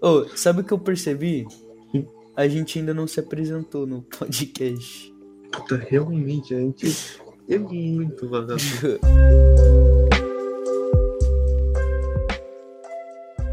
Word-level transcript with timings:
Ô, 0.00 0.24
sabe 0.36 0.60
o 0.60 0.64
que 0.64 0.72
eu 0.72 0.78
percebi? 0.78 1.46
A 2.36 2.46
gente 2.46 2.78
ainda 2.78 2.94
não 2.94 3.06
se 3.06 3.18
apresentou 3.18 3.84
no 3.84 4.02
podcast. 4.02 5.12
Puta, 5.50 5.76
realmente, 5.76 6.54
a 6.54 6.60
gente 6.60 7.20
é 7.48 7.58
muito 7.58 8.28
vagabundo. 8.28 8.58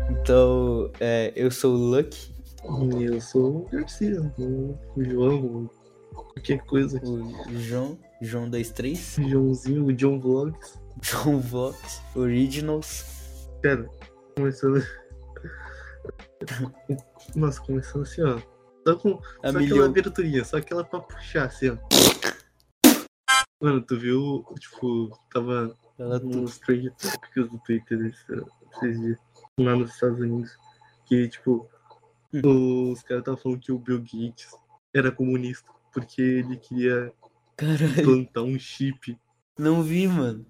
Então, 0.10 0.90
é, 1.00 1.32
eu 1.36 1.52
sou 1.52 1.76
o 1.76 1.78
Lucky, 1.78 2.34
E 3.00 3.04
eu 3.04 3.22
sou 3.22 3.58
o 3.58 3.70
Garcia, 3.72 4.20
o 4.40 5.04
João, 5.04 5.70
qualquer 6.16 6.66
coisa 6.66 7.00
o 7.06 7.60
João, 7.60 7.96
João 8.20 8.50
23, 8.50 9.20
O 9.20 9.30
Joãozinho, 9.30 9.86
o 9.86 9.94
John 9.94 10.20
Vlogs. 10.20 10.80
João 11.02 11.40
Vox, 11.40 12.02
Originals. 12.16 13.06
Pera, 13.62 13.88
começando. 14.36 14.84
Nossa, 17.36 17.62
começando 17.62 18.04
assim, 18.04 18.22
ó. 18.22 18.40
Só, 18.88 18.96
com, 18.98 19.20
A 19.44 19.52
só 19.52 19.58
aquela 19.60 19.86
aberturinha, 19.86 20.46
só 20.46 20.58
aquela 20.58 20.84
pra 20.84 21.00
puxar, 21.00 21.46
assim, 21.46 21.70
ó. 21.70 21.78
Mano, 23.62 23.82
tu 23.82 23.98
viu, 23.98 24.46
tipo, 24.60 25.10
tava 25.34 25.76
Ela 25.98 26.20
nos 26.20 26.60
trade 26.60 26.92
topics 26.92 27.50
do 27.50 27.58
Twitter 27.60 28.00
esse- 28.06 28.46
esses 28.74 29.00
dias, 29.00 29.18
lá 29.60 29.76
nos 29.76 29.92
Estados 29.94 30.20
Unidos, 30.20 30.56
que, 31.06 31.28
tipo, 31.30 31.68
os 32.34 33.02
caras 33.04 33.22
estavam 33.22 33.38
falando 33.40 33.60
que 33.62 33.72
o 33.72 33.80
Bill 33.80 34.00
Gates 34.02 34.50
era 34.94 35.12
comunista, 35.12 35.72
porque 35.94 36.22
ele 36.22 36.58
queria 36.58 37.14
Caralho, 37.56 38.02
implantar 38.02 38.44
um 38.44 38.60
chip, 38.60 39.18
não 39.58 39.82
vi, 39.82 40.06
mano. 40.08 40.46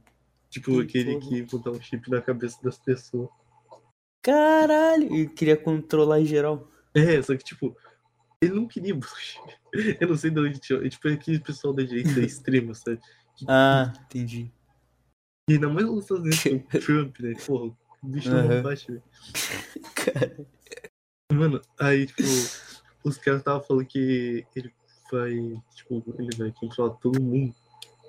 tipo, 0.50 0.72
Que 0.72 0.82
aquele 0.82 1.14
porra. 1.20 1.30
que 1.30 1.38
implantar 1.40 1.74
um 1.74 1.82
chip 1.82 2.10
na 2.10 2.22
cabeça 2.22 2.58
das 2.64 2.78
pessoas. 2.80 3.30
Caralho, 4.26 5.16
eu 5.16 5.30
queria 5.30 5.56
controlar 5.56 6.24
geral. 6.24 6.68
É, 6.96 7.22
só 7.22 7.38
que, 7.38 7.44
tipo, 7.44 7.78
ele 8.42 8.56
não 8.56 8.68
queria. 8.68 8.98
Eu 10.02 10.08
não 10.08 10.18
sei 10.18 10.32
de 10.32 10.40
onde 10.40 10.58
tinha. 10.58 10.80
É 10.80 10.90
tipo 10.90 11.08
aquele 11.08 11.40
pessoal 11.40 11.74
da 11.74 11.84
direita 11.84 12.20
extrema, 12.22 12.74
sabe? 12.74 13.00
Ah, 13.48 13.94
entendi. 14.06 14.50
E 15.48 15.54
ainda 15.54 15.70
mais 15.70 15.86
nos 15.86 16.04
Estados 16.04 16.24
Unidos 16.24 16.44
com 16.44 16.78
o 16.78 16.82
Trump, 16.82 17.20
né? 17.20 17.34
Porra, 17.46 17.66
o 18.02 18.08
bicho 18.08 18.30
Aham. 18.30 18.48
não 18.56 18.64
baixa, 18.64 18.92
velho. 18.92 19.04
Cara, 19.94 20.48
Mano, 21.32 21.62
aí, 21.80 22.08
tipo, 22.08 22.24
os 23.04 23.18
caras 23.18 23.42
estavam 23.42 23.62
falando 23.62 23.86
que 23.86 24.44
ele 24.56 24.74
vai, 25.12 25.62
tipo, 25.76 26.04
ele 26.18 26.36
vai 26.36 26.52
controlar 26.52 26.96
todo 26.96 27.22
mundo. 27.22 27.54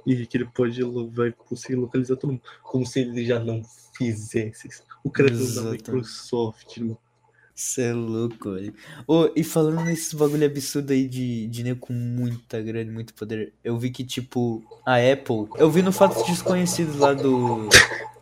E 0.07 0.25
que 0.27 0.37
ele 0.37 0.47
pode, 0.47 0.81
vai 1.11 1.33
conseguir 1.33 1.75
localizar 1.75 2.17
todo 2.17 2.31
mundo. 2.31 2.43
Como 2.63 2.87
se 2.87 3.01
ele 3.01 3.27
já 3.27 3.41
não 3.41 3.63
fizesse 3.97 4.69
isso. 4.69 4.83
O 5.03 5.11
cara 5.11 5.29
dono 5.31 5.55
da. 5.55 5.71
Microsoft, 5.71 6.79
mano. 6.79 6.99
Você 7.57 7.85
é 7.85 7.93
louco, 7.95 8.53
velho. 8.53 8.75
Ô, 9.09 9.31
e 9.35 9.43
falando 9.43 9.83
nesses 9.83 10.13
bagulho 10.13 10.45
absurdo 10.45 10.93
aí 10.93 11.09
de, 11.09 11.47
de 11.47 11.63
nego 11.63 11.81
com 11.81 11.95
muita 11.95 12.61
grana, 12.61 12.93
muito 12.93 13.15
poder, 13.15 13.55
eu 13.65 13.79
vi 13.79 13.91
que, 13.91 14.05
tipo, 14.05 14.63
a 14.85 14.97
Apple. 14.97 15.49
Eu 15.57 15.71
vi 15.71 15.81
no 15.81 15.91
Fatos 15.91 16.23
Desconhecidos 16.27 16.97
lá 16.99 17.15
do. 17.15 17.67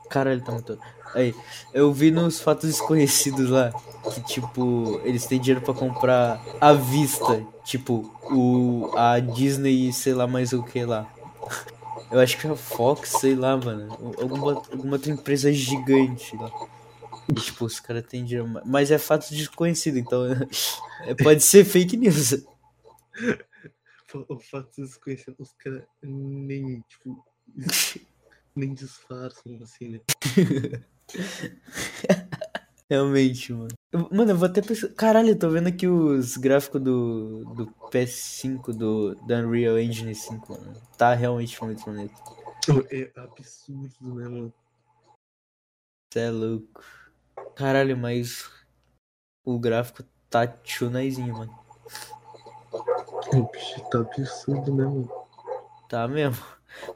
Caralho, 0.09 0.41
tá 0.41 0.53
muito. 0.53 0.79
Aí, 1.13 1.35
eu 1.73 1.93
vi 1.93 2.13
nos 2.13 2.41
Fatos 2.41 2.71
Desconhecidos 2.71 3.51
lá 3.51 3.73
que, 4.15 4.21
tipo, 4.23 5.01
eles 5.05 5.27
têm 5.27 5.41
dinheiro 5.41 5.65
pra 5.65 5.75
comprar 5.75 6.41
à 6.61 6.73
vista. 6.73 7.45
Tipo, 7.65 8.09
o, 8.31 8.93
a 8.97 9.19
Disney 9.19 9.89
e 9.89 9.93
sei 9.93 10.15
lá 10.15 10.29
mais 10.29 10.53
o 10.53 10.63
que 10.63 10.85
lá. 10.85 11.13
Eu 12.11 12.21
acho 12.21 12.39
que 12.39 12.47
é 12.47 12.51
a 12.51 12.57
Fox, 12.57 13.11
sei 13.21 13.35
lá, 13.35 13.57
mano. 13.57 13.89
Alguma, 14.21 14.53
alguma 14.73 14.93
outra 14.97 15.11
empresa 15.11 15.53
gigante 15.53 16.37
lá. 16.37 16.51
E, 17.29 17.35
tipo, 17.35 17.65
os 17.65 17.81
caras 17.81 18.05
têm 18.07 18.25
dinheiro. 18.25 18.47
ma- 18.49 18.63
Mas 18.65 18.91
é 18.91 18.99
fato 18.99 19.29
desconhecido, 19.31 19.99
então 19.99 20.23
é, 21.07 21.15
pode 21.15 21.43
ser 21.43 21.65
fake 21.65 21.97
news. 21.97 22.35
O 24.29 24.39
fato 24.39 24.71
de 24.81 24.87
se 24.87 25.01
conhecer, 25.01 25.35
os 25.41 25.53
caras 25.55 25.83
nem, 26.01 26.81
tipo, 26.89 27.25
nem 28.55 28.73
disfarçam, 28.73 29.59
assim, 29.61 29.89
né? 29.89 30.01
Realmente, 32.95 33.53
mano. 33.53 33.69
Eu- 33.91 34.09
Mano, 34.13 34.31
eu 34.31 34.37
vou 34.37 34.47
até 34.47 34.63
pensar. 34.63 34.89
Caralho, 34.95 35.31
eu 35.31 35.39
tô 35.39 35.51
vendo 35.51 35.67
aqui 35.67 35.89
os 35.89 36.37
gráficos 36.37 36.81
do, 36.81 37.45
do 37.57 37.67
PS5, 37.91 38.73
do, 38.73 39.17
da 39.27 39.39
Unreal 39.39 39.77
Engine 39.81 40.15
5, 40.15 40.53
mano. 40.53 40.81
Tá 40.97 41.13
realmente 41.13 41.63
muito 41.65 41.85
bonito. 41.85 42.15
É 42.93 43.11
absurdo, 43.17 44.15
né, 44.15 44.29
mano? 44.29 44.53
Você 46.13 46.21
é 46.21 46.31
louco. 46.31 46.85
Caralho, 47.57 47.97
mas 47.97 48.49
o 49.45 49.59
gráfico 49.59 50.05
tá 50.31 50.47
chunaizinho, 50.63 51.37
mano. 51.37 51.59
O 53.33 53.43
bicho 53.51 53.81
tá 53.91 53.99
absurdo, 53.99 54.73
né, 54.73 54.85
mano? 54.85 55.11
Tá 55.89 56.07
mesmo. 56.07 56.45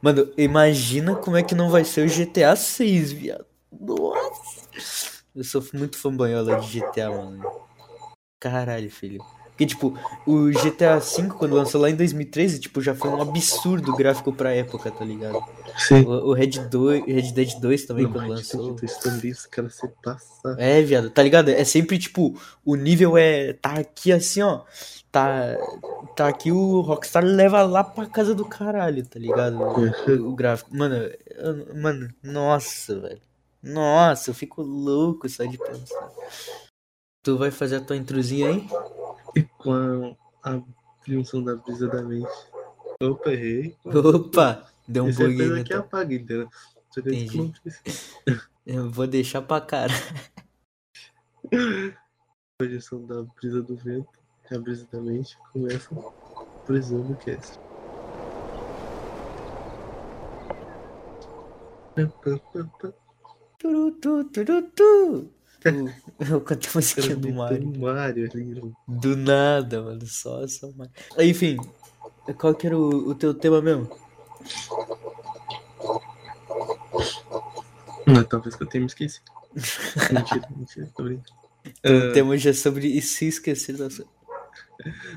Mano, 0.01 0.31
imagina 0.37 1.15
como 1.17 1.35
é 1.35 1.43
que 1.43 1.55
não 1.55 1.69
vai 1.69 1.83
ser 1.83 2.05
o 2.05 2.09
GTA 2.09 2.55
6, 2.55 3.11
viado. 3.11 3.45
Nossa. 3.71 4.18
Eu 5.39 5.43
sou 5.45 5.63
muito 5.73 5.97
fanboyola 5.97 6.59
de 6.59 6.81
GTA, 6.81 7.09
mano. 7.09 7.49
Caralho, 8.41 8.91
filho. 8.91 9.23
Porque, 9.47 9.65
tipo, 9.65 9.97
o 10.27 10.49
GTA 10.51 10.99
V, 10.99 11.29
quando 11.37 11.55
lançou 11.55 11.79
lá 11.79 11.89
em 11.89 11.95
2013, 11.95 12.59
tipo, 12.59 12.81
já 12.81 12.93
foi 12.93 13.09
um 13.09 13.21
absurdo 13.21 13.95
gráfico 13.95 14.33
pra 14.33 14.53
época, 14.53 14.91
tá 14.91 15.05
ligado? 15.05 15.41
Sim. 15.77 16.01
O, 16.03 16.29
o 16.31 16.33
Red, 16.33 16.59
2, 16.69 17.05
Red 17.05 17.31
Dead 17.31 17.57
2 17.61 17.85
também, 17.85 18.03
Não, 18.03 18.11
quando 18.11 18.27
mas 18.27 18.51
lançou. 18.53 18.75
Isso 18.83 18.99
também, 19.01 19.31
os 19.31 19.45
caras 19.45 19.75
se 19.75 19.87
passar. 20.03 20.59
É, 20.59 20.81
viado, 20.81 21.09
tá 21.09 21.23
ligado? 21.23 21.47
É 21.51 21.63
sempre, 21.63 21.97
tipo, 21.97 22.37
o 22.65 22.75
nível 22.75 23.17
é. 23.17 23.53
Tá 23.53 23.75
aqui 23.75 24.11
assim, 24.11 24.41
ó. 24.41 24.63
Tá. 25.09 25.55
Tá 26.17 26.27
aqui, 26.27 26.51
o 26.51 26.81
Rockstar 26.81 27.23
leva 27.23 27.63
lá 27.63 27.81
pra 27.81 28.05
casa 28.05 28.35
do 28.35 28.43
caralho, 28.43 29.05
tá 29.05 29.17
ligado? 29.17 29.57
O, 29.57 30.29
o 30.31 30.35
gráfico. 30.35 30.75
Mano, 30.75 30.95
eu- 30.95 31.75
mano, 31.81 32.09
nossa, 32.21 32.99
velho. 32.99 33.28
Nossa, 33.61 34.29
eu 34.29 34.33
fico 34.33 34.61
louco 34.61 35.27
só 35.27 35.43
de 35.43 35.57
pensar. 35.57 36.09
Tu 37.23 37.37
vai 37.37 37.51
fazer 37.51 37.77
a 37.77 37.81
tua 37.81 37.97
intrusinha 37.97 38.49
aí? 38.49 38.67
E 39.35 39.43
com 39.43 40.15
a, 40.43 40.61
função 41.05 41.43
da 41.43 41.55
brisa 41.55 41.87
da 41.87 42.01
mente. 42.01 42.29
Opa, 43.01 43.31
errei. 43.31 43.75
Opa! 43.85 44.67
Deu 44.87 45.03
um 45.03 45.09
é 45.09 45.11
buguinho. 45.11 45.57
Então. 45.57 45.79
apaga, 45.79 46.15
entendeu? 46.15 46.49
A 46.97 47.11
gente 47.11 47.37
Entendi. 47.37 47.53
Eu 48.65 48.89
vou 48.89 49.07
deixar 49.07 49.41
pra 49.41 49.61
cara. 49.61 49.93
A 51.51 52.63
projeção 52.63 53.05
da 53.05 53.23
brisa 53.23 53.61
do 53.61 53.75
vento 53.75 54.09
e 54.51 54.55
a 54.55 54.59
brisa 54.59 54.85
da 54.91 54.99
mente 54.99 55.37
começa 55.53 55.89
brisando 56.67 57.13
o 57.13 57.15
cast. 57.15 57.57
Tu. 63.59 63.91
Tu- 63.93 65.29
Eu 66.31 66.41
canto 66.41 66.69
a 66.69 66.71
musiquinha 66.75 67.15
do 67.17 67.33
Mario. 67.33 67.67
Mario. 67.79 68.29
Mario 68.33 68.55
mano. 68.55 68.77
Do 68.87 69.15
nada, 69.17 69.81
mano. 69.81 70.05
Só, 70.07 70.47
só 70.47 70.71
Mario. 70.71 70.93
Enfim, 71.19 71.57
qual 72.37 72.55
que 72.55 72.67
era 72.67 72.77
o, 72.77 73.09
o 73.09 73.15
teu 73.15 73.33
tema 73.33 73.61
mesmo? 73.61 73.89
Não, 78.07 78.23
talvez 78.23 78.55
que 78.55 78.63
eu 78.63 78.67
tenha 78.67 78.81
me 78.81 78.87
esquecido. 78.87 79.25
mentira, 80.13 80.47
mentira, 80.55 80.89
tô 80.95 81.03
brincando. 81.03 81.31
O 81.65 82.09
Ah, 82.09 82.13
tema 82.13 82.31
hoje 82.31 82.49
é 82.49 82.53
sobre 82.53 82.87
e 82.87 83.01
se 83.01 83.27
esquecer 83.27 83.75
da 83.77 83.89
sua. 83.89 84.05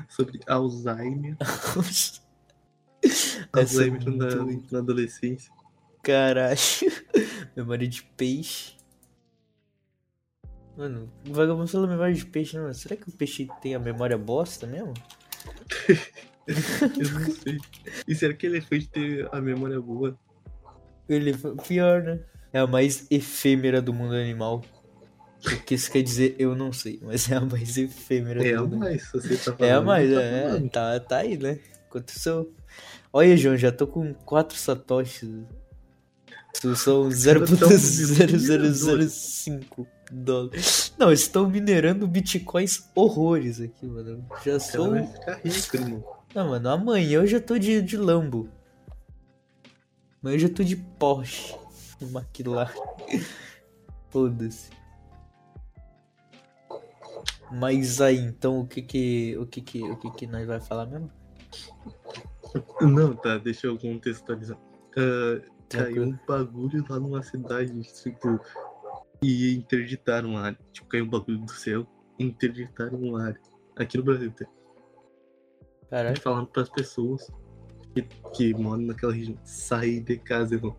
sobre 0.09 0.39
Alzheimer. 0.47 1.37
É 3.55 3.59
Alzheimer 3.59 4.01
na, 4.15 4.27
na 4.71 4.79
adolescência. 4.79 5.51
Caralho. 6.01 6.57
Memória 7.55 7.87
de 7.87 8.03
peixe. 8.03 8.73
Mano, 10.75 11.11
o 11.29 11.33
vagabundo 11.33 11.67
falou 11.67 11.87
memória 11.87 12.13
de 12.13 12.25
peixe, 12.25 12.57
não. 12.57 12.73
Será 12.73 12.95
que 12.95 13.07
o 13.07 13.11
peixe 13.11 13.47
tem 13.61 13.75
a 13.75 13.79
memória 13.79 14.17
bosta 14.17 14.65
mesmo? 14.65 14.93
Eu 16.47 17.09
não 17.11 17.31
sei. 17.31 17.57
E 18.07 18.15
será 18.15 18.33
que 18.33 18.45
elefante 18.45 18.89
tem 18.89 19.27
a 19.31 19.39
memória 19.39 19.79
boa? 19.79 20.17
Ele 21.07 21.33
pior, 21.65 22.03
né? 22.03 22.19
É 22.51 22.59
a 22.59 22.67
mais 22.67 23.07
efêmera 23.09 23.81
do 23.81 23.93
mundo 23.93 24.13
animal. 24.13 24.63
O 25.45 25.63
que 25.63 25.75
isso 25.75 25.91
quer 25.91 26.01
dizer, 26.01 26.35
eu 26.39 26.55
não 26.55 26.71
sei, 26.71 26.99
mas 27.01 27.29
é 27.29 27.35
a 27.35 27.41
mais 27.41 27.77
efêmera 27.77 28.45
É 28.45 28.53
do 28.53 28.59
a 28.59 28.61
mundo 28.61 28.77
mais, 28.77 29.03
se 29.03 29.11
você 29.13 29.35
tá 29.35 29.57
falando. 29.57 29.63
É 29.63 29.71
a 29.71 29.81
mais, 29.81 30.13
tá 30.13 30.21
é, 30.21 30.43
falando. 30.43 30.69
tá, 30.69 30.99
tá 30.99 31.17
aí, 31.17 31.37
né? 31.37 31.59
Quanto 31.89 32.11
sou. 32.17 32.53
Olha, 33.11 33.35
João, 33.35 33.57
já 33.57 33.71
tô 33.71 33.85
com 33.85 34.13
4 34.13 34.57
satoshis. 34.57 35.29
São 36.55 36.73
caras 36.73 36.85
tão 36.85 37.09
0.0005 37.09 39.87
dólares. 40.11 40.93
Não, 40.97 41.09
eles 41.09 41.21
estão 41.21 41.49
minerando 41.49 42.07
bitcoins 42.07 42.89
horrores 42.95 43.59
aqui, 43.59 43.85
mano. 43.85 44.25
Já 44.45 44.59
sou. 44.59 44.91
vai 44.91 45.07
ficar 45.07 45.41
rico, 45.43 45.75
irmão. 45.75 46.03
Não, 46.33 46.49
mano, 46.49 46.69
amanhã 46.69 47.19
eu 47.19 47.27
já 47.27 47.39
tô 47.39 47.57
de, 47.57 47.81
de 47.81 47.97
Lambo. 47.97 48.49
Amanhã 50.21 50.35
eu 50.35 50.39
já 50.39 50.49
tô 50.49 50.63
de 50.63 50.75
Porsche. 50.75 51.55
McLaren. 52.01 52.73
Foda-se. 54.09 54.69
Mas 57.51 58.01
aí, 58.01 58.17
então, 58.17 58.61
o 58.61 58.67
que 58.67 58.81
que, 58.81 59.37
o 59.37 59.45
que 59.45 59.61
que, 59.61 59.83
o 59.83 59.95
que 59.97 60.11
que 60.11 60.27
nós 60.27 60.47
vai 60.47 60.59
falar 60.59 60.87
mesmo? 60.87 61.11
Não, 62.81 63.15
tá, 63.15 63.37
deixa 63.37 63.67
eu 63.67 63.77
contextualizar. 63.77 64.57
Uh, 64.97 65.52
caiu 65.77 66.03
um 66.03 66.17
bagulho 66.27 66.85
lá 66.89 66.99
numa 66.99 67.23
cidade, 67.23 67.81
tipo, 67.81 68.39
e 69.21 69.55
interditaram 69.55 70.37
a 70.37 70.43
área. 70.43 70.59
Tipo, 70.71 70.87
caiu 70.87 71.05
um 71.05 71.09
bagulho 71.09 71.39
do 71.39 71.51
céu 71.51 71.87
e 72.19 72.25
interditaram 72.25 73.15
a 73.15 73.25
área. 73.25 73.41
Aqui 73.75 73.97
no 73.97 74.03
Brasil, 74.03 74.31
tá? 74.31 74.45
Caralho. 75.89 76.19
Falando 76.21 76.47
pras 76.47 76.69
pessoas 76.69 77.31
que, 77.93 78.01
que 78.33 78.53
moram 78.53 78.83
naquela 78.83 79.13
região, 79.13 79.37
sair 79.43 79.99
de 79.99 80.17
casa, 80.17 80.55
irmão. 80.55 80.75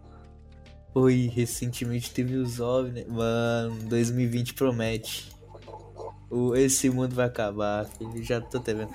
Oi, 0.94 1.31
recentemente 1.32 2.12
teve 2.12 2.37
os 2.37 2.61
OVNI, 2.61 3.05
mano, 3.06 3.76
2020 3.88 4.55
promete. 4.55 5.32
O, 6.31 6.55
esse 6.55 6.88
mundo 6.88 7.14
vai 7.14 7.26
acabar, 7.26 7.85
filho, 7.85 8.23
já 8.23 8.41
tô 8.41 8.58
até 8.58 8.75
vendo. 8.75 8.93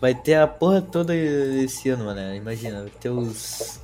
Vai 0.00 0.14
ter 0.14 0.34
a 0.34 0.46
porra 0.46 0.80
toda 0.80 1.14
esse 1.14 1.88
ano, 1.88 2.04
mano, 2.04 2.34
imagina, 2.34 2.82
vai 2.82 2.90
ter 2.90 3.10
os... 3.10 3.80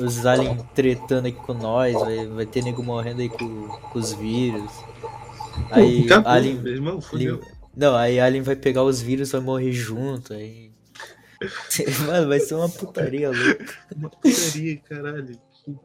Os 0.00 0.24
aliens 0.26 0.62
tretando 0.74 1.28
aqui 1.28 1.38
com 1.38 1.54
nós, 1.54 1.94
vai, 1.94 2.26
vai 2.26 2.46
ter 2.46 2.62
nego 2.62 2.82
morrendo 2.82 3.20
aí 3.20 3.28
com, 3.28 3.68
com 3.68 3.98
os 3.98 4.12
vírus. 4.12 4.70
Aí, 5.70 6.06
alien, 6.24 6.56
irmão, 6.66 7.00
Não, 7.76 7.94
aí 7.94 8.18
Alien 8.18 8.42
vai 8.42 8.56
pegar 8.56 8.82
os 8.82 9.00
vírus, 9.00 9.32
vai 9.32 9.40
morrer 9.40 9.72
junto, 9.72 10.32
aí... 10.32 10.70
Mano, 12.06 12.28
vai 12.28 12.40
ser 12.40 12.54
uma 12.54 12.68
putaria 12.68 13.30
louca. 13.30 13.74
Uma 13.96 14.10
putaria, 14.10 14.76
caralho. 14.78 15.38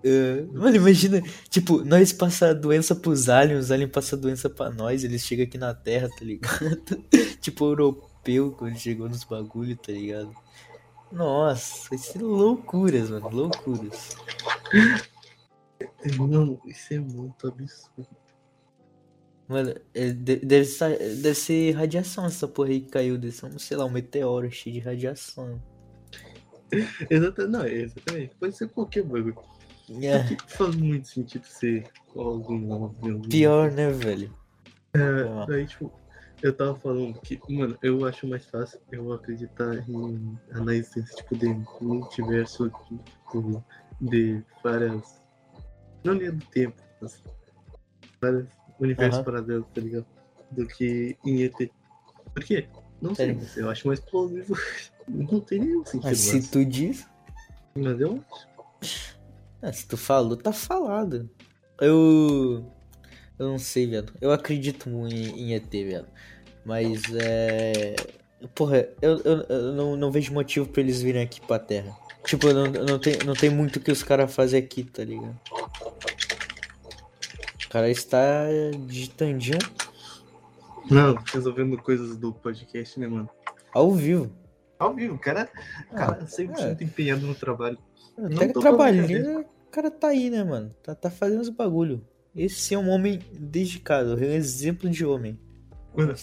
É, 0.03 0.41
mano, 0.53 0.75
imagina, 0.77 1.21
tipo, 1.49 1.83
nós 1.83 2.11
passar 2.11 2.53
doença 2.53 2.95
pros 2.95 3.29
aliens, 3.29 3.65
os 3.65 3.71
aliens 3.71 3.91
passam 3.91 4.19
doença 4.19 4.49
pra 4.49 4.69
nós, 4.69 5.03
eles 5.03 5.21
chegam 5.21 5.45
aqui 5.45 5.57
na 5.57 5.73
Terra, 5.73 6.09
tá 6.09 6.25
ligado? 6.25 7.03
tipo, 7.39 7.65
europeu, 7.65 8.51
quando 8.57 8.77
chegou 8.77 9.07
nos 9.07 9.23
bagulho, 9.23 9.75
tá 9.75 9.91
ligado? 9.91 10.33
Nossa, 11.15 11.89
vai 11.89 11.97
ser 11.97 12.21
loucuras, 12.21 13.09
mano, 13.09 13.29
loucuras. 13.29 14.15
Irmão, 16.03 16.59
isso 16.65 16.93
é 16.93 16.99
muito 16.99 17.47
absurdo. 17.47 18.07
Mano, 19.47 19.75
é, 19.93 20.11
de- 20.11 20.37
deve, 20.37 20.65
sa- 20.65 20.89
deve 20.89 21.35
ser 21.35 21.71
radiação 21.73 22.25
essa 22.25 22.47
porra 22.47 22.69
aí 22.69 22.81
que 22.81 22.89
caiu 22.89 23.17
desse, 23.17 23.41
sei 23.59 23.77
lá, 23.77 23.85
um 23.85 23.89
meteoro 23.91 24.51
cheio 24.51 24.73
de 24.73 24.79
radiação. 24.79 25.61
Exatamente, 27.09 27.51
não, 27.51 27.65
exatamente. 27.65 28.35
Pode 28.39 28.57
ser 28.57 28.67
qualquer 28.69 29.03
bagulho. 29.03 29.37
É, 30.01 30.19
Porque 30.23 30.37
faz 30.47 30.75
muito 30.75 31.07
sentido 31.07 31.45
ser 31.45 31.87
algum 32.15 32.73
algum- 32.73 33.21
pior, 33.21 33.71
né, 33.71 33.91
velho? 33.91 34.35
É, 34.95 35.45
daí, 35.47 35.67
tipo, 35.67 35.93
eu 36.41 36.53
tava 36.53 36.75
falando 36.75 37.19
que, 37.21 37.39
mano, 37.49 37.77
eu 37.81 38.05
acho 38.05 38.27
mais 38.27 38.45
fácil 38.45 38.79
eu 38.91 39.11
acreditar 39.13 39.87
em 39.89 40.37
existência, 40.69 41.15
tipo, 41.15 41.35
de 41.35 41.61
multiverso, 41.81 42.71
tipo, 42.87 43.63
de 44.01 44.43
várias. 44.63 45.21
Não 46.03 46.13
linha 46.13 46.31
do 46.31 46.45
tempo, 46.47 46.81
mas 47.01 47.21
vários 48.21 48.47
universos 48.79 49.17
Aham. 49.19 49.25
paralelos, 49.25 49.67
tá 49.73 49.81
ligado? 49.81 50.05
Do 50.51 50.67
que 50.67 51.17
em 51.25 51.43
ET. 51.43 51.71
Por 52.33 52.43
quê? 52.43 52.67
Não 53.01 53.15
sei, 53.15 53.37
eu 53.57 53.69
acho 53.69 53.87
mais 53.87 53.99
plausível. 53.99 54.55
Não 55.07 55.39
tem 55.39 55.59
nenhum 55.59 55.85
sentido. 55.85 56.09
Mas 56.09 56.17
se 56.17 56.41
tu 56.49 56.65
diz, 56.65 57.07
mas 57.77 57.99
eu 57.99 58.23
acho. 58.81 59.19
Ah, 59.61 59.71
se 59.71 59.87
tu 59.87 59.97
falou, 59.97 60.35
tá 60.35 60.51
falado. 60.51 61.29
Eu. 61.79 62.71
Eu 63.37 63.47
não 63.47 63.59
sei, 63.59 63.87
velho. 63.87 64.07
Eu 64.21 64.31
acredito 64.31 64.89
muito 64.89 65.13
em, 65.13 65.51
em 65.51 65.53
ET, 65.53 65.69
velho. 65.69 66.05
Mas 66.63 67.03
é. 67.13 67.95
Porra, 68.53 68.87
eu, 69.01 69.19
eu, 69.19 69.45
eu 69.49 69.73
não, 69.73 69.95
não 69.95 70.11
vejo 70.11 70.33
motivo 70.33 70.67
pra 70.67 70.81
eles 70.81 71.01
virem 71.01 71.23
aqui 71.23 71.41
pra 71.41 71.59
Terra. 71.59 71.95
Tipo, 72.25 72.51
não, 72.51 72.65
não, 72.65 72.99
tem, 72.99 73.17
não 73.25 73.33
tem 73.33 73.49
muito 73.49 73.77
o 73.77 73.79
que 73.79 73.91
os 73.91 74.01
caras 74.01 74.33
fazem 74.33 74.59
aqui, 74.59 74.83
tá 74.83 75.03
ligado? 75.03 75.39
O 77.65 77.69
cara 77.69 77.89
está 77.89 78.45
digitandinho 78.87 79.59
Não, 80.89 81.15
resolvendo 81.31 81.77
coisas 81.77 82.17
do 82.17 82.33
podcast, 82.33 82.99
né, 82.99 83.07
mano? 83.07 83.29
ao 83.73 83.91
vivo. 83.91 84.31
Ao 84.79 84.93
vivo, 84.93 85.15
o 85.15 85.19
cara, 85.19 85.49
o 85.91 85.95
cara 85.95 86.19
Ah, 86.21 86.25
100% 86.25 86.81
empenhado 86.81 87.27
no 87.27 87.35
trabalho. 87.35 87.77
Não 88.17 88.37
Até 88.37 88.47
trabalhando, 88.47 89.41
o 89.41 89.69
cara 89.69 89.91
tá 89.91 90.07
aí, 90.07 90.29
né, 90.29 90.43
mano? 90.43 90.73
Tá, 90.81 90.95
tá 90.95 91.11
fazendo 91.11 91.41
os 91.41 91.49
bagulho. 91.49 92.01
Esse 92.35 92.73
é 92.73 92.77
um 92.77 92.89
homem 92.89 93.19
dedicado, 93.31 94.21
é 94.21 94.27
um 94.27 94.33
exemplo 94.33 94.89
de 94.89 95.05
homem. 95.05 95.39
Mano, 95.95 96.13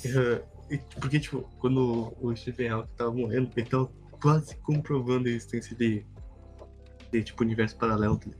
porque, 1.01 1.19
tipo, 1.19 1.49
quando 1.59 2.15
o 2.21 2.37
Stephen 2.37 2.69
Hawking 2.69 2.95
tava 2.97 3.13
morrendo, 3.13 3.51
ele 3.57 3.67
tava 3.67 3.91
quase 4.21 4.57
comprovando 4.59 5.29
a 5.29 5.31
existência 5.31 5.75
de, 5.77 6.05
de 7.11 7.23
tipo, 7.23 7.43
universo 7.43 7.77
paralelo. 7.77 8.19
tá? 8.19 8.31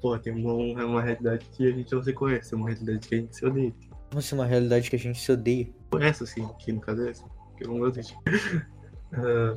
Pô, 0.00 0.16
tem 0.18 0.32
uma, 0.32 0.84
uma 0.84 1.02
realidade 1.02 1.44
que 1.52 1.66
a 1.66 1.72
gente 1.72 1.92
não 1.92 2.02
se 2.02 2.12
conhece, 2.12 2.54
é 2.54 2.56
uma 2.56 2.68
realidade 2.68 3.08
que 3.08 3.14
a 3.14 3.18
gente 3.18 3.36
se 3.36 3.44
odeia. 3.44 3.74
Nossa, 4.14 4.34
é 4.34 4.38
uma 4.38 4.46
realidade 4.46 4.88
que 4.88 4.96
a 4.96 4.98
gente 4.98 5.20
se 5.20 5.32
odeia. 5.32 5.68
Essa, 6.00 6.24
assim, 6.24 6.48
que 6.60 6.72
no 6.72 6.80
caso 6.80 7.02
é 7.02 7.10
essa, 7.10 7.24
que 7.56 7.64
eu 7.64 7.74
não 7.74 7.86
existe. 7.86 8.16
Ah, 9.10 9.54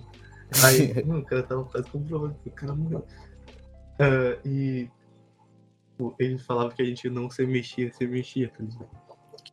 aí, 0.66 0.94
mano, 1.04 1.20
o 1.20 1.26
cara 1.26 1.44
tava 1.44 1.66
quase 1.66 1.90
comprovando 1.90 2.34
que 2.42 2.48
o 2.48 2.52
cara 2.54 2.74
morreu. 2.74 3.06
Ah, 4.00 4.40
e 4.46 4.90
tipo, 6.02 6.16
ele 6.20 6.38
falava 6.40 6.74
que 6.74 6.82
a 6.82 6.86
gente 6.86 7.10
não 7.10 7.30
se 7.30 7.46
mexia, 7.46 7.94
se 7.94 8.08
mexia, 8.08 8.50
tá 8.50 8.64
ligado? 8.64 8.90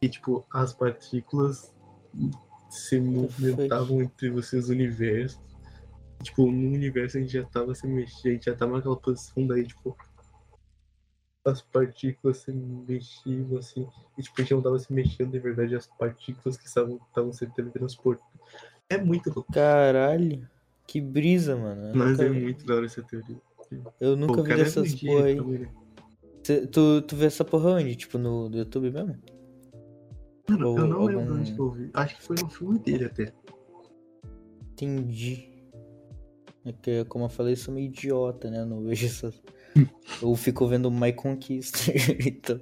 Que, 0.00 0.08
tipo, 0.08 0.46
as 0.50 0.72
partículas 0.72 1.74
se 2.70 2.98
movimentavam 3.00 4.00
entre 4.02 4.30
vocês 4.30 4.68
universos. 4.68 5.40
Tipo, 6.22 6.50
no 6.50 6.74
universo 6.74 7.18
a 7.18 7.20
gente 7.20 7.32
já 7.32 7.44
tava 7.44 7.74
se 7.74 7.86
mexendo, 7.86 8.26
a 8.26 8.34
gente 8.34 8.44
já 8.46 8.54
tava 8.56 8.76
naquela 8.76 8.96
posição 8.96 9.46
daí, 9.46 9.66
tipo, 9.66 9.96
as 11.44 11.62
partículas 11.62 12.38
se 12.38 12.52
mexiam 12.52 13.56
assim, 13.56 13.86
e 14.18 14.22
tipo, 14.22 14.34
a 14.38 14.42
gente 14.42 14.54
não 14.54 14.62
tava 14.62 14.78
se 14.78 14.92
mexendo 14.92 15.30
de 15.30 15.38
verdade, 15.38 15.76
as 15.76 15.86
partículas 15.86 16.56
que 16.56 16.66
estavam 16.66 17.32
sendo 17.32 17.52
teletransportadas. 17.54 18.28
É 18.90 18.98
muito 18.98 19.32
louco, 19.32 19.52
Caralho, 19.52 20.46
que 20.86 21.00
brisa, 21.00 21.56
mano. 21.56 21.88
Eu 21.88 21.94
mas 21.94 22.10
nunca, 22.18 22.24
é 22.24 22.28
muito 22.30 22.66
da 22.66 22.74
hora 22.74 22.86
essa 22.86 23.02
teoria. 23.02 23.40
eu 24.00 24.10
Pô, 24.10 24.16
nunca 24.16 24.40
o 24.40 24.44
vi 24.44 24.52
energia 24.52 25.12
porra 25.12 25.26
aí. 25.26 25.36
também, 25.36 25.58
né? 25.60 25.68
Cê- 26.48 26.66
tu, 26.66 27.02
tu 27.02 27.14
vê 27.14 27.26
essa 27.26 27.44
porra 27.44 27.72
onde? 27.72 27.94
Tipo, 27.94 28.16
no, 28.16 28.48
no 28.48 28.56
YouTube 28.56 28.90
mesmo? 28.90 29.14
Mano, 30.48 30.68
Ou 30.70 30.78
eu 30.78 30.86
não 30.86 30.96
algum- 31.02 31.06
lembro 31.18 31.34
onde 31.34 31.52
que 31.52 31.58
eu 31.58 31.70
vi. 31.72 31.90
Acho 31.92 32.16
que 32.16 32.22
foi 32.22 32.36
no 32.42 32.48
filme 32.48 32.78
dele 32.78 33.04
até. 33.04 33.34
Entendi. 34.72 35.46
É 36.64 36.72
que, 36.72 37.04
como 37.04 37.26
eu 37.26 37.28
falei, 37.28 37.52
eu 37.52 37.56
sou 37.58 37.74
meio 37.74 37.86
idiota, 37.88 38.50
né? 38.50 38.60
Eu 38.60 38.66
não 38.66 38.82
vejo 38.82 39.04
essas. 39.06 39.42
Eu 40.22 40.34
fico 40.34 40.66
vendo 40.66 40.86
o 40.86 40.90
My 40.90 41.12
Conquista. 41.12 41.78
então, 42.26 42.58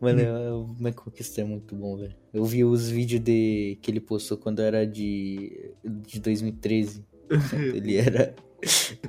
mano, 0.00 0.64
o 0.64 0.82
My 0.82 0.92
Conquista 0.92 1.40
é 1.40 1.44
muito 1.44 1.76
bom, 1.76 1.96
velho. 1.96 2.16
Eu 2.34 2.44
vi 2.44 2.64
os 2.64 2.88
vídeos 2.88 3.22
de 3.22 3.78
que 3.80 3.88
ele 3.90 4.00
postou 4.00 4.36
quando 4.36 4.58
era 4.60 4.84
de, 4.84 5.72
de 5.84 6.18
2013. 6.18 7.06
Ele 7.54 7.96
era. 7.96 8.34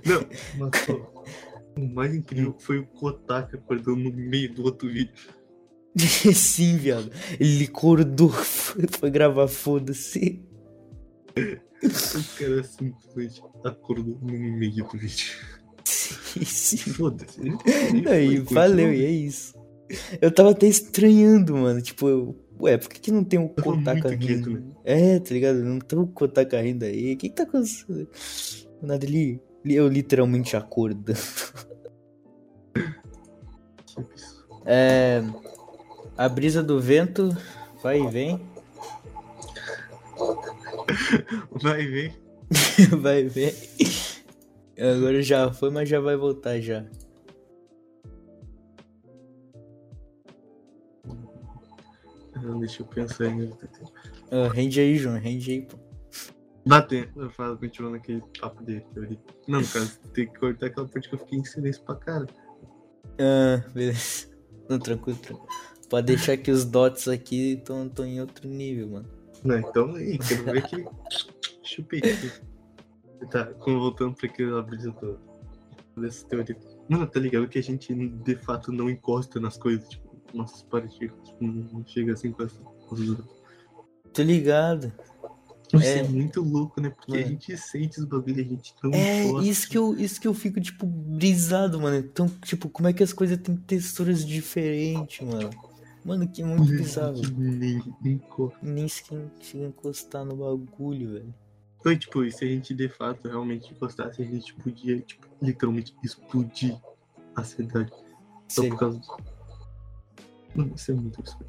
não, 0.06 0.22
mas 0.60 0.72
o 1.86 1.94
mais 1.94 2.14
incrível 2.14 2.56
foi 2.60 2.80
o 2.80 2.86
Kotaka 2.88 3.58
acordando 3.58 3.98
no 4.10 4.12
meio 4.12 4.54
do 4.54 4.64
outro 4.64 4.88
vídeo. 4.90 5.14
Sim, 6.34 6.78
viado. 6.78 7.12
Ele 7.40 7.66
acordou, 7.66 8.30
foi, 8.30 8.86
foi 8.88 9.10
gravar, 9.12 9.48
foda-se. 9.48 10.42
O 11.36 12.38
cara 12.38 12.64
simplesmente 12.64 13.42
acordou 13.64 14.18
no 14.22 14.58
meio 14.58 14.84
do 14.86 14.98
vídeo. 14.98 15.36
Sim, 15.84 16.46
sim. 16.46 16.78
Foda-se. 16.78 17.40
Aí, 18.10 18.40
valeu, 18.40 18.94
e 18.94 19.06
é 19.06 19.10
isso. 19.12 19.58
Eu 20.22 20.32
tava 20.32 20.52
até 20.52 20.68
estranhando, 20.68 21.56
mano. 21.56 21.82
Tipo, 21.82 22.08
eu- 22.10 22.46
ué, 22.60 22.78
por 22.78 22.90
que, 22.90 23.00
que 23.00 23.12
não 23.12 23.24
tem 23.24 23.40
um 23.40 23.48
Tava 23.48 23.64
Kotaka 23.78 24.10
muito 24.10 24.20
quieto, 24.26 24.50
rindo? 24.50 24.76
É, 24.84 25.20
tá 25.20 25.34
ligado? 25.34 25.64
Não 25.64 25.80
tem 25.80 25.98
um 25.98 26.06
Kotaka 26.06 26.62
rindo 26.62 26.86
aí. 26.86 27.14
O 27.14 27.18
que 27.18 27.30
que 27.30 27.36
tá 27.36 27.44
acontecendo? 27.44 28.08
Do 28.82 28.88
Nada, 28.88 29.06
ele- 29.06 29.42
eu 29.66 29.88
literalmente 29.88 30.56
acordando. 30.56 31.14
É. 34.66 35.24
A 36.16 36.30
brisa 36.30 36.62
do 36.62 36.80
vento 36.80 37.36
vai 37.82 38.02
e 38.02 38.08
vem. 38.08 38.40
Vai 41.52 41.88
ver. 41.88 42.14
vai 43.02 43.22
e 43.22 43.28
vem. 43.28 43.54
Agora 44.78 45.22
já 45.22 45.52
foi, 45.52 45.72
mas 45.72 45.90
já 45.90 46.00
vai 46.00 46.16
voltar 46.16 46.60
já. 46.60 46.86
Deixa 52.60 52.84
eu 52.84 52.86
pensar 52.86 53.24
ainda. 53.24 53.58
Ah, 54.30 54.50
rende 54.54 54.80
aí, 54.80 54.98
João, 54.98 55.18
rende 55.18 55.52
aí, 55.52 55.62
pô. 55.62 55.79
Dá 56.66 56.82
tempo, 56.82 57.22
eu 57.22 57.30
falo, 57.32 57.58
continuando 57.58 57.96
aquele 57.98 58.22
papo 58.40 58.64
dele. 58.64 58.86
teoria. 58.94 59.20
Não, 59.48 59.64
caso, 59.64 60.00
tem 60.14 60.28
que 60.28 60.40
cortar 60.40 60.68
aquela 60.68 60.88
parte 60.88 61.10
que 61.10 61.16
eu 61.16 61.20
fiquei 61.20 61.40
em 61.40 61.44
silêncio 61.46 61.82
pra 61.84 61.96
cara. 61.96 62.28
Ah, 63.20 63.64
beleza. 63.74 64.28
Não, 64.70 64.78
tranquilo, 64.78 65.18
tranquilo. 65.20 65.48
Pode 65.90 66.06
deixar 66.08 66.38
que 66.38 66.52
os 66.52 66.66
dots 66.66 67.08
aqui 67.08 67.54
estão 67.54 67.90
em 68.06 68.22
outro 68.22 68.48
nível, 68.48 68.90
mano. 68.90 69.10
Não, 69.44 69.58
então 69.58 69.96
aí, 69.96 70.18
quero 70.20 70.44
ver 70.44 70.62
que. 70.68 70.86
Chupei. 71.64 72.02
Tá, 73.32 73.46
como 73.46 73.80
voltando 73.80 74.16
pra 74.16 74.28
aquela 74.30 74.62
brisa 74.62 74.92
do- 74.92 75.20
dessa 76.00 76.26
teoria. 76.28 76.58
Mano, 76.88 77.08
tá 77.08 77.20
ligado 77.20 77.48
que 77.48 77.58
a 77.60 77.64
gente 77.64 77.94
de 77.94 78.36
fato 78.36 78.72
não 78.72 78.90
encosta 78.90 79.40
nas 79.40 79.58
coisas, 79.58 79.88
tipo, 79.90 80.10
nossas 80.34 80.62
partículas, 80.64 81.28
tipo, 81.30 81.44
não 81.44 81.84
chega 81.88 82.14
assim 82.14 82.32
com 82.32 82.44
essa. 82.44 82.62
Tô 84.14 84.22
ligado. 84.24 84.92
Isso 85.74 85.86
É. 85.86 86.00
é 86.00 86.04
muito 86.04 86.42
louco, 86.42 86.82
né? 86.82 86.90
Porque 86.90 87.16
É. 87.16 87.24
a 87.24 87.28
gente 87.28 87.56
sente 87.58 88.00
os 88.00 88.06
bagulhos, 88.06 88.40
a 88.40 88.44
gente 88.50 88.74
não 88.84 88.92
É, 88.94 89.26
encosta. 89.26 89.48
isso 89.50 89.70
que, 89.70 89.78
eu, 89.78 89.98
isso 90.00 90.20
que 90.20 90.28
eu 90.28 90.34
fico, 90.34 90.60
tipo, 90.60 90.86
brisado, 90.86 91.80
mano. 91.80 91.98
Então, 91.98 92.28
tipo, 92.44 92.70
como 92.70 92.88
é 92.88 92.94
que 92.94 93.04
as 93.04 93.14
coisas 93.14 93.38
têm 93.38 93.56
texturas 93.56 94.26
diferentes, 94.26 95.26
mano? 95.28 95.50
Mano, 96.04 96.28
que 96.28 96.42
é 96.42 96.46
muito 96.46 96.66
bizarro. 96.72 97.22
nem. 97.38 97.82
Nem 98.64 98.88
sequer 98.88 99.28
chega 99.42 99.66
a 99.66 99.68
encostar 99.68 100.26
no 100.26 100.36
bagulho, 100.38 101.14
velho. 101.14 101.34
Então, 101.80 101.96
tipo, 101.98 102.24
e 102.24 102.32
se 102.32 102.44
a 102.44 102.48
gente 102.48 102.74
de 102.74 102.90
fato 102.90 103.28
realmente 103.28 103.72
encostasse, 103.72 104.22
a 104.22 104.26
gente 104.26 104.54
podia, 104.56 105.00
tipo, 105.00 105.28
literalmente 105.42 105.96
explodir 106.04 106.76
a 107.36 107.44
cidade. 107.44 107.92
Só 108.48 108.62
Sério. 108.64 108.70
por 108.72 108.80
causa 108.80 109.00
disso. 109.00 109.18
Mano, 110.56 110.74
isso 110.76 110.92
é 110.92 110.94
muito 110.96 111.20
absurdo. 111.20 111.46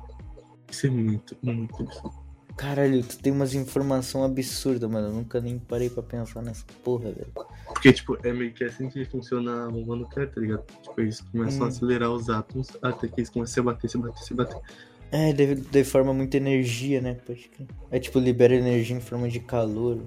Isso 0.71 0.87
é 0.87 0.91
muito, 0.91 1.37
muito 1.43 1.83
absurdo. 1.83 2.30
Caralho, 2.61 3.03
tu 3.03 3.19
tem 3.19 3.33
umas 3.33 3.55
informações 3.55 4.31
absurdas, 4.31 4.91
mano. 4.91 5.09
Eu 5.09 5.13
nunca 5.15 5.41
nem 5.41 5.59
parei 5.59 5.89
pra 5.89 6.03
pensar 6.03 6.43
nessa 6.43 6.63
porra, 6.85 7.05
velho. 7.11 7.33
Porque, 7.65 7.91
tipo, 7.91 8.19
é 8.23 8.35
meio 8.35 8.53
que 8.53 8.63
assim 8.65 8.91
que 8.91 9.03
funciona 9.07 9.65
a 9.65 9.71
bomba 9.71 9.97
nuclear, 9.97 10.29
tá 10.29 10.39
ligado? 10.43 10.63
Tipo, 10.83 11.01
eles 11.01 11.23
começam 11.23 11.63
Hum. 11.63 11.65
a 11.65 11.69
acelerar 11.69 12.11
os 12.11 12.29
átomos 12.29 12.69
até 12.83 13.09
que 13.09 13.19
eles 13.21 13.31
começam 13.31 13.63
a 13.63 13.65
bater, 13.65 13.89
se 13.89 13.97
bater, 13.97 14.23
se 14.23 14.35
bater. 14.35 14.61
É, 15.11 15.33
de, 15.33 15.55
de 15.55 15.85
forma 15.85 16.13
muita 16.13 16.37
energia, 16.37 17.01
né? 17.01 17.15
Pode. 17.27 17.51
É 17.91 17.99
tipo, 17.99 18.19
libera 18.19 18.55
energia 18.55 18.95
em 18.95 19.01
forma 19.01 19.27
de 19.27 19.41
calor. 19.41 19.99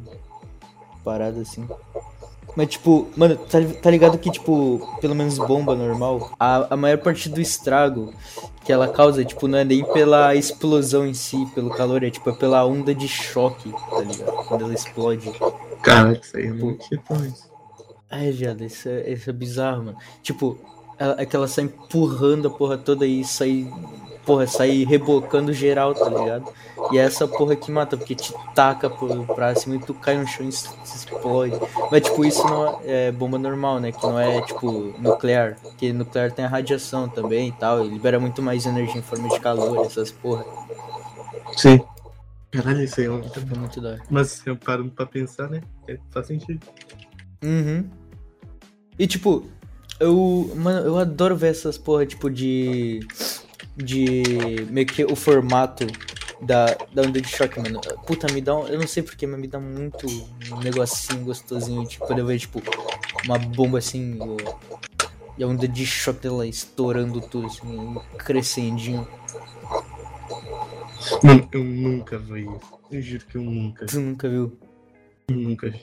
Parada 1.03 1.41
assim. 1.41 1.67
Mas 2.55 2.69
tipo, 2.69 3.07
mano, 3.15 3.35
tá, 3.35 3.59
tá 3.81 3.89
ligado 3.89 4.17
que, 4.17 4.29
tipo, 4.29 4.97
pelo 5.01 5.15
menos 5.15 5.38
bomba 5.38 5.75
normal, 5.75 6.31
a, 6.39 6.73
a 6.73 6.77
maior 6.77 7.00
parte 7.00 7.27
do 7.29 7.41
estrago 7.41 8.13
que 8.63 8.71
ela 8.71 8.88
causa, 8.88 9.25
tipo, 9.25 9.47
não 9.47 9.57
é 9.57 9.63
nem 9.63 9.83
pela 9.83 10.35
explosão 10.35 11.05
em 11.05 11.13
si, 11.13 11.45
pelo 11.53 11.69
calor, 11.69 12.03
é 12.03 12.09
tipo, 12.09 12.29
é 12.29 12.33
pela 12.33 12.65
onda 12.65 12.93
de 12.93 13.07
choque, 13.07 13.71
tá 13.71 14.00
ligado? 14.01 14.45
Quando 14.47 14.65
ela 14.65 14.73
explode. 14.73 15.31
Caraca, 15.81 16.21
isso 16.23 16.38
aí 16.38 16.47
é 16.47 16.51
muito 16.51 16.85
isso. 16.93 17.51
Ai, 18.09 18.31
viado, 18.31 18.63
isso 18.63 18.88
é, 18.88 19.12
isso 19.12 19.29
é 19.29 19.33
bizarro, 19.33 19.85
mano. 19.85 19.97
Tipo, 20.21 20.57
é 21.00 21.25
que 21.25 21.35
ela 21.35 21.47
sai 21.47 21.65
empurrando 21.65 22.47
a 22.47 22.51
porra 22.51 22.77
toda 22.77 23.05
e 23.05 23.23
sai. 23.23 23.71
Porra, 24.25 24.47
sai 24.47 24.85
rebocando 24.85 25.51
geral, 25.51 25.93
tá 25.93 26.07
ligado? 26.07 26.45
E 26.91 26.97
é 26.97 27.01
essa 27.01 27.27
porra 27.27 27.57
que 27.57 27.69
mata, 27.69 27.97
porque 27.97 28.15
te 28.15 28.33
taca 28.55 28.89
pro, 28.89 29.25
pra 29.25 29.53
cima 29.53 29.75
e 29.75 29.79
tu 29.79 29.93
cai 29.93 30.17
no 30.17 30.25
chão 30.25 30.47
e 30.47 30.51
se 30.51 30.69
explode. 30.85 31.59
Mas, 31.91 32.03
tipo, 32.03 32.23
isso 32.23 32.41
não 32.45 32.79
é, 32.85 33.07
é 33.07 33.12
bomba 33.12 33.38
normal, 33.38 33.81
né? 33.81 33.91
Que 33.91 34.01
não 34.01 34.17
é, 34.17 34.41
tipo, 34.41 34.93
nuclear. 34.97 35.57
Porque 35.62 35.91
nuclear 35.91 36.31
tem 36.31 36.45
a 36.45 36.47
radiação 36.47 37.09
também 37.09 37.50
e 37.50 37.51
tal. 37.51 37.85
E 37.85 37.89
libera 37.89 38.17
muito 38.17 38.41
mais 38.41 38.65
energia 38.65 39.00
em 39.00 39.03
forma 39.03 39.27
de 39.27 39.39
calor, 39.41 39.85
essas 39.85 40.09
porra. 40.09 40.45
Sim. 41.57 41.81
Caralho, 42.50 42.83
isso 42.83 43.00
aí 43.00 43.07
é 43.07 43.09
muito 43.09 43.39
É 43.39 43.57
muito 43.57 43.81
da. 43.81 43.97
Mas 44.09 44.45
eu 44.45 44.55
parando 44.55 44.91
pra 44.91 45.05
pensar, 45.05 45.50
né? 45.50 45.62
É, 45.88 45.97
faz 46.12 46.27
sentido. 46.27 46.65
Uhum. 47.43 47.89
E 48.97 49.07
tipo, 49.07 49.45
eu. 50.00 50.51
Mano, 50.55 50.85
eu 50.85 50.97
adoro 50.97 51.35
ver 51.35 51.51
essas 51.51 51.77
porra, 51.77 52.05
tipo, 52.05 52.29
de. 52.29 53.00
De. 53.75 54.23
Meio 54.69 54.88
que 54.88 55.03
o 55.05 55.15
formato 55.15 55.85
da, 56.41 56.65
da 56.93 57.01
onda 57.03 57.21
de 57.21 57.27
choque, 57.27 57.59
mano. 57.59 57.79
Puta, 58.05 58.31
me 58.33 58.41
dá 58.41 58.55
um. 58.55 58.67
Eu 58.67 58.79
não 58.79 58.88
sei 58.88 59.03
porquê, 59.03 59.25
mas 59.25 59.39
me 59.39 59.47
dá 59.47 59.59
muito 59.59 60.05
um 60.51 60.59
negocinho 60.59 61.23
gostosinho. 61.25 61.85
Tipo, 61.85 62.05
quando 62.05 62.19
eu 62.19 62.25
vejo, 62.25 62.41
tipo, 62.41 62.62
uma 63.25 63.38
bomba 63.38 63.77
assim. 63.79 64.17
E 65.38 65.43
a 65.43 65.47
onda 65.47 65.67
de 65.67 65.85
choque 65.85 66.19
dela 66.21 66.45
estourando 66.45 67.19
tudo, 67.19 67.47
assim, 67.47 67.95
crescendinho. 68.19 69.07
Mano, 71.23 71.50
eu 71.51 71.63
nunca 71.63 72.17
vi 72.19 72.43
isso. 72.43 72.73
Eu 72.91 73.01
juro 73.01 73.25
que 73.25 73.38
eu 73.38 73.41
nunca, 73.41 73.85
Tu 73.88 74.00
nunca 74.00 74.29
viu? 74.29 74.57
nunca 75.29 75.69
vi. 75.69 75.81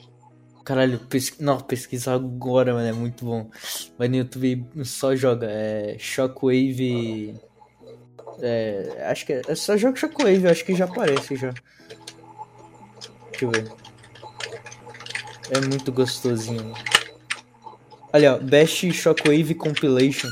Caralho, 0.63 0.99
pesqui... 0.99 1.43
não, 1.43 1.59
pesquisa 1.59 2.13
agora, 2.13 2.73
mano, 2.73 2.87
é 2.87 2.93
muito 2.93 3.25
bom. 3.25 3.49
Vai 3.97 4.07
no 4.07 4.17
YouTube 4.17 4.65
só 4.83 5.15
joga. 5.15 5.47
É. 5.49 5.97
Shockwave. 5.99 7.35
É. 8.39 9.05
Acho 9.09 9.25
que 9.25 9.33
é. 9.33 9.41
é 9.47 9.55
só 9.55 9.75
joga 9.75 9.97
Shockwave, 9.97 10.47
acho 10.47 10.65
que 10.65 10.75
já 10.75 10.85
aparece 10.85 11.35
já. 11.35 11.53
Deixa 13.31 13.45
eu 13.45 13.49
ver. 13.49 13.71
É 15.49 15.59
muito 15.67 15.91
gostosinho. 15.91 16.73
Olha, 18.13 18.35
ó, 18.35 18.37
Best 18.37 18.91
Shockwave 18.91 19.55
Compilation. 19.55 20.29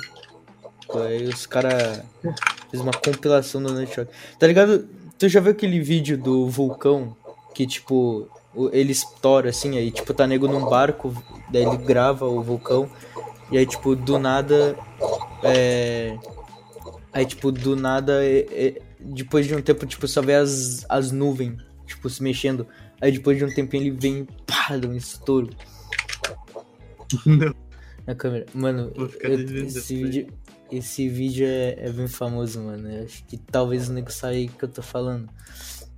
Aí 0.96 1.28
os 1.28 1.46
cara 1.46 2.06
fez 2.70 2.82
uma 2.82 2.92
compilação 2.92 3.62
do 3.62 3.88
Shock. 3.88 4.12
Tá 4.38 4.48
ligado? 4.48 4.88
Tu 5.18 5.28
já 5.28 5.40
viu 5.40 5.52
aquele 5.52 5.80
vídeo 5.80 6.18
do 6.18 6.48
vulcão 6.48 7.16
que 7.54 7.68
tipo 7.68 8.30
ele 8.74 8.92
estoura 8.92 9.50
assim, 9.52 9.78
aí 9.78 9.92
tipo 9.92 10.14
tá 10.14 10.28
nego 10.28 10.48
num 10.48 10.68
barco, 10.68 11.14
daí 11.52 11.64
ele 11.64 11.78
grava 11.78 12.26
o 12.26 12.42
vulcão 12.44 12.90
e 13.52 13.58
aí 13.58 13.66
tipo 13.66 13.96
do 13.96 14.20
nada 14.20 14.76
é 15.44 16.18
aí 17.14 17.26
tipo 17.26 17.52
do 17.52 17.76
nada 17.76 18.24
é- 18.26 18.46
é- 18.52 18.82
depois 19.00 19.48
de 19.48 19.56
um 19.56 19.62
tempo 19.62 19.86
tipo 19.86 20.06
só 20.08 20.22
vê 20.22 20.36
as, 20.36 20.86
as 20.90 21.12
nuvens 21.12 21.62
tipo 21.88 22.10
se 22.10 22.22
mexendo. 22.22 22.68
Aí 23.02 23.12
depois 23.14 23.38
de 23.38 23.46
um 23.46 23.54
tempinho 23.54 23.84
ele 23.84 23.92
vem 23.92 24.28
pá, 24.46 24.76
dá 24.78 24.88
um 24.88 24.94
estouro 24.96 25.50
Não. 27.26 27.54
na 28.06 28.14
câmera. 28.16 28.46
Mano, 28.54 28.92
eu- 28.96 29.66
esse 29.66 29.96
vídeo, 29.96 30.28
esse 30.72 31.10
vídeo 31.10 31.48
é, 31.48 31.76
é 31.80 31.92
bem 31.92 32.08
famoso, 32.08 32.62
mano. 32.62 32.92
Eu 32.92 33.06
acho 33.06 33.24
que 33.26 33.38
talvez 33.38 33.90
o 33.90 33.94
nego 33.94 34.12
saiba 34.12 34.52
que 34.58 34.64
eu 34.66 34.70
tô 34.70 34.82
falando. 34.82 35.30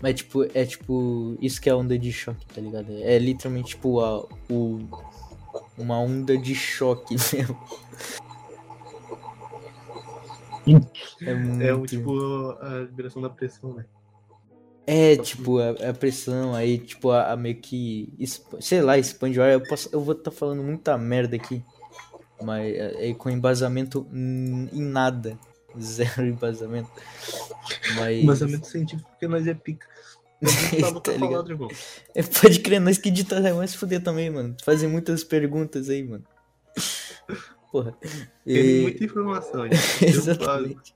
Mas, 0.01 0.15
tipo, 0.15 0.43
é 0.53 0.65
tipo. 0.65 1.37
Isso 1.39 1.61
que 1.61 1.69
é 1.69 1.75
onda 1.75 1.97
de 1.97 2.11
choque, 2.11 2.45
tá 2.47 2.59
ligado? 2.59 2.91
É 2.91 3.19
literalmente, 3.19 3.69
tipo, 3.69 3.99
a, 3.99 4.25
o, 4.49 4.79
uma 5.77 5.99
onda 5.99 6.37
de 6.37 6.55
choque 6.55 7.15
mesmo. 7.33 7.57
É 11.21 11.33
muito. 11.33 11.63
É 11.63 11.73
o 11.73 11.85
tipo 11.85 12.51
a 12.59 12.79
liberação 12.79 13.21
da 13.21 13.29
pressão, 13.29 13.73
né? 13.73 13.85
É, 14.87 15.15
tipo, 15.15 15.59
a, 15.59 15.69
a 15.89 15.93
pressão, 15.93 16.55
aí, 16.55 16.79
tipo, 16.79 17.11
a, 17.11 17.31
a 17.31 17.37
meio 17.37 17.61
que. 17.61 18.13
Sei 18.59 18.81
lá, 18.81 18.97
expande 18.97 19.39
o 19.39 19.43
ar. 19.43 19.51
Eu, 19.51 19.63
posso, 19.63 19.89
eu 19.93 20.01
vou 20.01 20.15
estar 20.15 20.31
falando 20.31 20.63
muita 20.63 20.97
merda 20.97 21.35
aqui. 21.35 21.63
Mas 22.41 22.73
é, 22.73 23.09
é 23.09 23.13
com 23.13 23.29
embasamento 23.29 24.07
em 24.11 24.81
nada. 24.81 25.37
Zero 25.79 26.25
embasamento. 26.25 26.89
Mas. 27.97 28.23
Embasamento 28.23 28.67
científico 28.67 29.09
porque 29.09 29.27
nós 29.27 29.45
é 29.47 29.53
pica. 29.53 29.87
Tá 31.03 31.11
irmão. 31.51 31.67
É, 32.15 32.23
pode 32.23 32.59
crer, 32.61 32.81
nós 32.81 32.97
que 32.97 33.09
editamos 33.09 33.45
é 33.45 33.53
mais 33.53 33.75
fuder 33.75 34.01
também, 34.01 34.29
mano. 34.29 34.55
Fazem 34.63 34.89
muitas 34.89 35.23
perguntas 35.23 35.87
aí, 35.89 36.01
mano. 36.03 36.23
Porra. 37.71 37.95
Tem 38.43 38.55
E- 38.55 38.81
muita 38.81 39.03
informação. 39.03 39.65
Exatamente. 40.01 40.95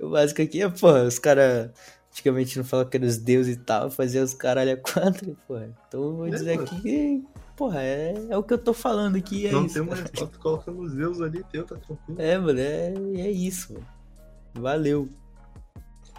O 0.00 0.08
básico 0.08 0.40
aqui 0.40 0.62
é, 0.62 0.68
porra, 0.70 1.04
os 1.04 1.18
caras 1.18 1.70
antigamente 2.10 2.56
não 2.56 2.64
falavam 2.64 2.90
que 2.90 2.96
eram 2.96 3.06
os 3.06 3.18
deuses 3.18 3.56
e 3.56 3.58
tal, 3.58 3.90
fazia 3.90 4.22
os 4.22 4.32
caralho 4.34 4.72
a 4.72 4.76
quatro, 4.76 5.36
porra. 5.46 5.68
Então 5.88 6.02
eu 6.02 6.16
vou 6.16 6.26
É, 6.28 6.30
dizer 6.30 6.56
mano. 6.56 6.66
aqui 6.66 6.80
que, 6.80 7.22
porra, 7.62 7.80
é, 7.80 8.12
é 8.30 8.36
o 8.36 8.42
que 8.42 8.52
eu 8.54 8.58
tô 8.58 8.72
falando 8.74 9.14
aqui, 9.16 9.46
é 9.46 9.52
Não 9.52 9.66
isso. 9.66 9.74
tem 9.74 9.82
uma 9.84 9.94
resposta, 9.94 10.36
coloca 10.38 10.68
nos 10.72 10.90
Zeus 10.92 11.20
ali, 11.20 11.44
teu, 11.44 11.64
tá 11.64 11.76
tranquilo. 11.76 12.20
É, 12.20 12.36
mano, 12.36 12.58
é, 12.58 12.92
é 13.20 13.30
isso, 13.30 13.72
mano. 13.74 13.86
Valeu. 14.54 15.08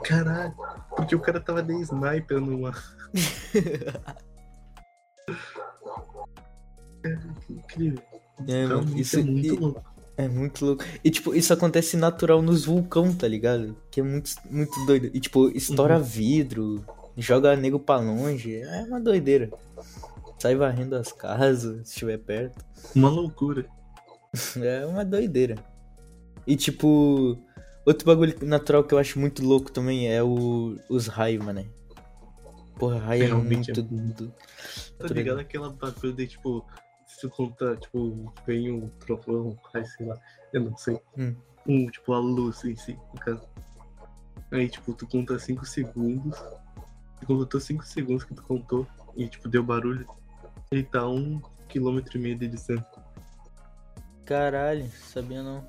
Caralho, 0.06 0.54
porque 0.96 1.14
o 1.16 1.20
cara 1.20 1.42
tava 1.42 1.62
de 1.62 1.74
sniper 1.82 2.40
numa. 2.40 2.72
É, 7.06 7.18
incrível. 7.50 8.02
É, 8.48 8.64
Então, 8.64 8.82
mano, 8.84 8.98
isso 8.98 9.20
é 9.20 9.24
muito 9.24 9.56
louco. 9.60 9.84
é 10.16 10.28
muito 10.30 10.66
louco. 10.66 10.84
E, 11.04 11.12
tipo, 11.12 11.36
isso 11.36 11.52
acontece 11.54 11.98
natural 11.98 12.42
nos 12.42 12.64
vulcão, 12.64 13.14
tá 13.14 13.28
ligado? 13.28 13.76
Que 13.92 14.00
é 14.00 14.04
muito, 14.04 14.32
muito 14.50 14.86
doido. 14.86 15.10
E, 15.14 15.20
tipo, 15.20 15.50
estoura 15.50 15.98
Uhum. 15.98 16.04
vidro, 16.04 16.86
joga 17.18 17.56
nego 17.58 17.78
pra 17.78 17.98
longe. 17.98 18.56
É 18.56 18.84
uma 18.84 19.02
doideira. 19.02 19.50
Sai 20.44 20.56
varrendo 20.58 20.98
as 20.98 21.10
casas, 21.14 21.88
se 21.88 21.94
estiver 21.94 22.18
perto. 22.18 22.66
Uma 22.94 23.10
loucura. 23.10 23.66
É 24.62 24.86
uma 24.86 25.06
doideira. 25.06 25.56
E 26.46 26.58
tipo, 26.58 27.38
outro 27.86 28.06
bagulho 28.06 28.36
natural 28.46 28.84
que 28.84 28.94
eu 28.94 28.98
acho 28.98 29.18
muito 29.22 29.42
louco 29.42 29.72
também 29.72 30.12
é 30.12 30.22
o, 30.22 30.78
os 30.90 31.08
raios, 31.08 31.46
mano. 31.46 31.64
Porra, 32.78 33.00
raio 33.00 33.24
é 33.24 33.34
muito. 33.34 33.70
é 33.72 33.74
do- 33.74 34.28
Tá 34.98 35.08
Tô 35.08 35.14
ligado 35.14 35.40
aquela 35.40 35.70
bagulho 35.70 36.12
de 36.12 36.28
tipo, 36.28 36.66
se 37.08 37.26
contar, 37.30 37.78
tipo, 37.78 38.34
vem 38.46 38.70
um 38.70 38.90
trovão, 39.00 39.58
aí 39.74 39.86
sei 39.86 40.08
lá, 40.08 40.20
eu 40.52 40.60
não 40.62 40.76
sei. 40.76 41.00
Hum. 41.18 41.36
Um, 41.66 41.90
tipo, 41.90 42.12
a 42.12 42.20
luz 42.20 42.66
em 42.66 42.76
si, 42.76 43.00
no 43.14 43.20
caso. 43.22 43.48
Aí, 44.52 44.68
tipo, 44.68 44.94
tu 44.94 45.08
conta 45.08 45.40
5 45.40 45.66
segundos, 45.66 46.38
E 47.22 47.26
completou 47.26 47.62
5 47.62 47.86
segundos 47.86 48.26
que 48.26 48.34
tu 48.34 48.44
contou 48.44 48.86
e, 49.16 49.30
tipo, 49.30 49.48
deu 49.48 49.64
barulho. 49.64 50.06
Ele 50.74 50.84
tá 50.84 51.08
um 51.08 51.40
quilômetro 51.70 52.18
e 52.18 52.22
meio 52.22 52.36
de 52.36 52.48
distância. 52.48 52.86
Caralho, 54.26 54.90
sabia 55.14 55.44
não. 55.44 55.64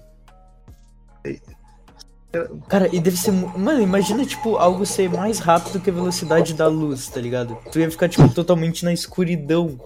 Cara, 2.68 2.88
e 2.94 2.98
deve 2.98 3.16
ser. 3.16 3.32
Mano, 3.32 3.80
imagina, 3.80 4.24
tipo, 4.24 4.56
algo 4.56 4.84
ser 4.86 5.10
mais 5.10 5.38
rápido 5.38 5.80
que 5.80 5.90
a 5.90 5.92
velocidade 5.92 6.54
da 6.54 6.66
luz, 6.66 7.08
tá 7.08 7.20
ligado? 7.20 7.56
Tu 7.70 7.80
ia 7.80 7.90
ficar, 7.90 8.08
tipo, 8.08 8.28
totalmente 8.32 8.84
na 8.84 8.92
escuridão. 8.92 9.78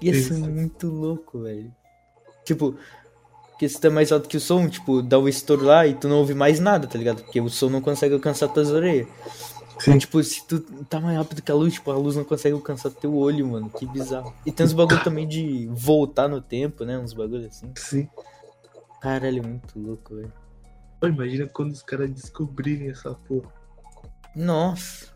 Ia 0.00 0.12
ser 0.12 0.34
Isso. 0.34 0.34
muito 0.34 0.88
louco, 0.88 1.40
velho. 1.40 1.72
Tipo, 2.44 2.76
porque 3.50 3.68
se 3.68 3.78
tu 3.78 3.86
é 3.88 3.90
mais 3.90 4.10
alto 4.10 4.28
que 4.28 4.36
o 4.36 4.40
som, 4.40 4.68
tipo, 4.68 5.02
dá 5.02 5.18
o 5.18 5.28
estouro 5.28 5.64
lá 5.64 5.86
e 5.86 5.94
tu 5.94 6.08
não 6.08 6.16
ouve 6.16 6.32
mais 6.32 6.58
nada, 6.58 6.86
tá 6.86 6.96
ligado? 6.96 7.22
Porque 7.22 7.40
o 7.40 7.48
som 7.50 7.68
não 7.68 7.80
consegue 7.80 8.14
alcançar 8.14 8.48
tuas 8.48 8.70
orelhas. 8.70 9.06
Sim. 9.80 9.96
Tipo, 9.96 10.22
se 10.22 10.46
tu 10.46 10.60
tá 10.84 11.00
mais 11.00 11.16
rápido 11.16 11.40
que 11.40 11.50
a 11.50 11.54
luz, 11.54 11.72
tipo, 11.72 11.90
a 11.90 11.96
luz 11.96 12.14
não 12.14 12.24
consegue 12.24 12.54
alcançar 12.54 12.90
teu 12.90 13.16
olho, 13.16 13.46
mano. 13.46 13.70
Que 13.70 13.86
bizarro. 13.86 14.34
E 14.44 14.52
tem 14.52 14.66
uns 14.66 14.74
bagulho 14.74 15.02
também 15.02 15.26
de 15.26 15.68
voltar 15.72 16.28
no 16.28 16.40
tempo, 16.42 16.84
né? 16.84 16.98
Uns 16.98 17.14
bagulho 17.14 17.46
assim. 17.46 17.72
Sim. 17.76 18.08
Caralho, 19.00 19.42
muito 19.42 19.78
louco, 19.78 20.14
velho. 20.14 20.32
Pô, 21.00 21.06
imagina 21.06 21.46
quando 21.46 21.72
os 21.72 21.82
caras 21.82 22.10
descobrirem 22.10 22.90
essa 22.90 23.14
porra. 23.14 23.50
Nossa. 24.36 25.06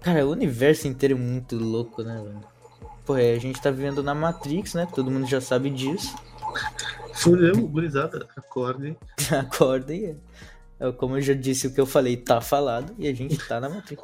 Cara, 0.00 0.24
o 0.24 0.30
universo 0.30 0.86
inteiro 0.86 1.16
é 1.16 1.18
muito 1.18 1.56
louco, 1.56 2.04
né, 2.04 2.22
velho? 2.22 2.40
Pô, 3.04 3.16
é, 3.16 3.32
a 3.32 3.38
gente 3.40 3.60
tá 3.60 3.68
vivendo 3.68 4.00
na 4.00 4.14
Matrix, 4.14 4.74
né? 4.74 4.86
Todo 4.94 5.10
mundo 5.10 5.26
já 5.26 5.40
sabe 5.40 5.70
disso. 5.70 6.16
Fudeu, 7.14 7.66
gurizada, 7.66 8.28
acorde. 8.36 8.96
Acorda 9.36 9.92
e 9.92 10.04
é. 10.04 10.10
É, 10.10 10.16
Como 10.96 11.16
eu 11.16 11.20
já 11.22 11.34
disse, 11.34 11.66
o 11.66 11.72
que 11.74 11.80
eu 11.80 11.86
falei 11.86 12.16
tá 12.16 12.40
falado 12.40 12.94
e 12.98 13.08
a 13.08 13.14
gente 13.14 13.36
tá 13.48 13.58
na 13.60 13.68
Matrix. 13.68 14.02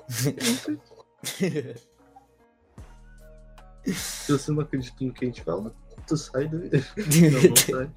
Se 3.85 4.33
você 4.33 4.50
não 4.50 4.61
acredita 4.62 4.97
no 5.04 5.12
que 5.12 5.25
a 5.25 5.28
gente 5.28 5.43
fala, 5.43 5.73
tu 6.07 6.16
sai 6.16 6.49
do. 6.49 6.59
Não, 6.64 7.49
não 7.49 7.57
sai. 7.57 7.90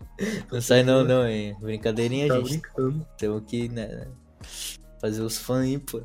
não 0.51 0.61
sai 0.61 0.83
não, 0.83 1.03
não, 1.03 1.27
hein? 1.27 1.55
Brincadeirinha, 1.59 2.27
Tá 2.27 2.35
gente. 2.39 2.49
brincando. 2.59 3.07
Temos 3.17 3.43
que, 3.47 3.69
né, 3.69 4.07
fazer 4.99 5.21
os 5.21 5.37
fãs 5.37 5.63
aí, 5.65 5.77
pô. 5.79 6.01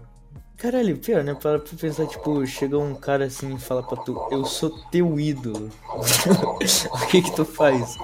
Caralho, 0.56 0.96
pior, 0.98 1.24
né? 1.24 1.34
Para 1.34 1.58
pra 1.58 1.76
pensar, 1.76 2.06
tipo, 2.06 2.46
chega 2.46 2.78
um 2.78 2.94
cara 2.94 3.24
assim 3.24 3.56
e 3.56 3.58
fala 3.58 3.82
pra 3.82 3.96
tu, 4.04 4.16
eu 4.30 4.44
sou 4.44 4.70
teu 4.90 5.18
ídolo. 5.18 5.68
o 6.92 7.06
que 7.08 7.20
que 7.22 7.34
tu 7.34 7.44
faz? 7.44 7.96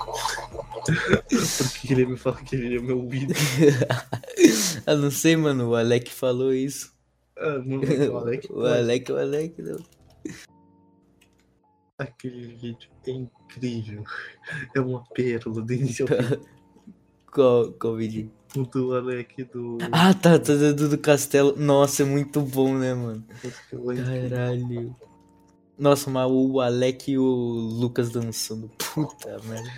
Porque 0.88 1.92
ele 1.92 2.06
me 2.06 2.16
fala 2.16 2.36
que 2.36 2.56
ele 2.56 2.76
é 2.76 2.80
meu 2.80 3.02
ídolo. 3.12 3.38
Eu 4.86 4.98
não 4.98 5.10
sei, 5.10 5.36
mano, 5.36 5.70
o 5.70 5.74
Alec 5.74 6.10
falou 6.10 6.52
isso. 6.52 6.92
Ah, 7.36 7.58
não, 7.64 7.78
não, 7.78 8.14
o 8.14 8.18
Alec, 8.18 8.52
o 8.52 8.64
Alec, 8.64 9.12
o 9.12 9.16
Alec, 9.16 9.62
não. 9.62 9.78
Aquele 11.98 12.54
vídeo 12.54 12.88
é 13.06 13.10
incrível. 13.10 14.04
É 14.74 14.80
uma 14.80 15.04
pérola 15.14 15.62
do 15.62 15.72
início 15.72 16.06
ao 16.08 16.24
fim. 16.24 16.40
Qual, 17.30 17.70
qual 17.72 17.94
vídeo? 17.94 18.30
O 18.56 18.62
do 18.62 18.94
Alec 18.94 19.44
do. 19.44 19.76
Ah, 19.92 20.14
tá, 20.14 20.38
tá 20.38 20.54
do, 20.54 20.88
do 20.88 20.98
castelo. 20.98 21.54
Nossa, 21.56 22.02
é 22.02 22.06
muito 22.06 22.40
bom, 22.40 22.74
né, 22.76 22.94
mano? 22.94 23.22
É. 23.44 24.28
Caralho. 24.30 24.96
Nossa, 25.78 26.10
mas 26.10 26.28
o 26.30 26.58
Alec 26.60 27.12
e 27.12 27.18
o 27.18 27.22
Lucas 27.22 28.10
dançando. 28.10 28.70
Puta 28.78 29.38
merda. 29.44 29.70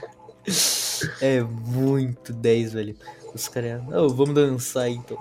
É 1.21 1.41
muito 1.41 2.33
10, 2.33 2.73
velho. 2.73 2.97
Os 3.35 3.49
caras. 3.49 3.83
Oh, 3.93 4.09
vamos 4.09 4.35
dançar 4.35 4.89
então. 4.89 5.19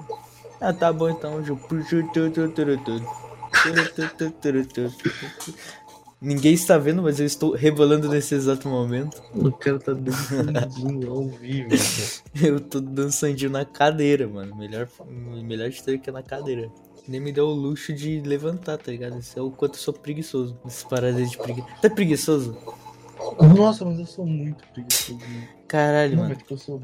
Ah, 0.59 0.74
tá 0.74 0.91
bom 0.91 1.09
então. 1.09 1.43
Ju. 1.43 1.59
Ninguém 6.21 6.53
está 6.53 6.77
vendo, 6.77 7.01
mas 7.01 7.19
eu 7.19 7.25
estou 7.25 7.55
rebolando 7.55 8.09
nesse 8.09 8.36
exato 8.36 8.67
momento. 8.67 9.21
O 9.34 9.51
cara 9.53 9.80
tá 9.80 9.93
dançandinho 9.93 11.12
ao 11.12 11.27
vivo. 11.30 11.69
Eu 12.43 12.60
tô 12.60 12.82
dançandinho 12.82 13.49
na 13.49 13.63
cadeira, 13.63 14.27
mano. 14.27 14.53
Melhor, 14.56 14.89
melhor 15.08 15.69
de 15.69 15.82
ter 15.82 15.97
que 15.97 16.10
é 16.10 16.13
na 16.13 16.21
cadeira. 16.21 16.69
Nem 17.08 17.21
me 17.21 17.32
deu 17.32 17.45
o 17.45 17.53
luxo 17.53 17.93
de 17.93 18.19
levantar, 18.19 18.77
tá 18.77 18.91
ligado? 18.91 19.17
Isso 19.17 19.39
é 19.39 19.41
o 19.41 19.49
quanto 19.49 19.75
eu 19.75 19.80
sou 19.80 19.93
preguiçoso. 19.93 20.60
Essas 20.65 20.84
paradas 20.84 21.32
de 21.32 21.38
preguiça. 21.38 21.67
Tá 21.82 21.89
preguiçoso? 21.89 22.56
Nossa, 23.55 23.86
mas 23.86 23.99
eu 23.99 24.05
sou 24.05 24.25
muito 24.25 24.63
preguiçoso. 24.73 25.19
Caralho, 25.67 26.12
Não, 26.15 26.23
mano. 26.23 26.29
mas 26.29 26.38
tipo, 26.39 26.53
eu 26.53 26.58
sou 26.58 26.82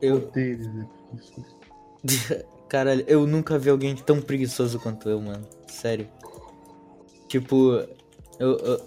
Eu, 0.00 0.20
poderes, 0.22 0.66
né? 0.72 0.86
preguiçoso. 1.10 2.44
Caralho, 2.68 3.04
eu 3.06 3.26
nunca 3.26 3.58
vi 3.58 3.68
alguém 3.68 3.94
tão 3.94 4.20
preguiçoso 4.20 4.78
quanto 4.80 5.08
eu, 5.08 5.20
mano. 5.20 5.46
Sério. 5.66 6.08
Tipo, 7.28 7.84
eu, 8.38 8.56
eu 8.58 8.80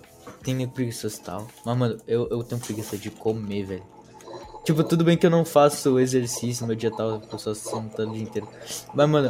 tenho 0.43 0.67
preguiçoso 0.69 1.19
e 1.19 1.23
tal. 1.23 1.47
Mas, 1.65 1.77
mano, 1.77 1.97
eu, 2.07 2.27
eu 2.29 2.43
tenho 2.43 2.59
preguiça 2.61 2.97
de 2.97 3.11
comer, 3.11 3.63
velho. 3.63 3.83
Tipo, 4.63 4.83
tudo 4.83 5.03
bem 5.03 5.15
que 5.15 5.25
eu 5.25 5.29
não 5.29 5.45
faço 5.45 5.99
exercício, 5.99 6.65
meu 6.65 6.75
dia 6.75 6.89
tal, 6.89 7.21
eu 7.31 7.37
só 7.39 7.53
sentado 7.53 8.09
o 8.09 8.13
dia 8.13 8.23
inteiro. 8.23 8.47
Mas, 8.95 9.07
mano, 9.07 9.29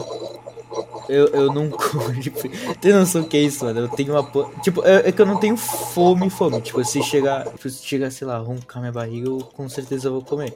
eu, 1.10 1.28
eu 1.28 1.54
não 1.54 1.70
como 1.72 2.12
de 2.14 2.30
preguiça. 2.32 2.76
Tem 2.76 2.94
noção 2.94 3.22
o 3.22 3.28
que 3.28 3.38
é 3.38 3.42
isso, 3.42 3.66
mano? 3.66 3.82
Eu 3.82 3.90
tenho 3.90 4.14
uma. 4.14 4.24
po- 4.24 4.50
Tipo, 4.62 4.84
é, 4.86 5.10
é 5.10 5.12
que 5.12 5.22
eu 5.22 5.26
não 5.26 5.38
tenho 5.40 5.56
fome, 5.58 6.30
fome. 6.30 6.62
Tipo, 6.62 6.84
se 6.84 7.02
chegar, 7.04 7.46
tipo, 7.50 7.70
se 7.70 7.84
chegar, 7.86 8.12
sei 8.12 8.28
lá, 8.28 8.38
roncar 8.38 8.80
minha 8.82 8.92
barriga, 8.92 9.28
eu 9.28 9.38
com 9.40 9.68
certeza 9.70 10.10
vou 10.10 10.22
comer. 10.24 10.56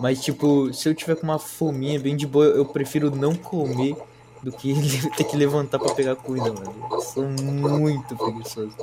Mas, 0.00 0.22
tipo, 0.22 0.72
se 0.72 0.88
eu 0.88 0.94
tiver 0.94 1.16
com 1.16 1.24
uma 1.24 1.38
fominha 1.38 1.98
bem 2.00 2.16
de 2.16 2.26
boa, 2.26 2.46
eu 2.46 2.64
prefiro 2.64 3.10
não 3.14 3.34
comer 3.34 3.96
do 4.42 4.50
que 4.52 4.72
ter 5.16 5.24
que 5.24 5.36
levantar 5.36 5.78
pra 5.78 5.92
pegar 5.94 6.16
comida, 6.16 6.52
mano. 6.52 6.74
Eu 6.90 7.00
sou 7.00 7.24
muito 7.28 8.16
preguiçoso. 8.16 8.74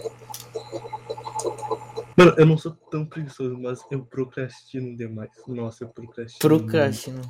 Mano, 2.15 2.33
eu 2.37 2.45
não 2.45 2.57
sou 2.57 2.71
tão 2.89 3.05
preguiçoso, 3.05 3.57
mas 3.59 3.79
eu 3.91 4.03
procrastino 4.03 4.95
demais. 4.95 5.29
Nossa, 5.47 5.83
eu 5.83 5.87
procrastino. 5.89 6.39
Procrastino. 6.39 7.21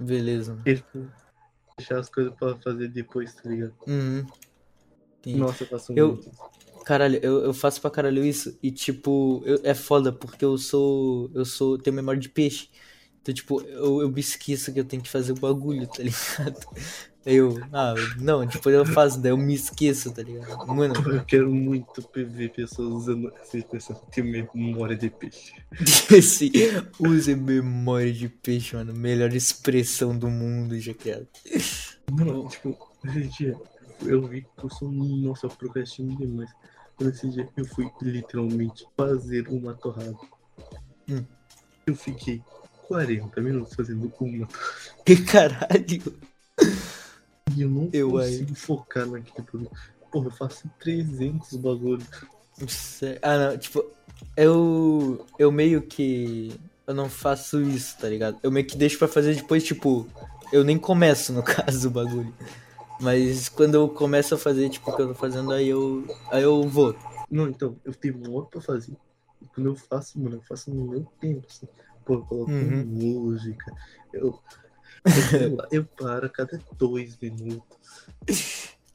Beleza. 0.00 0.52
mano. 0.52 0.64
Tipo, 0.64 1.06
deixar 1.78 1.98
as 1.98 2.08
coisas 2.10 2.34
pra 2.34 2.54
fazer 2.56 2.88
depois, 2.88 3.32
tá 3.34 3.48
ligado? 3.48 3.72
Uhum. 3.86 4.26
Entendi. 5.20 5.38
Nossa, 5.38 5.62
eu 5.64 5.68
faço 5.68 5.92
Eu- 5.96 6.08
muito. 6.08 6.30
Caralho, 6.84 7.18
eu, 7.22 7.44
eu 7.44 7.52
faço 7.54 7.80
pra 7.82 7.90
caralho 7.90 8.24
isso 8.24 8.58
e, 8.62 8.70
tipo, 8.70 9.42
eu- 9.44 9.60
é 9.62 9.74
foda 9.74 10.10
porque 10.12 10.44
eu 10.44 10.56
sou. 10.56 11.30
Eu 11.34 11.44
sou. 11.44 11.76
tenho 11.78 11.94
memória 11.96 12.20
de 12.20 12.28
peixe. 12.30 12.68
Então, 13.20 13.34
tipo, 13.34 13.60
eu, 13.62 14.00
eu 14.02 14.08
me 14.10 14.20
esqueço 14.20 14.72
que 14.72 14.80
eu 14.80 14.84
tenho 14.84 15.02
que 15.02 15.08
fazer 15.10 15.32
o 15.32 15.38
bagulho, 15.38 15.86
tá 15.86 16.02
ligado? 16.02 16.66
Eu. 17.28 17.60
Ah, 17.74 17.94
não, 18.18 18.46
depois 18.46 18.74
eu 18.74 18.86
faço, 18.86 19.20
daí 19.20 19.30
eu 19.30 19.36
me 19.36 19.52
esqueço, 19.52 20.10
tá 20.14 20.22
ligado? 20.22 20.66
Mano, 20.66 20.94
Eu 21.12 21.22
quero 21.26 21.50
muito 21.52 22.02
ver 22.14 22.50
pessoas 22.50 22.88
usando 22.88 23.30
essa 23.42 23.58
expressão. 23.58 24.00
Tenho 24.10 24.48
memória 24.54 24.96
de 24.96 25.10
peixe. 25.10 25.52
Use 26.98 27.34
memória 27.34 28.14
de 28.14 28.30
peixe, 28.30 28.74
mano. 28.74 28.94
Melhor 28.94 29.34
expressão 29.34 30.16
do 30.16 30.30
mundo 30.30 30.80
já 30.80 30.94
criada. 30.94 31.28
Mano, 32.10 32.48
tipo, 32.48 32.78
esse 33.04 33.28
dia 33.28 33.54
eu 34.06 34.26
vi 34.26 34.46
que 34.56 34.64
eu 34.64 34.70
sou. 34.70 34.90
Nossa, 34.90 35.44
eu 35.46 35.50
procrastino 35.50 36.16
demais. 36.16 36.50
Nesse 36.98 37.28
dia 37.28 37.46
eu 37.58 37.66
fui 37.66 37.90
literalmente 38.00 38.86
fazer 38.96 39.46
uma 39.48 39.74
torrada. 39.74 40.16
Hum. 41.10 41.26
Eu 41.86 41.94
fiquei 41.94 42.40
40 42.86 43.38
minutos 43.42 43.74
fazendo 43.74 44.10
uma 44.18 44.48
Que 45.04 45.22
caralho. 45.22 46.27
E 47.58 47.62
eu 47.62 47.68
não 47.68 47.90
Eu 47.92 48.10
consigo 48.10 48.54
focar 48.54 49.06
naquele 49.06 49.46
produto. 49.46 49.72
Porra, 50.12 50.26
eu 50.28 50.30
faço 50.30 50.70
300 50.78 51.56
bagulho. 51.56 52.06
Ah, 53.22 53.38
não, 53.50 53.58
tipo, 53.58 53.84
eu. 54.36 55.24
Eu 55.38 55.52
meio 55.52 55.82
que. 55.82 56.58
Eu 56.86 56.94
não 56.94 57.08
faço 57.08 57.60
isso, 57.60 57.98
tá 57.98 58.08
ligado? 58.08 58.38
Eu 58.42 58.50
meio 58.50 58.66
que 58.66 58.76
deixo 58.76 58.98
pra 58.98 59.08
fazer 59.08 59.34
depois, 59.34 59.62
tipo. 59.62 60.06
Eu 60.50 60.64
nem 60.64 60.78
começo, 60.78 61.32
no 61.32 61.42
caso, 61.44 61.88
o 61.88 61.90
bagulho. 61.90 62.34
Mas 63.00 63.48
quando 63.48 63.74
eu 63.74 63.88
começo 63.88 64.34
a 64.34 64.38
fazer, 64.38 64.68
tipo, 64.70 64.90
o 64.90 64.96
que 64.96 65.02
eu 65.02 65.08
tô 65.08 65.14
fazendo, 65.14 65.52
aí 65.52 65.68
eu. 65.68 66.04
Aí 66.30 66.42
eu 66.42 66.62
vou. 66.68 66.96
Não, 67.30 67.48
então, 67.48 67.76
eu 67.84 67.92
demoro 68.00 68.46
pra 68.46 68.60
fazer. 68.60 68.96
E 69.42 69.46
quando 69.54 69.66
eu 69.66 69.76
faço, 69.76 70.18
mano, 70.18 70.36
eu 70.36 70.42
faço 70.42 70.70
no 70.70 70.84
meu 70.88 71.06
tempo, 71.20 71.46
assim. 71.48 71.68
Pô, 72.04 72.14
eu 72.14 72.22
coloco 72.22 72.50
Uhum. 72.50 72.84
música. 72.86 73.72
Eu, 74.12 74.40
eu, 75.70 75.84
paro 75.84 76.26
a 76.26 76.28
cada 76.28 76.60
dois 76.78 77.16
minutos. 77.20 77.62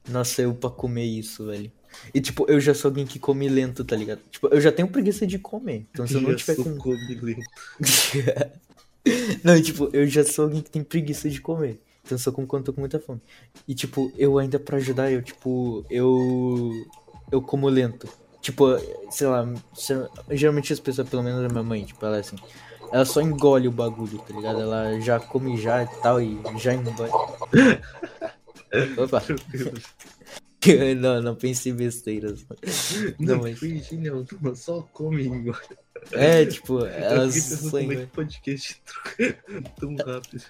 Nossa, 0.08 0.42
eu 0.42 0.54
pra 0.54 0.70
comer 0.70 1.04
isso, 1.04 1.46
velho. 1.46 1.70
E 2.12 2.20
tipo, 2.20 2.44
eu 2.48 2.60
já 2.60 2.74
sou 2.74 2.90
alguém 2.90 3.06
que 3.06 3.18
come 3.18 3.48
lento, 3.48 3.84
tá 3.84 3.96
ligado? 3.96 4.20
Tipo, 4.30 4.48
eu 4.48 4.60
já 4.60 4.72
tenho 4.72 4.88
preguiça 4.88 5.26
de 5.26 5.38
comer. 5.38 5.86
Então 5.90 6.06
se 6.06 6.14
eu 6.14 6.20
não 6.20 6.34
tiver 6.34 6.56
com. 6.56 6.76
comilento. 6.76 7.40
Não, 9.44 9.60
tipo, 9.60 9.90
eu 9.92 10.06
já 10.06 10.24
sou 10.24 10.46
alguém 10.46 10.62
que 10.62 10.70
tem 10.70 10.82
preguiça 10.82 11.28
de 11.28 11.38
comer. 11.38 11.78
Então 12.04 12.16
só 12.16 12.32
com 12.32 12.46
quando 12.46 12.64
tô 12.64 12.72
com 12.72 12.80
muita 12.80 12.98
fome. 12.98 13.20
E 13.68 13.74
tipo, 13.74 14.10
eu 14.16 14.38
ainda 14.38 14.58
pra 14.58 14.78
ajudar, 14.78 15.10
eu 15.12 15.22
tipo, 15.22 15.84
eu 15.90 16.70
eu 17.30 17.42
como 17.42 17.68
lento. 17.68 18.08
Tipo, 18.40 18.66
sei 19.10 19.26
lá, 19.26 19.46
geralmente 20.30 20.72
as 20.72 20.80
pessoas, 20.80 21.08
pelo 21.08 21.22
menos 21.22 21.42
a 21.44 21.48
minha 21.48 21.62
mãe, 21.62 21.84
tipo, 21.84 22.04
ela 22.04 22.18
é 22.18 22.20
assim, 22.20 22.36
ela 22.94 23.04
só 23.04 23.20
engole 23.20 23.66
o 23.66 23.72
bagulho, 23.72 24.18
tá 24.20 24.32
ligado? 24.32 24.60
Ela 24.60 25.00
já 25.00 25.18
come 25.18 25.60
já 25.60 25.82
e 25.82 25.86
tal 26.00 26.22
e 26.22 26.38
já 26.58 26.72
engole. 26.74 27.10
Opa. 28.96 29.20
Não, 30.98 31.20
não 31.20 31.34
pensei 31.34 31.72
besteiras. 31.74 32.46
Não, 33.18 33.36
Não, 33.36 33.42
mas- 33.42 33.58
foi 33.58 33.78
genial, 33.80 34.24
turma, 34.24 34.54
só 34.54 34.80
come 34.94 35.24
igual. 35.24 35.60
É, 36.12 36.46
tipo, 36.46 36.78
como 36.78 37.92
é 37.92 37.96
que 37.96 38.06
podcast 38.06 38.80
troca 38.86 39.36
tão 39.78 39.94
rápido. 39.96 40.42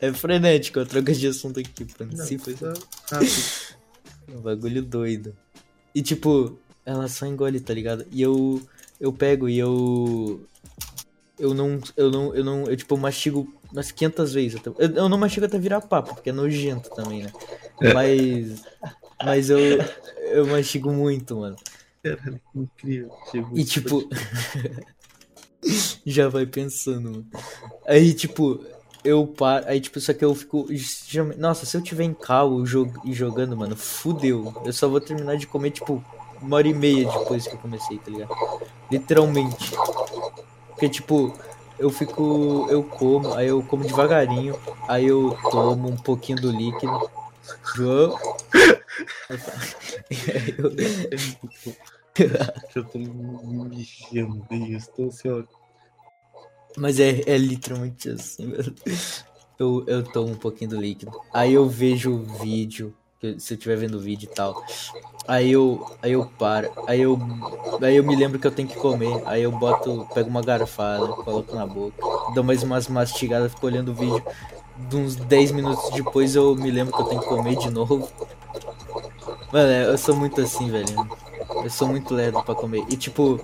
É 0.00 0.12
frenético, 0.12 0.80
a 0.80 0.84
troca 0.84 1.14
de 1.14 1.28
assunto 1.28 1.60
aqui, 1.60 1.84
pra 1.86 2.04
Não, 2.04 2.26
se 2.26 2.36
foi 2.36 2.54
só 2.56 2.74
rápido. 3.10 3.78
Um 4.36 4.40
bagulho 4.42 4.82
doido. 4.82 5.34
E 5.94 6.02
tipo, 6.02 6.58
ela 6.84 7.08
só 7.08 7.24
engole, 7.24 7.58
tá 7.60 7.72
ligado? 7.72 8.04
E 8.10 8.20
eu 8.20 8.60
eu 9.00 9.14
pego 9.14 9.48
e 9.48 9.58
eu 9.58 10.46
eu 11.38 11.54
não 11.54 11.80
eu 11.96 12.10
não 12.10 12.34
eu 12.34 12.44
não 12.44 12.70
eu 12.70 12.76
tipo 12.76 12.96
mastigo 12.96 13.52
umas 13.72 13.90
500 13.92 14.32
vezes. 14.34 14.56
até- 14.60 14.70
Eu, 14.70 14.94
eu 14.96 15.08
não 15.08 15.18
mastigo 15.18 15.46
até 15.46 15.58
virar 15.58 15.80
papo, 15.82 16.14
porque 16.14 16.30
é 16.30 16.32
nojento 16.32 16.90
também, 16.92 17.24
né? 17.24 17.32
Mas 17.80 18.66
mas 19.20 19.50
eu 19.50 19.58
eu 20.32 20.46
mastigo 20.46 20.92
muito, 20.92 21.36
mano. 21.38 21.56
Caralho, 22.02 22.40
que 22.52 22.58
incrível. 22.58 23.12
E 23.54 23.64
tipo 23.64 24.08
já 26.06 26.28
vai 26.28 26.46
pensando, 26.46 27.10
mano. 27.10 27.26
Aí 27.86 28.14
tipo 28.14 28.64
eu 29.04 29.26
paro, 29.26 29.66
aí 29.68 29.80
tipo, 29.80 30.00
só 30.00 30.14
que 30.14 30.24
eu 30.24 30.34
fico. 30.34 30.66
Nossa, 31.38 31.66
se 31.66 31.76
eu 31.76 31.82
tiver 31.82 32.04
em 32.04 32.14
cal 32.14 32.64
jog, 32.66 33.00
e 33.04 33.12
jogando, 33.14 33.56
mano, 33.56 33.76
fudeu. 33.76 34.56
Eu 34.62 34.72
só 34.72 34.88
vou 34.88 35.00
terminar 35.00 35.36
de 35.36 35.46
comer, 35.46 35.70
tipo, 35.72 36.04
uma 36.40 36.56
hora 36.56 36.68
e 36.68 36.74
meia 36.74 37.06
depois 37.06 37.46
que 37.46 37.54
eu 37.54 37.58
comecei, 37.60 37.98
tá 38.00 38.10
ligado? 38.10 38.32
Literalmente. 38.90 39.84
Porque, 40.74 40.88
tipo, 40.88 41.32
eu 41.78 41.90
fico. 41.90 42.66
Eu 42.68 42.82
como, 42.84 43.34
aí 43.34 43.48
eu 43.48 43.62
como 43.62 43.84
devagarinho, 43.84 44.58
aí 44.88 45.06
eu 45.06 45.36
tomo 45.50 45.88
um 45.88 45.96
pouquinho 45.96 46.40
do 46.40 46.50
líquido. 46.50 47.10
João. 47.74 48.18
Eu-. 50.58 50.72
Eu 52.76 52.84
tô 52.84 52.98
me 52.98 53.08
mijando, 53.08 54.46
eu 54.50 54.78
estou 54.78 55.08
assim, 55.08 55.28
ó. 55.28 55.42
Mas 56.76 57.00
é, 57.00 57.22
é 57.26 57.36
literalmente 57.36 58.08
assim, 58.08 58.50
velho. 58.50 58.74
Eu, 59.58 59.84
eu 59.86 60.02
tomo 60.04 60.32
um 60.32 60.36
pouquinho 60.36 60.70
do 60.70 60.80
líquido. 60.80 61.12
Aí 61.32 61.52
eu 61.54 61.68
vejo 61.68 62.12
o 62.12 62.24
vídeo. 62.24 62.94
Se 63.38 63.54
eu 63.54 63.56
estiver 63.56 63.76
vendo 63.76 63.96
o 63.96 64.00
vídeo 64.00 64.28
e 64.30 64.34
tal. 64.34 64.62
Aí 65.26 65.52
eu, 65.52 65.90
aí 66.02 66.12
eu 66.12 66.26
paro. 66.38 66.70
Aí 66.86 67.00
eu, 67.00 67.18
aí 67.82 67.96
eu 67.96 68.04
me 68.04 68.14
lembro 68.14 68.38
que 68.38 68.46
eu 68.46 68.50
tenho 68.50 68.68
que 68.68 68.76
comer. 68.76 69.22
Aí 69.24 69.42
eu 69.42 69.50
boto, 69.50 70.06
pego 70.14 70.28
uma 70.28 70.42
garfada, 70.42 71.06
coloco 71.08 71.54
na 71.54 71.66
boca. 71.66 71.96
Dou 72.34 72.44
mais 72.44 72.62
umas 72.62 72.88
mastigadas, 72.88 73.52
fico 73.52 73.66
olhando 73.66 73.90
o 73.90 73.94
vídeo. 73.94 74.22
De 74.76 74.96
uns 74.96 75.14
10 75.16 75.52
minutos 75.52 75.90
depois 75.90 76.34
eu 76.34 76.54
me 76.56 76.70
lembro 76.70 76.94
que 76.94 77.00
eu 77.00 77.06
tenho 77.06 77.20
que 77.20 77.28
comer 77.28 77.56
de 77.56 77.70
novo. 77.70 78.08
Mano, 79.52 79.70
eu 79.70 79.96
sou 79.96 80.16
muito 80.16 80.40
assim, 80.40 80.68
velho. 80.70 81.08
Eu 81.62 81.70
sou 81.70 81.88
muito 81.88 82.12
lerdo 82.12 82.42
pra 82.42 82.54
comer. 82.54 82.84
E 82.88 82.96
tipo, 82.96 83.40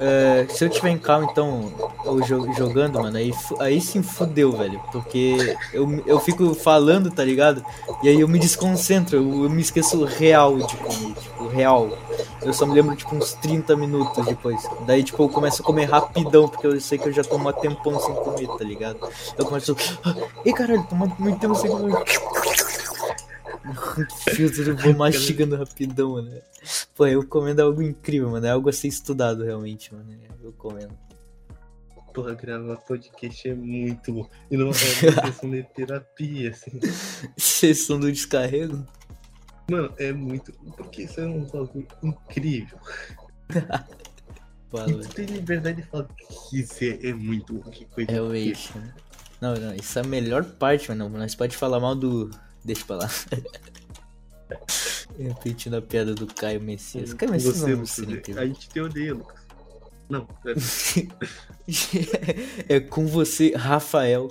é, 0.00 0.46
se 0.48 0.64
eu 0.64 0.68
tiver 0.70 0.90
em 0.90 0.98
calma, 0.98 1.28
então, 1.30 1.72
eu 2.04 2.20
jo- 2.20 2.52
jogando, 2.54 3.00
mano, 3.00 3.16
aí, 3.16 3.32
aí 3.60 3.80
sim 3.80 4.02
fudeu, 4.02 4.52
velho. 4.52 4.80
Porque 4.90 5.56
eu, 5.72 6.02
eu 6.06 6.18
fico 6.20 6.54
falando, 6.54 7.10
tá 7.10 7.24
ligado? 7.24 7.64
E 8.02 8.08
aí 8.08 8.20
eu 8.20 8.28
me 8.28 8.38
desconcentro, 8.38 9.16
eu, 9.16 9.44
eu 9.44 9.50
me 9.50 9.60
esqueço 9.60 10.04
real 10.04 10.56
de 10.58 10.76
comer, 10.76 11.14
tipo, 11.14 11.46
real. 11.48 11.90
Eu 12.42 12.52
só 12.52 12.66
me 12.66 12.74
lembro, 12.74 12.96
tipo, 12.96 13.14
uns 13.14 13.34
30 13.34 13.76
minutos 13.76 14.26
depois. 14.26 14.60
Daí, 14.86 15.02
tipo, 15.04 15.22
eu 15.22 15.28
começo 15.28 15.62
a 15.62 15.64
comer 15.64 15.84
rapidão, 15.84 16.48
porque 16.48 16.66
eu 16.66 16.80
sei 16.80 16.98
que 16.98 17.08
eu 17.08 17.12
já 17.12 17.22
tô 17.22 17.36
um 17.36 17.52
tempão 17.52 17.98
sem 18.00 18.14
comer, 18.14 18.48
tá 18.48 18.64
ligado? 18.64 18.98
Eu 19.38 19.44
começo. 19.46 19.76
"Ah, 20.04 20.14
Ih, 20.44 20.52
caralho, 20.52 20.84
tô 20.88 20.94
muito 20.96 21.38
tempo 21.38 21.54
sem 21.54 21.70
comer. 21.70 21.94
Filtro, 24.34 24.62
eu 24.62 24.76
vou 24.76 24.94
mastigando 24.96 25.56
rapidão, 25.56 26.12
mano. 26.12 26.30
Pô, 26.94 27.06
eu 27.06 27.26
comendo 27.26 27.60
é 27.60 27.64
algo 27.64 27.82
incrível, 27.82 28.30
mano. 28.30 28.46
É 28.46 28.50
algo 28.50 28.68
a 28.68 28.72
ser 28.72 28.88
estudado, 28.88 29.44
realmente, 29.44 29.92
mano. 29.94 30.16
Eu 30.42 30.52
comendo. 30.52 30.96
Porra, 32.12 32.34
gravar 32.34 32.76
podcast 32.76 33.48
é 33.48 33.54
muito 33.54 34.12
bom. 34.12 34.28
E 34.50 34.56
não 34.56 34.66
é 34.66 34.70
uma 35.10 35.22
questão 35.22 35.50
de 35.50 35.62
terapia, 35.62 36.50
assim. 36.50 36.78
Sessão 37.36 37.98
do 37.98 38.12
descarrego? 38.12 38.86
Mano, 39.70 39.92
é 39.98 40.12
muito. 40.12 40.52
Porque 40.76 41.02
isso 41.04 41.20
é 41.20 41.26
um 41.26 41.44
bagulho 41.46 41.86
incrível. 42.02 42.78
Fala, 44.70 44.90
E 44.90 44.94
tu 45.00 45.08
tem 45.08 45.26
liberdade 45.26 45.82
de 45.82 45.88
falar 45.88 46.08
que 46.48 46.60
isso 46.60 46.82
é, 46.82 47.08
é 47.08 47.12
muito 47.12 47.52
bom. 47.52 47.70
Que 47.70 47.84
coisa 47.84 48.10
realmente. 48.10 48.76
né? 48.76 48.94
Não, 49.40 49.54
não, 49.54 49.74
isso 49.74 49.98
é 49.98 50.02
a 50.02 50.04
melhor 50.06 50.44
parte, 50.44 50.88
mano. 50.88 51.08
Nós 51.10 51.34
pode 51.34 51.56
falar 51.56 51.78
mal 51.80 51.94
do. 51.94 52.30
Deixa 52.64 52.84
pra 52.84 52.96
lá. 52.96 53.10
Repetindo 55.18 55.74
a 55.74 55.82
piada 55.82 56.14
do 56.14 56.26
Caio 56.26 56.60
Messias. 56.60 57.14
Caio 57.14 57.32
Messias 57.32 57.58
Você, 57.58 57.74
não 57.74 57.86
você, 57.86 58.04
seria 58.04 58.40
a 58.40 58.46
gente 58.46 58.68
te 58.68 58.80
odeia, 58.80 59.14
Lucas. 59.14 59.42
Não, 60.08 60.28
é, 60.44 60.52
É 62.76 62.80
com 62.80 63.06
você, 63.06 63.54
Rafael. 63.54 64.28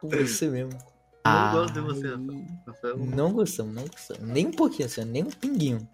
Com 0.00 0.08
você 0.08 0.48
mesmo. 0.48 0.78
Não 1.26 1.52
gosto 1.52 1.74
de 1.74 1.80
você, 1.80 2.08
Rafael. 2.66 2.96
Não 2.98 3.32
gostamos, 3.32 3.74
não 3.74 3.86
gostamos. 3.86 4.22
Nem 4.22 4.46
um 4.46 4.52
pouquinho, 4.52 4.86
assim, 4.86 5.04
nem 5.04 5.24
um 5.24 5.30
pinguinho. 5.30 5.88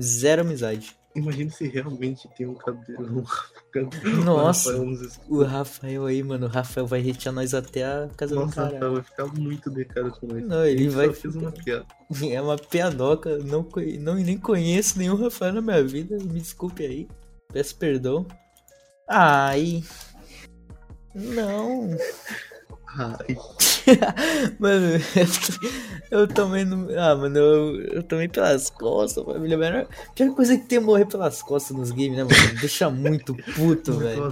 Zero 0.00 0.42
amizade. 0.42 0.96
Imagina 1.14 1.50
se 1.50 1.68
realmente 1.68 2.26
tem 2.36 2.46
um 2.46 2.54
cabelo. 2.54 3.24
Nossa. 4.24 4.70
Rafael 4.70 4.86
nos 4.86 5.00
escuta. 5.02 5.32
O 5.34 5.44
Rafael 5.44 6.06
aí, 6.06 6.22
mano, 6.22 6.46
o 6.46 6.48
Rafael 6.48 6.86
vai 6.86 7.00
retear 7.00 7.34
nós 7.34 7.52
até 7.52 7.84
a 7.84 8.08
casa 8.16 8.34
do 8.34 8.40
Nossa, 8.40 8.54
caralho. 8.54 8.74
Rafael 8.74 8.92
vai 8.94 9.02
ficar 9.02 9.26
muito 9.26 9.70
de 9.70 9.84
cara 9.84 10.10
com 10.10 10.26
nós. 10.26 10.42
Não, 10.42 10.64
ele 10.64 10.84
Ele 10.84 10.88
vai. 10.90 11.06
só 11.08 11.14
fez 11.14 11.36
uma 11.36 11.52
piada. 11.52 11.86
É 12.30 12.40
uma 12.40 12.56
piadoca. 12.56 13.38
Não, 13.38 13.66
não 14.00 14.14
nem 14.14 14.36
conheço 14.38 14.98
nenhum 14.98 15.16
Rafael 15.16 15.52
na 15.52 15.60
minha 15.62 15.82
vida. 15.82 16.16
Me 16.18 16.40
desculpe 16.40 16.84
aí. 16.84 17.08
Peço 17.52 17.76
perdão. 17.76 18.26
Ai. 19.08 19.82
Não. 21.14 21.90
Ai, 22.96 23.36
Mano, 24.58 24.86
eu 26.10 26.26
tomei 26.26 26.64
no. 26.64 26.88
Ah, 26.98 27.14
mano, 27.16 27.38
eu, 27.38 27.80
eu 27.84 28.02
tomei 28.02 28.28
pelas 28.28 28.70
costas, 28.70 29.24
família. 29.24 29.58
Mas 29.58 29.74
a 29.74 30.12
pior 30.14 30.34
coisa 30.34 30.54
é 30.54 30.56
que 30.56 30.66
tem 30.66 30.78
morrer 30.80 31.06
pelas 31.06 31.42
costas 31.42 31.76
nos 31.76 31.90
games, 31.90 32.16
né, 32.16 32.24
mano? 32.24 32.60
Deixa 32.60 32.90
muito 32.90 33.34
puto, 33.54 33.94
velho. 33.98 34.22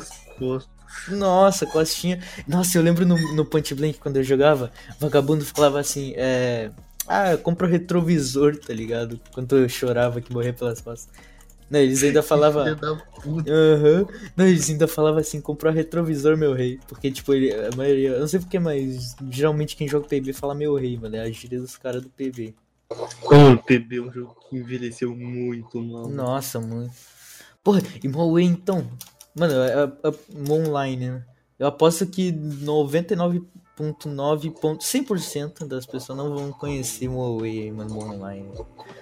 nossa, 1.09 1.67
costinha. 1.67 2.21
Nossa, 2.47 2.79
eu 2.79 2.83
lembro 2.83 3.07
no, 3.07 3.17
no 3.35 3.45
Point 3.45 3.75
Blank 3.75 3.99
quando 3.99 4.17
eu 4.17 4.25
jogava, 4.25 4.71
vagabundo 4.99 5.45
falava 5.45 5.81
assim, 5.81 6.13
é. 6.17 6.71
Ah, 7.07 7.37
compra 7.37 7.67
o 7.67 7.71
retrovisor, 7.71 8.57
tá 8.57 8.73
ligado? 8.73 9.21
Quando 9.33 9.57
eu 9.57 9.69
chorava 9.69 10.21
que 10.21 10.33
morria 10.33 10.53
pelas 10.53 10.81
costas. 10.81 11.13
Não, 11.71 11.79
eles 11.79 12.03
ainda 12.03 12.23
falavam. 12.23 12.65
Aham. 12.67 14.07
Não, 14.37 14.47
eles 14.47 14.69
ainda 14.69 14.89
falavam 14.89 15.21
assim, 15.21 15.41
comprou 15.41 15.73
retrovisor, 15.73 16.37
meu 16.37 16.53
rei. 16.53 16.81
Porque, 16.89 17.13
tipo, 17.13 17.33
ele, 17.33 17.53
a 17.53 17.71
maioria. 17.77 18.11
Eu 18.11 18.21
não 18.21 18.27
sei 18.27 18.41
porquê, 18.41 18.59
mas 18.59 19.15
geralmente 19.31 19.77
quem 19.77 19.87
joga 19.87 20.09
PB 20.09 20.33
fala 20.33 20.55
meu 20.55 20.75
rei, 20.75 20.99
mano. 20.99 21.15
É 21.15 21.21
a 21.21 21.31
gíria 21.31 21.61
dos 21.61 21.77
caras 21.77 22.03
do 22.03 22.11
PB. 22.11 22.55
Oh, 22.91 23.57
PB 23.65 23.97
é 23.97 24.01
um 24.01 24.13
jogo 24.13 24.37
que 24.49 24.57
envelheceu 24.57 25.15
muito 25.15 25.81
mal. 25.81 26.09
Nossa, 26.09 26.59
muito. 26.59 26.93
Porra, 27.63 27.81
e 28.03 28.09
Huawei 28.09 28.45
então? 28.45 28.85
Mano, 29.37 29.55
é, 29.55 29.85
é, 29.85 30.09
é 30.09 30.53
online, 30.53 31.11
né? 31.11 31.25
Eu 31.57 31.69
aposto 31.69 32.07
que 32.07 32.33
99.9. 33.81 34.79
100% 34.81 35.67
das 35.67 35.87
pessoas 35.87 36.19
não 36.19 36.35
vão 36.35 36.53
conhecer 36.53 37.09
Huawei 37.09 37.63
aí, 37.65 37.73
mano, 37.73 37.99
online. 37.99 38.49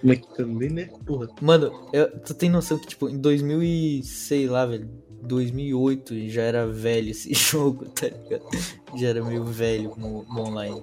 Mas 0.02 0.18
que 0.18 0.28
também, 0.36 0.70
né? 0.70 0.90
Porra, 1.06 1.28
Mano, 1.40 1.72
eu- 1.92 2.10
tu 2.20 2.34
tem 2.34 2.48
noção 2.48 2.78
que, 2.78 2.86
tipo, 2.86 3.08
em 3.08 3.18
2000 3.18 3.62
e... 3.62 4.02
sei 4.04 4.46
lá, 4.46 4.64
velho, 4.66 4.88
2008 5.22 6.28
já 6.28 6.42
era 6.42 6.66
velho 6.66 7.10
esse 7.10 7.32
jogo, 7.34 7.86
tá 7.86 8.06
ligado? 8.06 8.44
Já 8.94 9.08
era 9.08 9.24
meio 9.24 9.44
velho 9.44 9.92
no 9.96 10.24
online. 10.40 10.80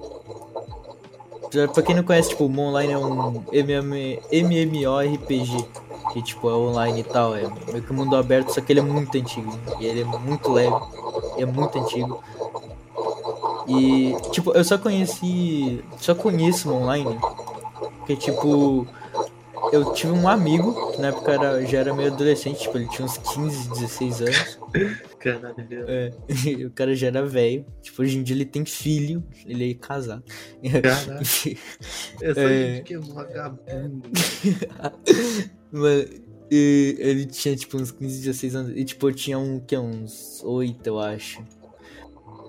Já, 1.53 1.67
pra 1.67 1.83
quem 1.83 1.95
não 1.95 2.03
conhece, 2.03 2.29
tipo, 2.29 2.43
o 2.45 2.59
online 2.59 2.91
é 2.93 2.97
um 2.97 3.43
MM, 3.53 4.19
MMORPG, 4.31 5.65
que, 6.11 6.21
tipo, 6.21 6.49
é 6.49 6.53
online 6.53 6.99
e 6.99 7.03
tal, 7.03 7.35
é 7.35 7.43
meio 7.71 7.81
que 7.83 7.93
mundo 7.93 8.15
aberto, 8.15 8.49
só 8.49 8.59
que 8.59 8.73
ele 8.73 8.79
é 8.81 8.83
muito 8.83 9.15
antigo, 9.17 9.49
e 9.79 9.85
ele 9.85 10.01
é 10.01 10.03
muito 10.03 10.51
leve, 10.51 10.75
é 11.37 11.45
muito 11.45 11.77
antigo. 11.79 12.21
E, 13.67 14.15
tipo, 14.31 14.51
eu 14.53 14.63
só 14.63 14.77
conheci, 14.77 15.83
só 15.99 16.13
conheço 16.13 16.71
online, 16.71 17.17
porque, 17.97 18.15
tipo, 18.15 18.87
eu 19.73 19.91
tive 19.93 20.11
um 20.13 20.27
amigo, 20.27 20.91
que 20.91 21.01
na 21.01 21.07
época 21.07 21.31
era, 21.31 21.65
já 21.65 21.79
era 21.79 21.93
meio 21.93 22.13
adolescente, 22.13 22.59
tipo, 22.61 22.77
ele 22.77 22.87
tinha 22.89 23.05
uns 23.05 23.17
15, 23.17 23.69
16 23.69 24.21
anos. 24.21 24.59
caralho. 25.19 25.55
É, 25.87 26.13
o 26.65 26.69
cara 26.71 26.95
já 26.95 27.07
era 27.07 27.25
velho. 27.25 27.65
Tipo, 27.81 28.03
hoje 28.03 28.17
em 28.17 28.23
dia 28.23 28.35
ele 28.35 28.45
tem 28.45 28.63
filho, 28.65 29.23
ele 29.45 29.71
é 29.71 29.73
casado. 29.73 30.23
Caralho. 30.71 31.19
Essa 32.21 32.39
É. 32.41 32.75
gente 32.75 32.83
que 32.83 32.93
é 32.93 32.99
vagabundo. 32.99 34.09
Mano, 35.71 36.05
e 36.51 36.95
ele 36.99 37.25
tinha 37.25 37.55
tipo 37.55 37.77
uns 37.77 37.91
15, 37.91 38.19
16 38.19 38.55
anos. 38.55 38.73
E 38.77 38.83
tipo, 38.85 39.09
eu 39.09 39.13
tinha 39.15 39.39
um 39.39 39.59
que 39.59 39.75
uns 39.77 40.41
8, 40.43 40.85
eu 40.87 40.99
acho. 40.99 41.41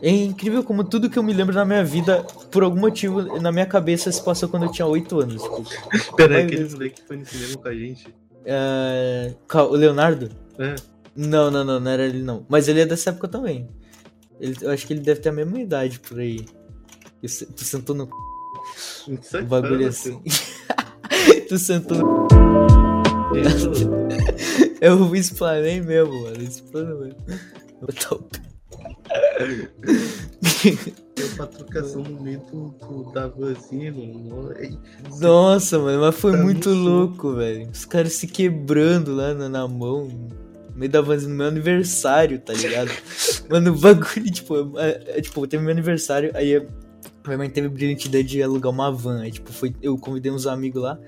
É 0.03 0.11
incrível 0.11 0.63
como 0.63 0.85
tudo 0.85 1.09
que 1.09 1.19
eu 1.19 1.23
me 1.23 1.33
lembro 1.33 1.55
na 1.55 1.65
minha 1.65 1.83
vida, 1.85 2.23
por 2.51 2.63
algum 2.63 2.79
motivo, 2.81 3.41
na 3.41 3.51
minha 3.51 3.65
cabeça 3.67 4.13
se 4.13 4.23
passou 4.23 4.49
quando 4.49 4.65
eu 4.65 4.71
tinha 4.73 4.87
8 4.87 5.21
anos. 5.21 5.43
Tipo, 5.43 6.17
Pera, 6.17 6.37
Ai, 6.37 6.43
aquele 6.43 6.69
moleque 6.69 7.01
que 7.01 7.07
foi 7.09 7.17
no 7.17 7.25
cinema 7.27 7.57
com 7.57 7.69
a 7.69 7.75
gente. 7.75 8.15
é, 8.45 9.35
o 9.55 9.75
Leonardo? 9.75 10.31
É. 10.59 10.75
Não, 11.17 11.51
não, 11.51 11.65
não, 11.65 11.81
não 11.81 11.91
era 11.91 12.05
ele 12.05 12.23
não. 12.23 12.45
Mas 12.49 12.69
ele 12.69 12.81
é 12.81 12.87
dessa 12.87 13.09
época 13.11 13.27
também. 13.27 13.69
Ele, 14.39 14.55
eu 14.61 14.71
acho 14.71 14.87
que 14.87 14.93
ele 14.93 15.01
deve 15.01 15.21
ter 15.21 15.31
a 15.31 15.33
mesma 15.33 15.59
idade 15.59 15.99
por 16.01 16.19
aí. 16.21 16.45
Tu 17.23 17.65
sentou 17.65 17.97
no 17.97 18.09
Sai 19.23 19.43
um 19.43 19.47
bagulho 19.47 19.89
assim. 19.89 20.21
tu 21.49 21.59
sentou 21.59 21.97
no. 21.97 22.29
filho. 23.33 23.97
Eu 24.81 25.15
explanei 25.17 25.81
mesmo, 25.81 26.23
mano. 26.23 26.43
Explana 26.43 26.95
mesmo. 26.95 27.17
Eu 27.81 27.89
tô- 27.95 28.23
Deu 31.17 31.29
pra 31.37 31.47
trocação 31.47 32.03
no 32.03 32.21
meio 32.23 32.41
do, 32.41 32.69
do- 32.87 33.13
da 33.13 33.27
vanzinha, 33.29 33.93
mano. 33.93 34.53
Nossa, 35.21 35.79
mano, 35.79 36.01
mas 36.03 36.15
foi 36.15 36.33
Tá 36.33 36.39
muito 36.43 36.71
louco, 36.71 37.35
velho. 37.35 37.69
Os 37.71 37.85
caras 37.85 38.13
se 38.13 38.27
quebrando 38.27 39.15
lá 39.15 39.35
na, 39.35 39.49
na 39.49 39.69
mão. 39.69 40.09
No 40.09 40.77
meio 40.81 40.91
da 40.93 41.01
van, 41.01 41.17
no 41.17 41.29
meu 41.31 41.47
aniversário, 41.47 42.39
tá 42.39 42.53
ligado? 42.53 42.91
Mano, 43.49 43.73
o 43.73 43.79
bagulho, 43.79 44.31
tipo, 44.31 44.79
é, 44.79 45.19
é, 45.19 45.21
tipo, 45.23 45.47
teve 45.47 45.63
meu 45.63 45.73
aniversário, 45.73 46.31
aí 46.35 46.61
minha 47.25 47.39
mãe 47.39 47.49
teve 47.49 47.67
a 47.69 47.71
brilhante 47.71 48.09
ideia 48.09 48.23
de 48.23 48.43
alugar 48.43 48.71
uma 48.71 48.93
van. 48.93 49.23
Aí, 49.23 49.31
tipo, 49.33 49.51
foi, 49.53 49.75
eu 49.81 49.97
convidei 49.97 50.31
uns 50.31 50.47
amigos 50.47 50.83
lá 50.83 50.99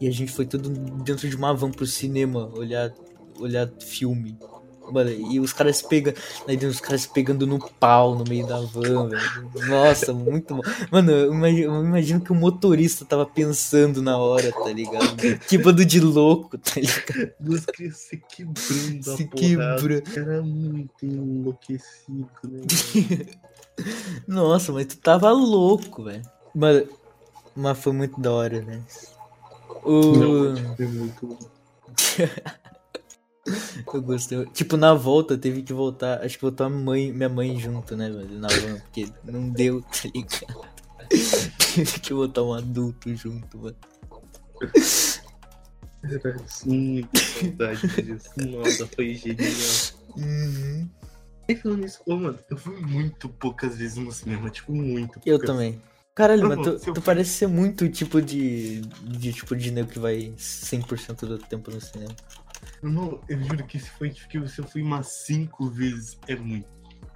e 0.00 0.08
a 0.08 0.10
gente 0.10 0.32
foi 0.32 0.46
tudo 0.46 0.68
dentro 1.04 1.28
de 1.28 1.36
uma 1.36 1.54
van 1.54 1.70
pro 1.70 1.86
cinema, 1.86 2.50
olhar, 2.56 2.92
olhar 3.38 3.70
filme. 3.78 4.36
Mano, 4.92 5.10
e 5.10 5.40
os 5.40 5.52
caras 5.52 5.82
pegando. 5.82 6.16
Aí 6.46 6.56
os 6.56 6.80
caras 6.80 7.06
pegando 7.06 7.46
no 7.46 7.58
pau 7.58 8.14
no 8.14 8.24
meio 8.24 8.46
da 8.46 8.60
van, 8.60 9.08
velho. 9.08 9.50
Nossa, 9.68 10.12
muito 10.12 10.54
bom. 10.56 10.62
Mano, 10.90 11.10
eu 11.10 11.32
imagino, 11.32 11.74
eu 11.74 11.84
imagino 11.84 12.20
que 12.20 12.32
o 12.32 12.34
motorista 12.34 13.04
tava 13.04 13.26
pensando 13.26 14.02
na 14.02 14.16
hora, 14.18 14.50
tá 14.52 14.72
ligado? 14.72 15.16
Que 15.46 15.58
bando 15.58 15.84
de 15.84 16.00
louco, 16.00 16.58
tá 16.58 16.80
ligado? 16.80 17.32
duas 17.38 17.64
crianças 17.66 18.00
se 18.00 18.16
quebrando 18.16 19.16
Se 19.16 19.22
a 19.22 19.26
porrada. 19.26 19.76
quebra. 19.76 20.02
Era 20.16 20.42
muito 20.42 21.04
enlouquecido, 21.04 22.28
né? 22.44 22.60
Nossa, 24.26 24.72
mas 24.72 24.86
tu 24.86 24.96
tava 24.96 25.30
louco, 25.30 26.04
velho. 26.04 26.22
Mano, 26.54 26.88
mas 27.54 27.78
foi 27.78 27.92
muito 27.92 28.20
da 28.20 28.32
hora, 28.32 28.60
né? 28.62 28.82
O... 29.84 30.00
Não, 30.12 30.76
foi 30.76 30.86
muito 30.86 31.26
bom. 31.26 31.38
Eu 33.92 34.02
gostei. 34.02 34.44
Tipo, 34.46 34.76
na 34.76 34.94
volta 34.94 35.36
teve 35.36 35.62
que 35.62 35.72
voltar. 35.72 36.22
Acho 36.22 36.36
que 36.36 36.42
voltou 36.42 36.66
a 36.66 36.70
mãe, 36.70 37.12
minha 37.12 37.28
mãe 37.28 37.58
junto, 37.58 37.96
né, 37.96 38.10
velho? 38.10 38.38
Na 38.38 38.48
van, 38.48 38.78
porque 38.80 39.08
não 39.24 39.48
deu, 39.48 39.80
tá 39.90 40.08
ligado? 40.14 40.68
teve 41.74 42.00
que 42.00 42.12
voltar 42.12 42.42
um 42.42 42.52
adulto 42.52 43.14
junto, 43.14 43.58
mano. 43.58 43.76
Era 46.02 46.36
muita 46.64 47.18
saudade 47.18 48.02
disso. 48.02 48.30
Nossa, 48.36 48.86
foi 48.86 49.14
genial. 49.14 49.50
Uhum. 50.16 50.88
E 51.48 51.56
falando 51.56 51.80
nisso, 51.80 52.00
ô, 52.06 52.16
mano, 52.16 52.38
eu 52.50 52.56
fui 52.56 52.76
muito 52.80 53.28
poucas 53.28 53.78
vezes 53.78 53.96
no 53.96 54.12
cinema, 54.12 54.50
tipo, 54.50 54.72
muito 54.72 55.18
Eu 55.24 55.38
poucas. 55.38 55.46
também. 55.46 55.80
Caralho, 56.14 56.48
Não, 56.48 56.56
mas 56.56 56.82
tu, 56.82 56.90
eu 56.90 56.94
tu 56.94 57.00
parece 57.00 57.30
ser 57.30 57.46
muito 57.46 57.84
o 57.84 57.88
tipo 57.88 58.20
de, 58.20 58.80
de 58.80 59.32
tipo 59.32 59.54
de 59.54 59.70
nego 59.70 59.88
que 59.88 60.00
vai 60.00 60.34
100% 60.36 61.20
do 61.20 61.38
tempo 61.38 61.70
no 61.70 61.80
cinema. 61.80 62.14
Não, 62.82 63.20
eu 63.28 63.42
juro 63.42 63.64
que 63.64 63.78
se, 63.78 63.90
foi, 63.90 64.10
que 64.10 64.48
se 64.48 64.60
eu 64.60 64.66
fui 64.66 64.82
umas 64.82 65.06
cinco 65.08 65.68
vezes, 65.68 66.18
é 66.26 66.36
muito. 66.36 66.66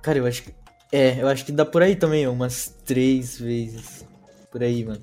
Cara, 0.02 0.18
eu 0.18 0.26
acho 0.26 0.42
que. 0.42 0.54
É, 0.90 1.22
eu 1.22 1.28
acho 1.28 1.44
que 1.44 1.52
dá 1.52 1.64
por 1.64 1.82
aí 1.82 1.96
também, 1.96 2.26
umas 2.26 2.76
três 2.84 3.38
vezes. 3.38 4.06
Por 4.50 4.62
aí, 4.62 4.84
mano. 4.84 5.00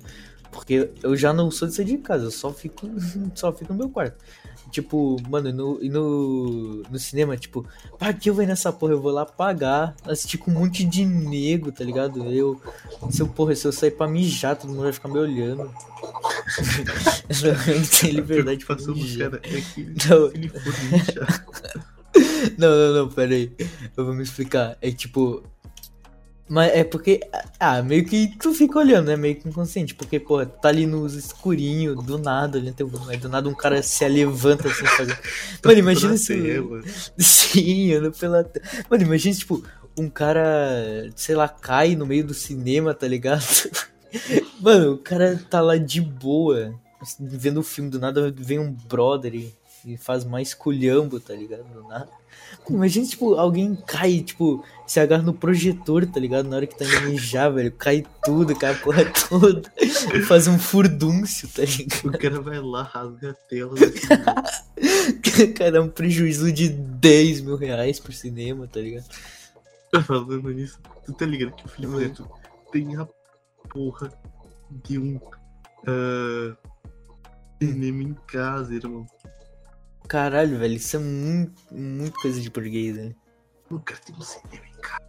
Porque 0.52 0.90
eu 1.02 1.16
já 1.16 1.32
não 1.32 1.50
sou 1.50 1.66
de 1.66 1.74
sair 1.74 1.84
de 1.84 1.98
casa, 1.98 2.24
eu 2.24 2.30
só 2.30 2.52
fico, 2.52 2.88
só 3.34 3.52
fico 3.52 3.72
no 3.72 3.78
meu 3.78 3.88
quarto. 3.88 4.22
Tipo, 4.70 5.16
mano, 5.28 5.52
no, 5.52 5.82
e 5.82 5.88
no, 5.88 6.82
no 6.90 6.98
cinema, 6.98 7.36
tipo, 7.36 7.66
pra 7.98 8.12
que 8.12 8.30
eu 8.30 8.34
vou 8.34 8.46
nessa 8.46 8.72
porra? 8.72 8.92
Eu 8.92 9.00
vou 9.00 9.10
lá 9.10 9.26
pagar, 9.26 9.94
assistir 10.06 10.38
com 10.38 10.50
um 10.50 10.54
monte 10.54 10.84
de 10.84 11.04
nego, 11.04 11.72
tá 11.72 11.84
ligado? 11.84 12.24
Eu, 12.32 12.60
se 13.10 13.20
eu, 13.20 13.28
porra, 13.28 13.54
se 13.54 13.66
eu 13.66 13.72
sair 13.72 13.90
pra 13.90 14.06
mijar, 14.06 14.56
todo 14.56 14.70
mundo 14.70 14.82
vai 14.82 14.92
ficar 14.92 15.08
me 15.08 15.18
olhando. 15.18 15.62
eu 17.28 17.78
não 17.78 17.86
tenho 17.86 18.14
liberdade 18.14 18.64
pra 18.64 18.76
mijar. 18.76 19.30
caras, 19.30 19.40
é 19.44 19.60
que 19.60 19.84
Não. 20.08 20.30
se 20.30 20.36
ele 20.36 20.48
for 20.48 20.62
mijar, 20.90 21.46
Não, 22.58 22.70
não, 22.70 22.94
não, 22.94 23.08
pera 23.08 23.34
aí. 23.34 23.52
Eu 23.96 24.04
vou 24.04 24.14
me 24.14 24.22
explicar. 24.22 24.76
É 24.80 24.90
tipo. 24.90 25.42
Mas 26.50 26.72
é 26.72 26.82
porque. 26.82 27.20
Ah, 27.60 27.80
meio 27.80 28.04
que 28.04 28.36
tu 28.36 28.52
fica 28.52 28.80
olhando, 28.80 29.06
né? 29.06 29.14
Meio 29.14 29.36
que 29.36 29.48
inconsciente. 29.48 29.94
Porque, 29.94 30.18
pô, 30.18 30.44
tá 30.44 30.68
ali 30.68 30.84
no 30.84 31.06
escurinho, 31.06 31.94
do 31.94 32.18
nada, 32.18 32.58
olhando 32.58 32.74
teu. 32.74 32.90
Aí 33.08 33.16
do 33.16 33.28
nada 33.28 33.48
um 33.48 33.54
cara 33.54 33.80
se 33.84 34.06
levanta 34.08 34.66
assim, 34.66 34.84
fazendo. 34.98 35.18
Mano, 35.64 35.78
imagina 35.78 36.16
se. 36.16 36.60
Sim, 37.16 37.92
ando 37.92 38.10
pela. 38.10 38.50
Mano, 38.90 39.04
imagina, 39.04 39.32
tipo, 39.32 39.62
um 39.96 40.10
cara, 40.10 41.08
sei 41.14 41.36
lá, 41.36 41.48
cai 41.48 41.94
no 41.94 42.04
meio 42.04 42.26
do 42.26 42.34
cinema, 42.34 42.92
tá 42.92 43.06
ligado? 43.06 43.44
Mano, 44.60 44.94
o 44.94 44.98
cara 44.98 45.40
tá 45.48 45.60
lá 45.60 45.76
de 45.76 46.00
boa, 46.00 46.74
vendo 47.20 47.60
o 47.60 47.62
filme, 47.62 47.90
do 47.90 48.00
nada 48.00 48.34
vem 48.36 48.58
um 48.58 48.72
brother 48.72 49.36
e, 49.36 49.54
e 49.84 49.96
faz 49.96 50.24
mais 50.24 50.54
culhambo, 50.54 51.18
tá 51.20 51.34
ligado? 51.34 51.64
Do 51.64 51.82
nada. 51.88 52.08
Imagina, 52.68 53.06
tipo, 53.06 53.34
alguém 53.34 53.74
cai, 53.74 54.20
tipo, 54.20 54.64
se 54.86 55.00
agarra 55.00 55.22
no 55.22 55.34
projetor, 55.34 56.06
tá 56.06 56.20
ligado? 56.20 56.48
Na 56.48 56.56
hora 56.56 56.66
que 56.66 56.76
tá 56.76 56.84
indo 56.84 57.10
mijar, 57.10 57.52
velho, 57.52 57.72
cai 57.72 58.04
tudo, 58.24 58.54
cai 58.54 58.72
a 58.72 58.74
porra 58.76 59.04
toda. 59.28 59.72
E 59.80 60.20
faz 60.22 60.46
um 60.46 60.58
furdúncio, 60.58 61.48
tá 61.48 61.62
ligado? 61.62 62.14
O 62.14 62.18
cara 62.18 62.40
vai 62.40 62.60
lá, 62.60 62.82
rasga 62.82 63.30
a 63.30 63.34
tela. 63.34 63.74
assim, 63.74 65.52
Cara, 65.54 65.78
é 65.78 65.80
um 65.80 65.88
prejuízo 65.88 66.52
de 66.52 66.68
10 66.68 67.40
mil 67.40 67.56
reais 67.56 67.98
pro 67.98 68.12
cinema, 68.12 68.66
tá 68.66 68.80
ligado? 68.80 69.06
Falando 70.06 70.50
nisso, 70.50 70.78
tu 71.04 71.12
tá 71.12 71.26
ligado 71.26 71.52
que 71.52 71.66
o 71.66 71.68
Felipe 71.68 71.94
Hum. 71.94 71.98
Neto 71.98 72.30
tem 72.70 72.96
a 72.96 73.08
porra 73.68 74.12
de 74.70 74.98
um 74.98 75.20
ah, 75.86 76.56
cinema 77.60 78.02
em 78.02 78.14
casa, 78.26 78.74
irmão. 78.74 79.06
Caralho, 80.10 80.58
velho, 80.58 80.74
isso 80.74 80.96
é 80.96 80.98
muito, 80.98 81.52
muito 81.70 82.20
coisa 82.20 82.40
de 82.40 82.50
português, 82.50 82.96
né? 82.96 83.14
O 83.70 83.78
cara 83.78 84.00
tem 84.04 84.16
um 84.16 84.20
cinema 84.20 84.66
em 84.66 84.80
casa. 84.80 85.00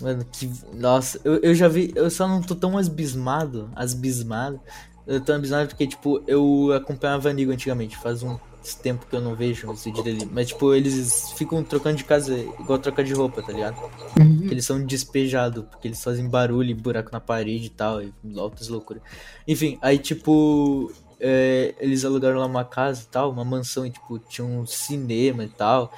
Mano, 0.00 0.24
que. 0.24 0.48
Nossa, 0.72 1.20
eu, 1.24 1.38
eu 1.38 1.52
já 1.56 1.66
vi. 1.66 1.92
Eu 1.96 2.08
só 2.08 2.28
não 2.28 2.40
tô 2.40 2.54
tão 2.54 2.78
asbismado. 2.78 3.68
Asbismado. 3.74 4.60
Eu 5.04 5.20
tô 5.20 5.32
abismado 5.32 5.66
porque, 5.66 5.88
tipo, 5.88 6.22
eu 6.28 6.72
acompanhava 6.72 7.28
a 7.28 7.32
Nigo 7.32 7.50
antigamente. 7.50 7.96
Faz 7.96 8.22
um 8.22 8.38
tempo 8.80 9.06
que 9.06 9.16
eu 9.16 9.20
não 9.20 9.34
vejo 9.34 9.68
os 9.72 9.84
vídeos 9.84 10.04
dele. 10.04 10.30
Mas, 10.32 10.46
tipo, 10.46 10.72
eles 10.72 11.32
ficam 11.32 11.64
trocando 11.64 11.96
de 11.96 12.04
casa 12.04 12.38
igual 12.38 12.78
trocar 12.78 13.02
de 13.02 13.14
roupa, 13.14 13.42
tá 13.42 13.52
ligado? 13.52 13.74
Que 14.14 14.54
eles 14.54 14.64
são 14.64 14.86
despejados, 14.86 15.64
porque 15.64 15.88
eles 15.88 16.00
fazem 16.00 16.28
barulho 16.28 16.70
e 16.70 16.74
buraco 16.74 17.10
na 17.10 17.18
parede 17.18 17.66
e 17.66 17.70
tal, 17.70 18.00
e 18.00 18.12
altas 18.36 18.68
loucuras. 18.68 19.02
Enfim, 19.48 19.80
aí 19.82 19.98
tipo. 19.98 20.92
É, 21.20 21.74
eles 21.78 22.04
alugaram 22.04 22.38
lá 22.38 22.46
uma 22.46 22.64
casa 22.64 23.02
e 23.02 23.06
tal, 23.06 23.30
uma 23.30 23.44
mansão, 23.44 23.86
e 23.86 23.90
tipo, 23.90 24.18
tinha 24.18 24.46
um 24.46 24.66
cinema 24.66 25.44
e 25.44 25.48
tal. 25.48 25.92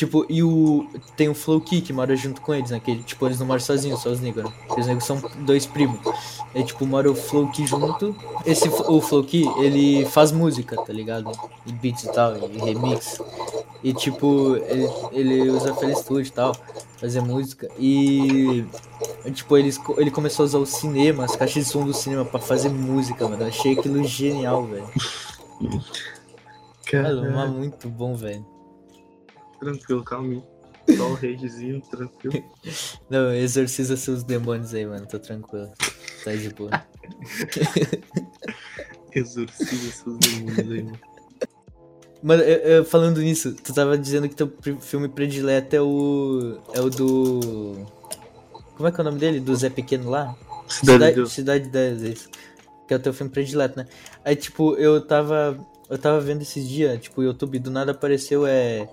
Tipo, 0.00 0.24
e 0.30 0.42
o. 0.42 0.86
Tem 1.14 1.28
o 1.28 1.34
Flowkey 1.34 1.82
que 1.82 1.92
mora 1.92 2.16
junto 2.16 2.40
com 2.40 2.54
eles, 2.54 2.70
né? 2.70 2.80
Que, 2.82 3.02
tipo, 3.02 3.26
eles 3.26 3.38
não 3.38 3.46
moram 3.46 3.60
sozinhos, 3.60 4.00
só 4.00 4.08
os 4.08 4.18
negros, 4.18 4.46
né? 4.46 4.52
Os 4.78 4.86
negros 4.86 5.04
são 5.04 5.20
dois 5.40 5.66
primos. 5.66 6.00
Aí, 6.54 6.64
tipo, 6.64 6.86
mora 6.86 7.10
o 7.10 7.14
Flowkey 7.14 7.66
junto. 7.66 8.16
Esse, 8.46 8.66
o 8.66 8.98
Flowkey, 9.02 9.44
ele 9.58 10.06
faz 10.06 10.32
música, 10.32 10.74
tá 10.82 10.90
ligado? 10.90 11.30
E 11.66 11.72
beats 11.72 12.04
e 12.04 12.12
tal, 12.14 12.34
e 12.34 12.56
remix. 12.58 13.20
E, 13.84 13.92
tipo, 13.92 14.56
ele, 14.56 14.88
ele 15.12 15.50
usa 15.50 15.74
Studio 15.94 16.26
e 16.28 16.30
tal, 16.30 16.56
fazer 16.96 17.20
música. 17.20 17.68
E, 17.78 18.64
tipo, 19.34 19.54
eles, 19.58 19.76
co- 19.76 19.96
ele 20.00 20.10
começou 20.10 20.44
a 20.44 20.46
usar 20.46 20.58
o 20.60 20.66
cinema, 20.66 21.26
as 21.26 21.36
caixas 21.36 21.66
de 21.66 21.70
som 21.70 21.84
do 21.84 21.92
cinema 21.92 22.24
pra 22.24 22.40
fazer 22.40 22.70
música, 22.70 23.28
mano. 23.28 23.42
Eu 23.42 23.48
achei 23.48 23.72
aquilo 23.78 24.02
genial, 24.02 24.64
velho. 24.64 24.88
Cara, 26.86 27.48
muito 27.48 27.86
bom, 27.86 28.14
velho. 28.14 28.46
Tranquilo, 29.60 30.04
calma. 30.04 30.42
Só 30.96 31.06
o 31.08 31.14
ragezinho, 31.14 31.80
tranquilo. 31.82 32.42
Não, 33.08 33.32
exorciza 33.32 33.96
seus 33.96 34.24
demônios 34.24 34.74
aí, 34.74 34.84
mano. 34.86 35.06
Tô 35.06 35.18
tranquilo. 35.18 35.70
Tá 36.24 36.34
de 36.34 36.48
boa. 36.50 36.70
Exorciza 39.14 39.92
seus 39.92 40.18
demônios 40.18 40.58
aí, 40.70 40.82
mano. 40.82 40.98
Mano, 42.22 42.42
eu- 42.42 42.58
eu- 42.58 42.84
falando 42.84 43.20
nisso, 43.20 43.54
tu 43.54 43.72
tava 43.72 43.96
dizendo 43.96 44.28
que 44.28 44.34
teu 44.34 44.52
filme 44.80 45.08
predileto 45.08 45.74
é 45.74 45.80
o. 45.80 46.58
É 46.74 46.80
o 46.80 46.90
do. 46.90 47.86
Como 48.76 48.88
é 48.88 48.92
que 48.92 49.00
é 49.00 49.02
o 49.02 49.04
nome 49.04 49.18
dele? 49.18 49.40
Do 49.40 49.54
Zé 49.56 49.70
Pequeno 49.70 50.10
lá? 50.10 50.36
Cidade. 50.68 51.30
Cidade 51.30 51.64
de 51.64 51.70
Deus, 51.70 52.02
isso. 52.02 52.28
Que 52.86 52.94
é 52.94 52.96
o 52.96 53.00
teu 53.00 53.12
filme 53.14 53.32
predileto, 53.32 53.78
né? 53.78 53.86
Aí, 54.24 54.36
tipo, 54.36 54.74
eu 54.76 55.00
tava. 55.00 55.58
Eu 55.88 55.98
tava 55.98 56.20
vendo 56.20 56.42
esses 56.42 56.68
dias, 56.68 57.00
tipo, 57.00 57.20
o 57.20 57.24
YouTube 57.24 57.58
do 57.58 57.70
nada 57.70 57.92
apareceu, 57.92 58.46
é. 58.46 58.88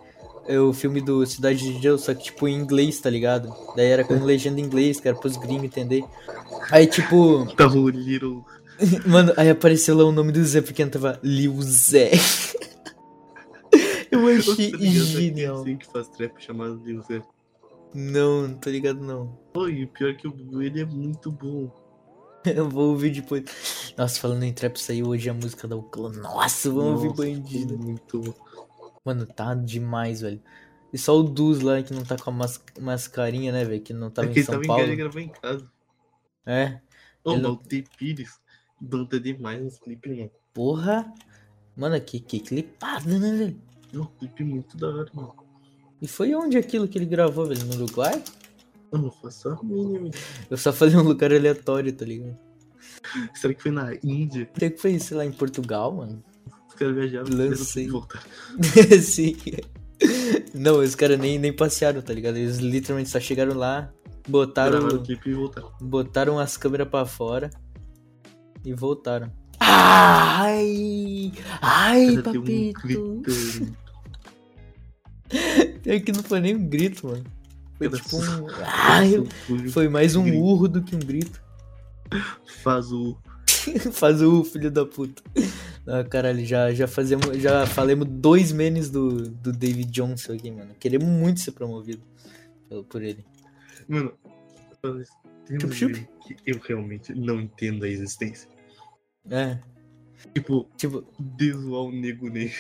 É 0.47 0.59
o 0.59 0.71
filme 0.73 1.01
do 1.01 1.25
Cidade 1.25 1.59
de 1.73 1.79
Deus, 1.79 2.01
só 2.01 2.13
que 2.13 2.23
tipo 2.25 2.47
em 2.47 2.55
inglês, 2.55 2.99
tá 2.99 3.09
ligado? 3.09 3.53
Daí 3.75 3.87
era 3.87 4.03
com 4.03 4.13
legenda 4.23 4.59
em 4.59 4.63
inglês, 4.63 4.99
que 4.99 5.07
era 5.07 5.17
pros 5.17 5.37
gringos 5.37 5.65
entender. 5.65 6.03
Aí 6.71 6.87
tipo, 6.87 7.45
Tava 7.55 7.77
o 7.77 7.89
Little. 7.89 8.43
mano, 9.05 9.33
aí 9.37 9.49
apareceu 9.49 9.95
lá 9.97 10.03
o 10.05 10.11
nome 10.11 10.31
do 10.31 10.43
Zé 10.43 10.61
Pequeno, 10.61 10.91
tava 10.91 11.19
Lil 11.23 11.61
Zé. 11.61 12.11
Eu 14.09 14.25
achei 14.27 14.71
Tá 14.71 14.77
ligado 14.77 15.05
genial. 15.05 15.61
aquele 15.61 15.77
que 15.77 15.85
faz 15.87 16.07
trap 16.09 16.33
chamado 16.39 16.81
Lil 16.83 17.01
Zé. 17.01 17.21
Não, 17.93 18.47
não 18.47 18.53
tô 18.55 18.69
ligado 18.69 19.01
não. 19.01 19.37
Oi, 19.55 19.83
o 19.83 19.87
pior 19.87 20.11
é 20.11 20.13
que 20.13 20.27
o 20.27 20.61
ele 20.61 20.81
é 20.81 20.85
muito 20.85 21.31
bom. 21.31 21.71
Eu 22.45 22.69
vou 22.69 22.89
ouvir 22.91 23.09
depois. 23.11 23.43
Nossa, 23.97 24.19
falando 24.19 24.43
em 24.43 24.53
trap, 24.53 24.77
saiu 24.77 25.07
hoje 25.07 25.29
a 25.29 25.33
música 25.33 25.67
da 25.67 25.75
Ucla. 25.75 26.09
Nossa, 26.13 26.69
vamos 26.69 27.03
ouvir 27.03 27.09
Nossa, 27.09 27.23
bandido. 27.23 27.77
Muito 27.77 28.19
bom. 28.21 28.33
Mano, 29.07 29.25
tá 29.25 29.53
demais, 29.55 30.19
velho. 30.21 30.41
E 30.91 30.97
só 30.97 31.17
o 31.17 31.23
Dus 31.23 31.61
lá 31.61 31.81
que 31.81 31.93
não 31.93 32.03
tá 32.03 32.17
com 32.17 32.29
a 32.29 32.33
mas 32.33 32.61
mascarinha, 32.79 33.51
né, 33.53 33.63
velho? 33.63 33.81
Que 33.81 33.93
não 33.93 34.09
tava 34.09 34.27
é 34.27 34.31
em 34.31 34.33
que 34.33 34.39
ele 34.39 34.45
São 34.45 34.53
tava 34.55 34.63
em 34.65 34.67
Paulo. 34.67 34.83
casa 34.83 34.95
gravou 34.95 35.21
em 35.21 35.29
casa. 35.29 35.71
É, 36.45 36.79
Ô, 37.23 37.31
Ele 37.31 37.41
mas 37.41 37.41
não- 37.41 37.51
o 37.53 37.57
T. 37.57 37.83
Pires 37.97 38.39
banda 38.79 39.19
demais 39.19 39.63
nos 39.63 39.79
clipes, 39.79 40.17
mano. 40.17 40.31
porra. 40.53 41.13
Mano, 41.75 41.99
que, 42.01 42.19
que 42.19 42.39
clipada, 42.39 43.17
né, 43.19 43.31
velho? 43.37 43.61
É 43.93 43.97
um 43.97 44.05
clipe 44.05 44.43
muito 44.43 44.75
da 44.75 44.87
hora, 44.89 45.09
mano. 45.13 45.35
E 46.01 46.07
foi 46.07 46.33
onde 46.35 46.57
aquilo 46.57 46.87
que 46.87 46.97
ele 46.97 47.05
gravou, 47.05 47.45
velho? 47.47 47.63
No 47.65 47.75
Uruguai? 47.75 48.21
Eu 48.91 48.99
não 48.99 49.11
faço 49.11 49.49
a 49.49 49.63
mínima. 49.63 50.09
Eu 50.49 50.57
só 50.57 50.73
falei 50.73 50.95
um 50.95 51.01
lugar 51.03 51.31
aleatório, 51.33 51.93
tá 51.93 52.03
ligado? 52.05 52.37
Será 53.33 53.53
que 53.53 53.61
foi 53.61 53.71
na 53.71 53.93
Índia? 54.03 54.43
Até 54.55 54.69
que 54.69 54.77
foi 54.77 54.91
isso 54.91 55.15
lá 55.15 55.25
em 55.25 55.31
Portugal, 55.31 55.91
mano. 55.93 56.23
Os 56.77 56.79
caras 56.79 56.95
viajaram 56.95 57.27
Lancei. 57.35 57.85
e 57.85 57.89
voltaram. 57.89 58.25
Sim. 59.01 59.35
Não, 60.53 60.79
os 60.79 60.93
caras 60.93 61.17
nem, 61.19 61.39
nem 61.39 61.51
passearam, 61.51 62.01
tá 62.03 62.13
ligado? 62.13 62.37
Eles 62.37 62.57
literalmente 62.59 63.09
só 63.09 63.19
chegaram 63.19 63.55
lá, 63.57 63.91
botaram, 64.27 64.79
Gravaram 64.79 64.97
o 64.97 65.03
clipe 65.03 65.29
e 65.29 65.33
voltaram. 65.33 65.71
botaram 65.81 66.39
as 66.39 66.55
câmeras 66.55 66.87
pra 66.87 67.05
fora 67.05 67.49
e 68.63 68.73
voltaram. 68.73 69.31
Ai! 69.59 71.31
Ai, 71.61 72.15
Cara, 72.17 72.31
tem 72.31 72.39
um 72.39 72.43
papito! 72.73 72.81
clipe. 72.81 73.73
É 75.85 75.99
que 75.99 76.11
não 76.13 76.23
foi 76.23 76.39
nem 76.39 76.55
um 76.55 76.67
grito, 76.69 77.07
mano. 77.07 77.23
Foi 77.77 77.89
Cara, 77.89 78.01
tipo 78.01 78.17
um. 78.17 78.47
Ai! 78.65 79.23
Foi 79.47 79.69
Foi 79.69 79.89
mais 79.89 80.15
um 80.15 80.23
grito. 80.23 80.37
urro 80.37 80.67
do 80.67 80.81
que 80.83 80.95
um 80.95 80.99
grito. 80.99 81.41
Faz 82.63 82.91
o. 82.91 83.17
Faz 83.91 84.21
o 84.21 84.43
filho 84.45 84.71
da 84.71 84.85
puta. 84.85 85.21
Ah, 85.87 86.03
caralho, 86.03 86.45
já, 86.45 86.73
já 86.73 86.87
fazemos. 86.87 87.37
Já 87.37 87.65
falamos 87.65 88.07
dois 88.09 88.51
memes 88.51 88.89
do, 88.89 89.29
do 89.29 89.53
David 89.53 89.89
Johnson 89.89 90.33
aqui, 90.33 90.51
mano. 90.51 90.75
Queremos 90.79 91.07
muito 91.07 91.39
ser 91.39 91.51
promovido 91.51 92.01
por 92.89 93.01
ele. 93.01 93.25
Mano, 93.87 94.11
tem 95.45 95.57
um 95.57 95.71
Chup, 95.71 96.07
que 96.25 96.35
eu 96.45 96.59
realmente 96.59 97.15
não 97.15 97.39
entendo 97.39 97.85
a 97.85 97.87
existência. 97.87 98.49
É, 99.29 99.57
Tipo, 100.33 100.67
tipo, 100.75 101.03
desoar 101.19 101.83
o 101.83 101.91
nego 101.91 102.29
negro. 102.29 102.55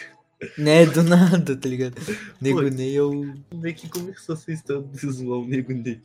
né, 0.57 0.85
do 0.85 1.03
nada, 1.03 1.55
tá 1.55 1.67
ligado? 1.67 1.95
Nego 2.41 2.61
Pô. 2.61 2.69
Ney 2.69 2.95
é 2.95 3.01
o. 3.01 3.33
Como 3.49 3.67
é 3.67 3.73
que 3.73 3.89
começou 3.89 4.35
essa 4.35 4.51
história 4.51 4.83
de 4.83 5.01
desoar 5.01 5.39
o 5.39 5.47
nego 5.47 5.73
negro? 5.73 6.01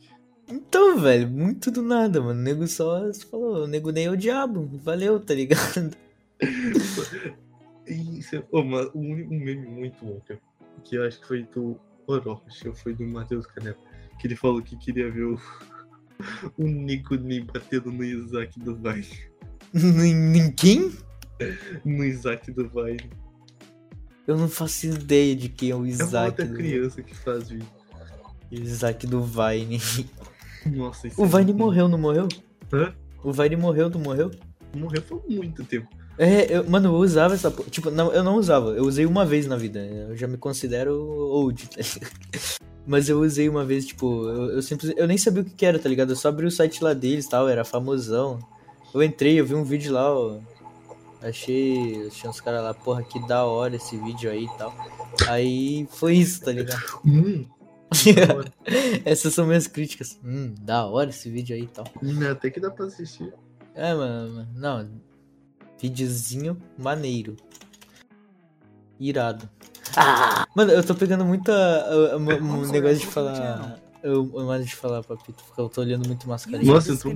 Então, 0.47 0.99
velho, 0.99 1.27
muito 1.29 1.71
do 1.71 1.81
nada, 1.81 2.19
mano. 2.19 2.39
O 2.39 2.43
nego 2.43 2.67
só 2.67 3.11
falou, 3.29 3.63
o 3.63 3.67
nego 3.67 3.91
Ney 3.91 4.05
é 4.05 4.11
o 4.11 4.17
diabo. 4.17 4.69
Valeu, 4.83 5.19
tá 5.19 5.33
ligado? 5.33 5.95
Isso 7.87 8.35
é 8.37 8.43
oh, 8.51 8.63
mas 8.63 8.87
um, 8.95 9.13
um 9.13 9.39
meme 9.39 9.67
muito 9.67 10.03
bom, 10.05 10.19
cara, 10.27 10.39
que 10.83 10.95
eu 10.95 11.05
acho 11.05 11.19
que 11.21 11.27
foi 11.27 11.43
do 11.43 11.79
Orochi, 12.07 12.67
ou 12.69 12.73
foi 12.75 12.93
do 12.93 13.05
Matheus 13.05 13.45
Canela, 13.45 13.77
que 14.19 14.27
ele 14.27 14.35
falou 14.35 14.61
que 14.61 14.77
queria 14.77 15.11
ver 15.11 15.23
o, 15.25 15.39
o 16.57 16.63
Nico 16.67 17.15
Ney 17.15 17.41
batendo 17.43 17.91
no 17.91 18.03
Isaac 18.03 18.59
do 18.59 18.75
Vine. 18.75 19.07
Ninguém? 19.73 20.91
No 21.83 22.03
Isaac 22.05 22.51
do 22.51 22.69
Vine. 22.69 23.09
Eu 24.25 24.37
não 24.37 24.47
faço 24.47 24.85
ideia 24.85 25.35
de 25.35 25.49
quem 25.49 25.71
é 25.71 25.75
o 25.75 25.79
É 25.79 25.79
uma 25.81 25.87
Isaac. 25.89 26.27
outra 26.29 26.45
do... 26.45 26.53
criança 26.55 27.01
que 27.03 27.13
faz 27.15 27.49
vídeo. 27.49 27.67
Isaac 28.49 29.05
do 29.07 29.21
Vine. 29.21 29.79
Nossa, 30.67 31.07
isso 31.07 31.21
O 31.21 31.25
é 31.25 31.27
Vine 31.27 31.45
muito- 31.45 31.57
morreu, 31.57 31.89
não 31.89 31.97
morreu? 31.97 32.27
Hã? 32.71 32.93
O 33.21 33.33
Vine 33.33 33.57
morreu, 33.57 33.89
não 33.89 33.99
morreu? 33.99 34.31
Morreu 34.75 35.01
faz 35.01 35.21
muito 35.27 35.65
tempo. 35.65 35.89
É, 36.17 36.57
eu, 36.57 36.69
mano, 36.69 36.89
eu 36.89 36.95
usava 36.95 37.33
essa. 37.33 37.49
po- 37.49 37.63
Tipo, 37.69 37.89
não, 37.89 38.11
eu 38.13 38.23
não 38.23 38.35
usava. 38.35 38.69
Eu 38.71 38.83
usei 38.83 39.05
uma 39.05 39.25
vez 39.25 39.47
na 39.47 39.55
vida. 39.55 39.79
Eu 39.79 40.15
já 40.15 40.27
me 40.27 40.37
considero 40.37 40.93
old, 41.01 41.67
tá 41.69 41.77
ligado? 41.81 42.11
Mas 42.85 43.07
eu 43.09 43.19
usei 43.21 43.47
uma 43.49 43.63
vez, 43.65 43.85
tipo, 43.85 44.27
eu, 44.27 44.51
eu 44.51 44.61
simplesmente. 44.61 44.99
Eu 44.99 45.07
nem 45.07 45.17
sabia 45.17 45.41
o 45.41 45.45
que, 45.45 45.53
que 45.55 45.65
era, 45.65 45.79
tá 45.79 45.87
ligado? 45.89 46.11
Eu 46.11 46.15
só 46.15 46.29
abri 46.29 46.45
o 46.45 46.51
site 46.51 46.83
lá 46.83 46.93
deles 46.93 47.25
e 47.25 47.29
tal, 47.29 47.47
era 47.49 47.63
famosão. 47.65 48.39
Eu 48.93 49.01
entrei, 49.01 49.39
eu 49.39 49.45
vi 49.45 49.55
um 49.55 49.63
vídeo 49.63 49.91
lá, 49.93 50.13
ó. 50.13 50.37
Achei. 51.21 52.09
Tinha 52.11 52.29
uns 52.29 52.41
caras 52.41 52.61
lá, 52.63 52.73
porra, 52.73 53.01
que 53.03 53.25
da 53.27 53.45
hora 53.45 53.75
esse 53.77 53.97
vídeo 53.97 54.29
aí 54.29 54.43
e 54.45 54.57
tal. 54.57 54.75
Aí 55.27 55.87
foi 55.91 56.15
isso, 56.15 56.41
tá 56.41 56.51
ligado? 56.51 56.83
Hum. 57.05 57.45
Essas 59.05 59.33
são 59.33 59.45
minhas 59.45 59.67
críticas. 59.67 60.19
Hum, 60.23 60.53
da 60.61 60.85
hora 60.85 61.09
esse 61.09 61.29
vídeo 61.29 61.55
aí 61.55 61.63
e 61.63 61.67
tal. 61.67 61.85
Até 62.31 62.49
que 62.49 62.59
dá 62.59 62.69
pra 62.69 62.85
assistir. 62.85 63.33
É, 63.75 63.93
mano, 63.93 64.47
não. 64.55 64.87
Videozinho 65.83 66.57
maneiro. 66.77 67.35
Irado. 68.97 69.49
Ah! 69.97 70.47
Mano, 70.55 70.71
eu 70.71 70.81
tô 70.81 70.95
pegando 70.95 71.25
muita. 71.25 71.51
uh, 71.51 72.15
uh, 72.15 72.17
um 72.17 72.25
Vamos 72.25 72.71
negócio 72.71 72.99
de 72.99 73.07
falar. 73.07 73.77
Eu, 74.01 74.31
eu 74.33 74.45
mais 74.45 74.65
de 74.65 74.73
falar, 74.75 75.03
papito, 75.03 75.43
porque 75.45 75.59
eu 75.59 75.67
tô 75.67 75.81
olhando 75.81 76.07
muito 76.07 76.27
mascarinha. 76.27 76.73
Nossa, 76.73 76.93
entrou, 76.93 77.13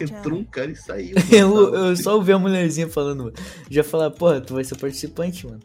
entrou 0.00 0.38
um 0.38 0.44
cara 0.44 0.70
e 0.70 0.76
saiu. 0.76 1.16
Eu, 1.30 1.48
mano. 1.70 1.76
eu 1.88 1.96
só 1.96 2.14
ouvi 2.16 2.32
a 2.32 2.38
mulherzinha 2.38 2.88
falando, 2.88 3.24
mano. 3.24 3.36
Já 3.70 3.84
falar, 3.84 4.10
porra, 4.10 4.40
tu 4.40 4.54
vai 4.54 4.64
ser 4.64 4.76
participante, 4.76 5.46
mano. 5.46 5.60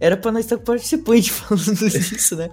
Era 0.00 0.16
pra 0.16 0.32
nós 0.32 0.44
estar 0.44 0.58
participante 0.58 1.30
falando 1.32 1.88
disso, 1.90 2.34
né? 2.34 2.50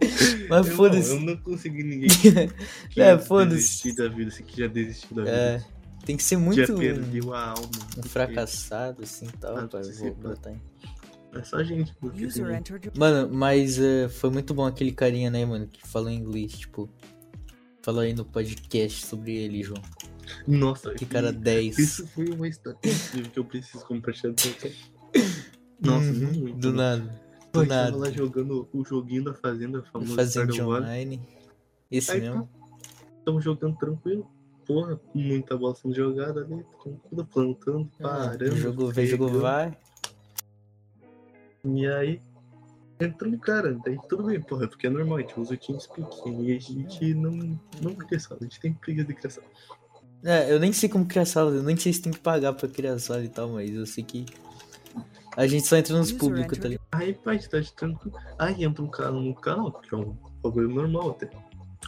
Mas 0.49 0.69
foda-se. 0.69 1.09
Eu 1.15 1.19
não 1.19 1.35
consegui 1.37 1.83
ninguém 1.83 2.09
que 2.91 3.01
É, 3.01 3.17
foda-se. 3.17 3.55
desistir 3.55 3.95
da 3.95 4.07
vida, 4.07 4.29
assim, 4.29 4.43
que 4.43 4.59
já 4.61 4.67
desistiu 4.67 5.15
da 5.15 5.23
vida. 5.23 5.35
É, 5.35 5.63
tem 6.05 6.15
que 6.17 6.23
ser 6.23 6.35
já 6.35 6.41
muito 6.41 6.73
um, 6.73 6.77
perdeu 6.77 7.33
a 7.33 7.49
alma. 7.49 7.69
um 7.97 8.03
fracassado, 8.03 9.03
assim 9.03 9.27
tal, 9.39 9.57
Ah, 9.57 9.67
pra 9.67 10.35
em. 10.51 10.61
É 11.33 11.43
só 11.43 11.61
gente, 11.63 11.93
tem- 11.99 12.91
Mano, 12.97 13.29
mas 13.33 13.77
eh, 13.77 14.07
foi 14.07 14.29
muito 14.29 14.53
bom 14.53 14.65
aquele 14.65 14.91
carinha, 14.93 15.29
né, 15.29 15.45
mano, 15.45 15.67
que 15.67 15.85
falou 15.87 16.09
inglês, 16.09 16.53
tipo. 16.53 16.89
Falou 17.81 18.01
aí 18.01 18.13
no 18.13 18.23
podcast 18.25 19.05
sobre 19.05 19.35
ele, 19.35 19.61
João. 19.61 19.81
Nossa, 20.47 20.93
Que 20.93 21.05
cara 21.05 21.29
e- 21.29 21.33
10. 21.33 21.77
Isso 21.77 22.07
foi 22.07 22.25
uma 22.29 22.47
história 22.47 22.79
incrível 22.83 23.31
que 23.31 23.39
eu 23.39 23.45
preciso 23.45 23.85
compartilhar 23.85 24.33
com 24.33 24.41
você. 24.41 24.73
Nossa, 25.79 26.07
Uhum, 26.07 26.33
muito. 26.39 26.57
do 26.57 26.71
né? 26.71 26.77
nada. 26.77 27.21
Do 27.53 27.61
eu 27.61 27.65
nada. 27.67 27.95
lá 27.97 28.09
jogando 28.09 28.67
o 28.73 28.83
joguinho 28.83 29.25
da 29.25 29.33
Fazenda, 29.35 29.83
famoso 29.91 30.15
Valley. 30.63 30.79
online. 30.79 31.21
Esse 31.91 32.11
Aí, 32.13 32.21
mesmo. 32.21 32.49
Estamos 33.19 33.43
jogando 33.43 33.77
tranquilo. 33.77 34.27
Porra, 34.65 34.99
muita 35.13 35.55
bola 35.57 35.75
sendo 35.75 35.93
jogada 35.93 36.41
ali, 36.41 36.65
tranquilo, 36.81 37.25
plantando, 37.31 37.91
Ah, 37.99 38.29
parando. 38.29 38.55
jogo, 38.55 38.91
vem, 38.91 39.05
jogo 39.05 39.39
vai. 39.39 39.77
E 41.63 41.87
aí, 41.87 42.21
entra 42.99 43.27
um 43.27 43.37
cara, 43.37 43.73
daí 43.85 43.99
tudo 44.09 44.23
bem, 44.23 44.41
porra, 44.41 44.67
porque 44.67 44.87
é 44.87 44.89
normal, 44.89 45.17
a 45.17 45.21
gente 45.21 45.39
usa 45.39 45.53
o 45.53 45.57
TeamSpeak 45.57 46.29
e 46.29 46.55
a 46.55 46.59
gente 46.59 47.13
não, 47.13 47.59
não 47.81 47.95
cria 47.95 48.19
sala, 48.19 48.39
a 48.41 48.43
gente 48.43 48.59
tem 48.59 48.73
preguiça 48.73 49.07
de 49.07 49.13
criar 49.13 49.31
sala. 49.31 49.47
É, 50.23 50.51
eu 50.51 50.59
nem 50.59 50.73
sei 50.73 50.89
como 50.89 51.05
criar 51.05 51.25
sala, 51.25 51.51
eu 51.51 51.61
nem 51.61 51.77
sei 51.77 51.93
se 51.93 52.01
tem 52.01 52.11
que 52.11 52.19
pagar 52.19 52.53
pra 52.53 52.67
criar 52.67 52.97
sala 52.97 53.23
e 53.23 53.29
tal, 53.29 53.49
mas 53.49 53.71
eu 53.71 53.85
sei 53.85 54.03
que. 54.03 54.25
A 55.37 55.45
gente 55.45 55.67
só 55.67 55.75
entra 55.75 55.97
nos 55.97 56.11
públicos, 56.11 56.57
tá 56.57 56.67
entered 56.67 56.79
ligado? 56.93 57.25
Aí, 57.25 57.35
gente 57.37 57.49
tá 57.49 57.59
de 57.59 57.73
tranquilo. 57.73 58.17
Aí 58.39 58.63
entra 58.63 58.83
um 58.83 58.87
cara 58.87 59.11
no 59.11 59.35
canal, 59.35 59.71
que 59.71 59.93
é 59.93 59.97
um 59.97 60.15
bagulho 60.41 60.69
normal 60.69 61.11
até. 61.11 61.29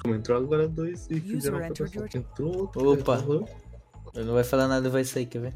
Como 0.01 0.15
entrou 0.15 0.37
agora 0.37 0.67
dois 0.67 1.07
e 1.09 1.19
fizeram 1.19 1.57
uma 1.57 1.67
votação. 1.67 2.07
Entrou 2.13 2.57
outro. 2.57 2.91
Opa. 2.91 3.23
Eu 4.13 4.25
não 4.25 4.33
vai 4.33 4.43
falar 4.43 4.67
nada, 4.67 4.89
vai 4.89 5.03
sair, 5.03 5.25
quer 5.25 5.39
ver? 5.39 5.53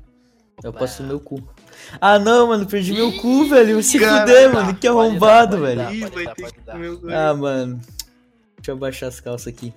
Eu 0.63 0.71
passo 0.71 1.01
o 1.01 1.07
meu 1.07 1.19
cu. 1.19 1.41
Ah 1.99 2.19
não, 2.19 2.47
mano, 2.47 2.65
perdi 2.67 2.93
meu 2.93 3.11
cu, 3.17 3.47
velho. 3.49 3.81
Se 3.81 3.99
Cara, 3.99 4.21
fuder, 4.21 4.53
mano. 4.53 4.75
Que 4.75 4.87
arrombado, 4.87 5.57
dar, 5.57 5.61
velho. 5.63 5.77
dar, 5.77 5.95
Ih, 5.95 6.09
pode 6.11 6.25
dar, 6.65 6.75
pode 6.77 7.13
Ah, 7.13 7.33
mano. 7.33 7.81
Deixa 8.57 8.71
eu 8.71 8.75
abaixar 8.75 9.09
as 9.09 9.19
calças 9.19 9.47
aqui. 9.47 9.73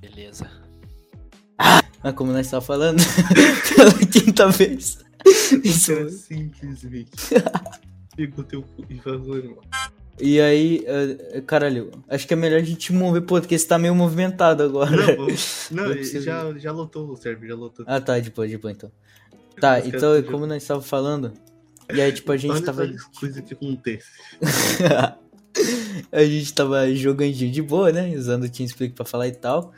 Beleza. 0.00 0.50
Ah, 1.58 2.12
como 2.12 2.32
nós 2.32 2.50
tava 2.50 2.64
falando, 2.64 2.98
pela 3.74 3.92
quinta 4.06 4.48
vez. 4.48 4.98
Isso. 5.64 5.94
Cara, 5.94 6.08
simplesmente 6.10 7.10
pegou 8.14 8.44
teu 8.44 8.62
cu 8.62 8.84
e 8.88 8.94
vazou, 8.94 9.36
irmão. 9.38 9.60
E 10.18 10.40
aí, 10.40 10.84
eh, 10.86 11.42
caralho, 11.46 11.90
acho 12.08 12.26
que 12.26 12.32
é 12.32 12.36
melhor 12.36 12.60
a 12.60 12.64
gente 12.64 12.92
mover, 12.92 13.22
pô, 13.22 13.38
porque 13.40 13.58
você 13.58 13.66
tá 13.66 13.78
meio 13.78 13.94
movimentado 13.94 14.62
agora. 14.62 14.90
Não. 14.90 15.26
Não, 15.70 16.02
já, 16.02 16.58
já 16.58 16.72
lotou 16.72 17.10
o 17.10 17.16
server, 17.16 17.48
já 17.48 17.54
lotou. 17.54 17.84
Ah, 17.86 18.00
tá, 18.00 18.18
depois, 18.18 18.50
depois 18.50 18.74
então. 18.76 18.90
Tá, 19.60 19.78
Os 19.78 19.86
então, 19.86 20.22
tão 20.22 20.22
como 20.24 20.46
nós 20.46 20.66
tava 20.66 20.82
falando, 20.82 21.32
e 21.92 22.00
aí, 22.00 22.12
tipo, 22.12 22.30
a 22.30 22.36
gente 22.36 22.52
Olha 22.52 22.62
tava. 22.62 22.84
as 22.84 23.02
coisas 23.18 23.42
que 23.42 23.54
acontecem. 23.54 24.10
a 26.12 26.24
gente 26.24 26.52
tava 26.52 26.92
jogando 26.94 27.32
de 27.32 27.62
boa, 27.62 27.90
né? 27.90 28.14
Usando 28.14 28.44
o 28.44 28.50
TeamSpeak 28.50 28.94
pra 28.94 29.04
falar 29.04 29.28
e 29.28 29.32
tal. 29.32 29.72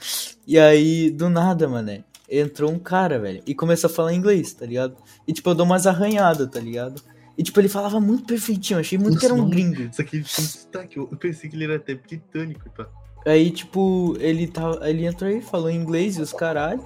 E 0.46 0.58
aí, 0.58 1.10
do 1.10 1.28
nada, 1.28 1.68
mano, 1.68 2.02
entrou 2.28 2.70
um 2.70 2.78
cara, 2.78 3.18
velho, 3.18 3.42
e 3.46 3.54
começou 3.54 3.88
a 3.88 3.92
falar 3.92 4.14
inglês, 4.14 4.52
tá 4.52 4.66
ligado? 4.66 4.96
E 5.26 5.32
tipo, 5.32 5.48
eu 5.50 5.54
dou 5.54 5.66
umas 5.66 5.86
arranhadas, 5.86 6.48
tá 6.48 6.60
ligado? 6.60 7.00
E 7.38 7.42
tipo, 7.44 7.60
ele 7.60 7.68
falava 7.68 8.00
muito 8.00 8.24
perfeitinho, 8.24 8.80
achei 8.80 8.98
muito 8.98 9.16
que 9.16 9.24
era 9.24 9.32
um 9.32 9.48
gringo. 9.48 9.82
Isso 9.82 10.02
aqui 10.02 10.20
tinha 10.20 10.44
um 10.44 10.48
sotaque, 10.48 10.96
eu 10.96 11.06
pensei 11.06 11.48
que 11.48 11.54
ele 11.54 11.64
era 11.64 11.76
até 11.76 11.94
britânico, 11.94 12.68
pá. 12.70 12.88
Aí, 13.24 13.52
tipo, 13.52 14.16
ele, 14.18 14.48
tava, 14.48 14.90
ele 14.90 15.06
entrou 15.06 15.30
aí, 15.30 15.40
falou 15.40 15.70
inglês 15.70 16.16
e 16.16 16.20
os 16.20 16.32
caralho. 16.32 16.84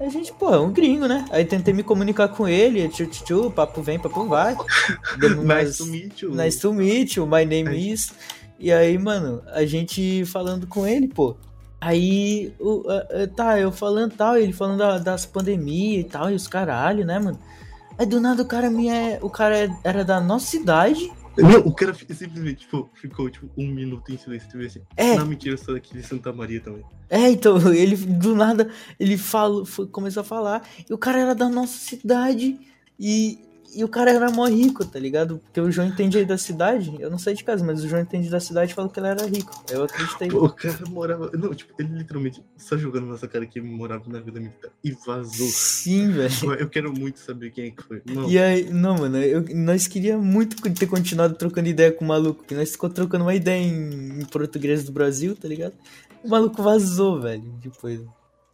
A 0.00 0.08
gente, 0.08 0.32
pô, 0.32 0.52
é 0.52 0.58
um 0.58 0.72
gringo, 0.72 1.06
né? 1.06 1.24
Aí 1.30 1.44
tentei 1.44 1.72
me 1.72 1.84
comunicar 1.84 2.26
com 2.26 2.48
ele, 2.48 2.88
tchu, 2.88 3.06
tchu, 3.06 3.24
tchu, 3.24 3.50
papo 3.52 3.80
vem, 3.82 3.96
papo 3.96 4.26
vai. 4.26 4.56
nice 5.44 5.78
to 5.78 5.86
meet 5.86 6.22
you. 6.22 6.34
Nice 6.34 6.60
to 6.60 6.72
meet 6.72 7.14
you, 7.14 7.26
my 7.26 7.44
name 7.44 7.92
is. 7.92 8.12
E 8.58 8.72
aí, 8.72 8.98
mano, 8.98 9.42
a 9.52 9.64
gente 9.64 10.24
falando 10.24 10.66
com 10.66 10.84
ele, 10.84 11.06
pô. 11.06 11.36
Aí, 11.80 12.52
o, 12.58 12.80
uh, 12.80 13.26
tá, 13.36 13.60
eu 13.60 13.70
falando 13.70 14.16
tal, 14.16 14.36
ele 14.36 14.52
falando 14.52 14.78
da, 14.78 14.98
das 14.98 15.24
pandemias 15.24 16.04
e 16.04 16.08
tal, 16.08 16.30
e 16.32 16.34
os 16.34 16.48
caralho, 16.48 17.06
né, 17.06 17.20
mano? 17.20 17.38
Aí 17.98 18.06
do 18.06 18.20
nada 18.20 18.42
o 18.42 18.46
cara 18.46 18.70
me 18.70 18.88
é, 18.88 19.18
o 19.22 19.30
cara 19.30 19.68
era 19.84 20.04
da 20.04 20.20
nossa 20.20 20.46
cidade 20.46 21.10
não, 21.36 21.60
o 21.60 21.72
cara 21.72 21.92
simplesmente 21.92 22.60
tipo, 22.60 22.88
ficou 22.94 23.28
tipo, 23.28 23.50
um 23.56 23.66
minuto 23.66 24.12
em 24.12 24.16
silêncio. 24.16 24.48
Tipo 24.48 24.64
assim, 24.64 24.82
é. 24.96 25.16
Não, 25.16 25.26
mentira, 25.26 25.54
eu 25.54 25.58
sou 25.58 25.74
daqui 25.74 25.92
de 25.92 26.02
Santa 26.02 26.32
Maria 26.32 26.60
também. 26.60 26.84
É, 27.10 27.28
então, 27.30 27.58
ele 27.74 27.96
do 27.96 28.36
nada, 28.36 28.70
ele 29.00 29.16
falou, 29.16 29.64
começou 29.90 30.20
a 30.20 30.24
falar, 30.24 30.66
e 30.88 30.92
o 30.92 30.98
cara 30.98 31.18
era 31.18 31.34
da 31.34 31.48
nossa 31.48 31.76
cidade, 31.76 32.58
e 32.98 33.38
e 33.74 33.84
o 33.84 33.88
cara 33.88 34.10
era 34.10 34.30
mó 34.30 34.46
rico, 34.46 34.84
tá 34.84 34.98
ligado? 34.98 35.38
Porque 35.38 35.60
o 35.60 35.70
João 35.70 35.88
entende 35.88 36.18
aí 36.18 36.24
da 36.24 36.38
cidade. 36.38 36.94
Eu 36.98 37.10
não 37.10 37.18
sei 37.18 37.34
de 37.34 37.42
casa, 37.42 37.64
mas 37.64 37.82
o 37.82 37.88
João 37.88 38.02
entende 38.02 38.30
da 38.30 38.40
cidade 38.40 38.72
e 38.72 38.74
falou 38.74 38.90
que 38.90 39.00
ele 39.00 39.08
era 39.08 39.26
rico. 39.26 39.64
Eu 39.70 39.84
acreditei. 39.84 40.28
O 40.30 40.48
cara 40.48 40.78
morava. 40.88 41.30
Não, 41.34 41.54
tipo, 41.54 41.72
ele 41.78 41.98
literalmente 41.98 42.42
só 42.56 42.76
jogando 42.76 43.06
nessa 43.06 43.26
cara 43.26 43.46
que 43.46 43.60
morava 43.60 44.04
na 44.08 44.20
Vila 44.20 44.38
Militar 44.38 44.70
e 44.82 44.92
vazou. 44.92 45.48
Sim, 45.48 46.10
velho. 46.10 46.54
Eu 46.58 46.68
quero 46.68 46.92
muito 46.92 47.18
saber 47.18 47.50
quem 47.50 47.66
é 47.66 47.70
que 47.70 47.82
foi. 47.82 48.02
Não. 48.06 48.30
E 48.30 48.38
aí, 48.38 48.70
não, 48.70 48.96
mano, 48.96 49.18
eu, 49.18 49.44
nós 49.54 49.86
queríamos 49.86 50.24
muito 50.24 50.56
ter 50.72 50.86
continuado 50.86 51.34
trocando 51.34 51.68
ideia 51.68 51.92
com 51.92 52.04
o 52.04 52.08
maluco. 52.08 52.40
Porque 52.40 52.54
nós 52.54 52.70
ficou 52.70 52.90
trocando 52.90 53.24
uma 53.24 53.34
ideia 53.34 53.62
em, 53.62 54.20
em 54.20 54.24
português 54.26 54.84
do 54.84 54.92
Brasil, 54.92 55.34
tá 55.36 55.48
ligado? 55.48 55.74
O 56.22 56.28
maluco 56.28 56.62
vazou, 56.62 57.20
velho, 57.20 57.44
depois. 57.62 58.00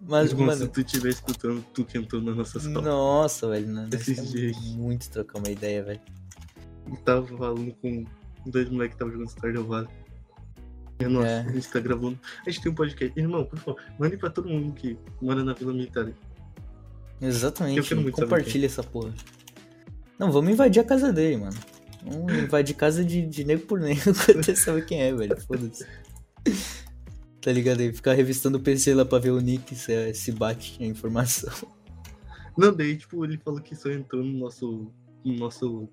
Mas, 0.00 0.32
Como 0.32 0.46
mano. 0.46 0.58
se 0.62 0.68
tu 0.68 0.80
estiver 0.80 1.10
escutando 1.10 1.62
tu 1.74 1.84
que 1.84 1.98
entrou 1.98 2.22
na 2.22 2.34
nossa 2.34 2.58
sala. 2.58 2.80
Nossa, 2.80 3.48
velho. 3.48 3.66
Não, 3.68 3.86
nós 3.86 4.02
jeito. 4.04 4.32
queremos 4.32 4.74
muito 4.76 5.10
trocar 5.10 5.38
uma 5.38 5.50
ideia, 5.50 5.82
velho. 5.84 6.00
Eu 6.88 6.96
tava 6.98 7.26
falando 7.36 7.72
com 7.82 8.04
dois 8.46 8.68
moleques 8.70 8.96
que 8.96 9.02
estavam 9.04 9.12
jogando 9.12 9.28
Stardew 9.28 9.64
Valley. 9.66 9.88
E, 11.00 11.04
Nossa, 11.06 11.28
É. 11.28 11.40
a 11.40 11.52
gente 11.52 11.68
tá 11.68 11.80
gravando. 11.80 12.18
A 12.46 12.50
gente 12.50 12.62
tem 12.62 12.72
um 12.72 12.74
podcast. 12.74 13.18
Irmão, 13.20 13.44
por 13.44 13.58
favor, 13.58 13.80
mande 13.98 14.16
pra 14.16 14.30
todo 14.30 14.48
mundo 14.48 14.72
que 14.72 14.98
mora 15.20 15.44
na 15.44 15.52
Vila 15.52 15.72
Militar. 15.72 16.08
Eu 17.20 17.28
Exatamente. 17.28 17.86
saber 17.86 18.10
Compartilha 18.10 18.66
essa 18.66 18.82
porra. 18.82 19.12
Não, 20.18 20.32
vamos 20.32 20.50
invadir 20.50 20.80
a 20.80 20.84
casa 20.84 21.12
dele, 21.12 21.36
mano. 21.36 21.56
Vamos 22.02 22.32
invadir 22.32 22.74
casa 22.74 23.04
de, 23.04 23.26
de 23.26 23.44
nego 23.44 23.66
por 23.66 23.78
nego 23.80 24.00
até 24.40 24.54
saber 24.54 24.86
quem 24.86 25.02
é, 25.02 25.14
velho. 25.14 25.38
Foda-se. 25.42 25.86
Tá 27.40 27.50
ligado 27.50 27.80
aí? 27.80 27.92
Ficar 27.92 28.12
revistando 28.12 28.58
o 28.58 28.60
PC 28.60 28.94
lá 28.94 29.04
pra 29.04 29.18
ver 29.18 29.30
o 29.30 29.40
nick 29.40 29.74
se, 29.74 30.14
se 30.14 30.32
bate 30.32 30.82
a 30.82 30.86
informação. 30.86 31.50
Não, 32.56 32.74
daí, 32.74 32.96
tipo, 32.96 33.24
ele 33.24 33.38
falou 33.38 33.60
que 33.60 33.74
só 33.74 33.90
entrou 33.90 34.22
no 34.22 34.38
nosso. 34.38 34.92
No 35.24 35.34
nosso. 35.34 35.88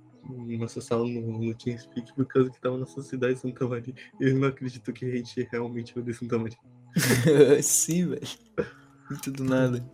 Nossa 0.59 0.81
sala 0.81 1.07
no, 1.07 1.39
no 1.39 1.55
TeamSpeak 1.55 2.13
por 2.13 2.25
causa 2.25 2.49
que 2.49 2.59
tava 2.59 2.75
na 2.75 2.81
nossa 2.81 3.01
cidade, 3.01 3.39
Santa 3.39 3.65
Maria. 3.65 3.93
Ele 4.19 4.33
não 4.33 4.49
acreditou 4.49 4.93
que 4.93 5.05
a 5.05 5.09
gente 5.09 5.47
realmente 5.49 5.93
de 6.01 6.13
Santa 6.13 6.37
Maria. 6.37 6.57
Sim, 7.63 8.07
velho. 8.07 8.27
Muito 9.09 9.31
do 9.31 9.45
nada. 9.45 9.89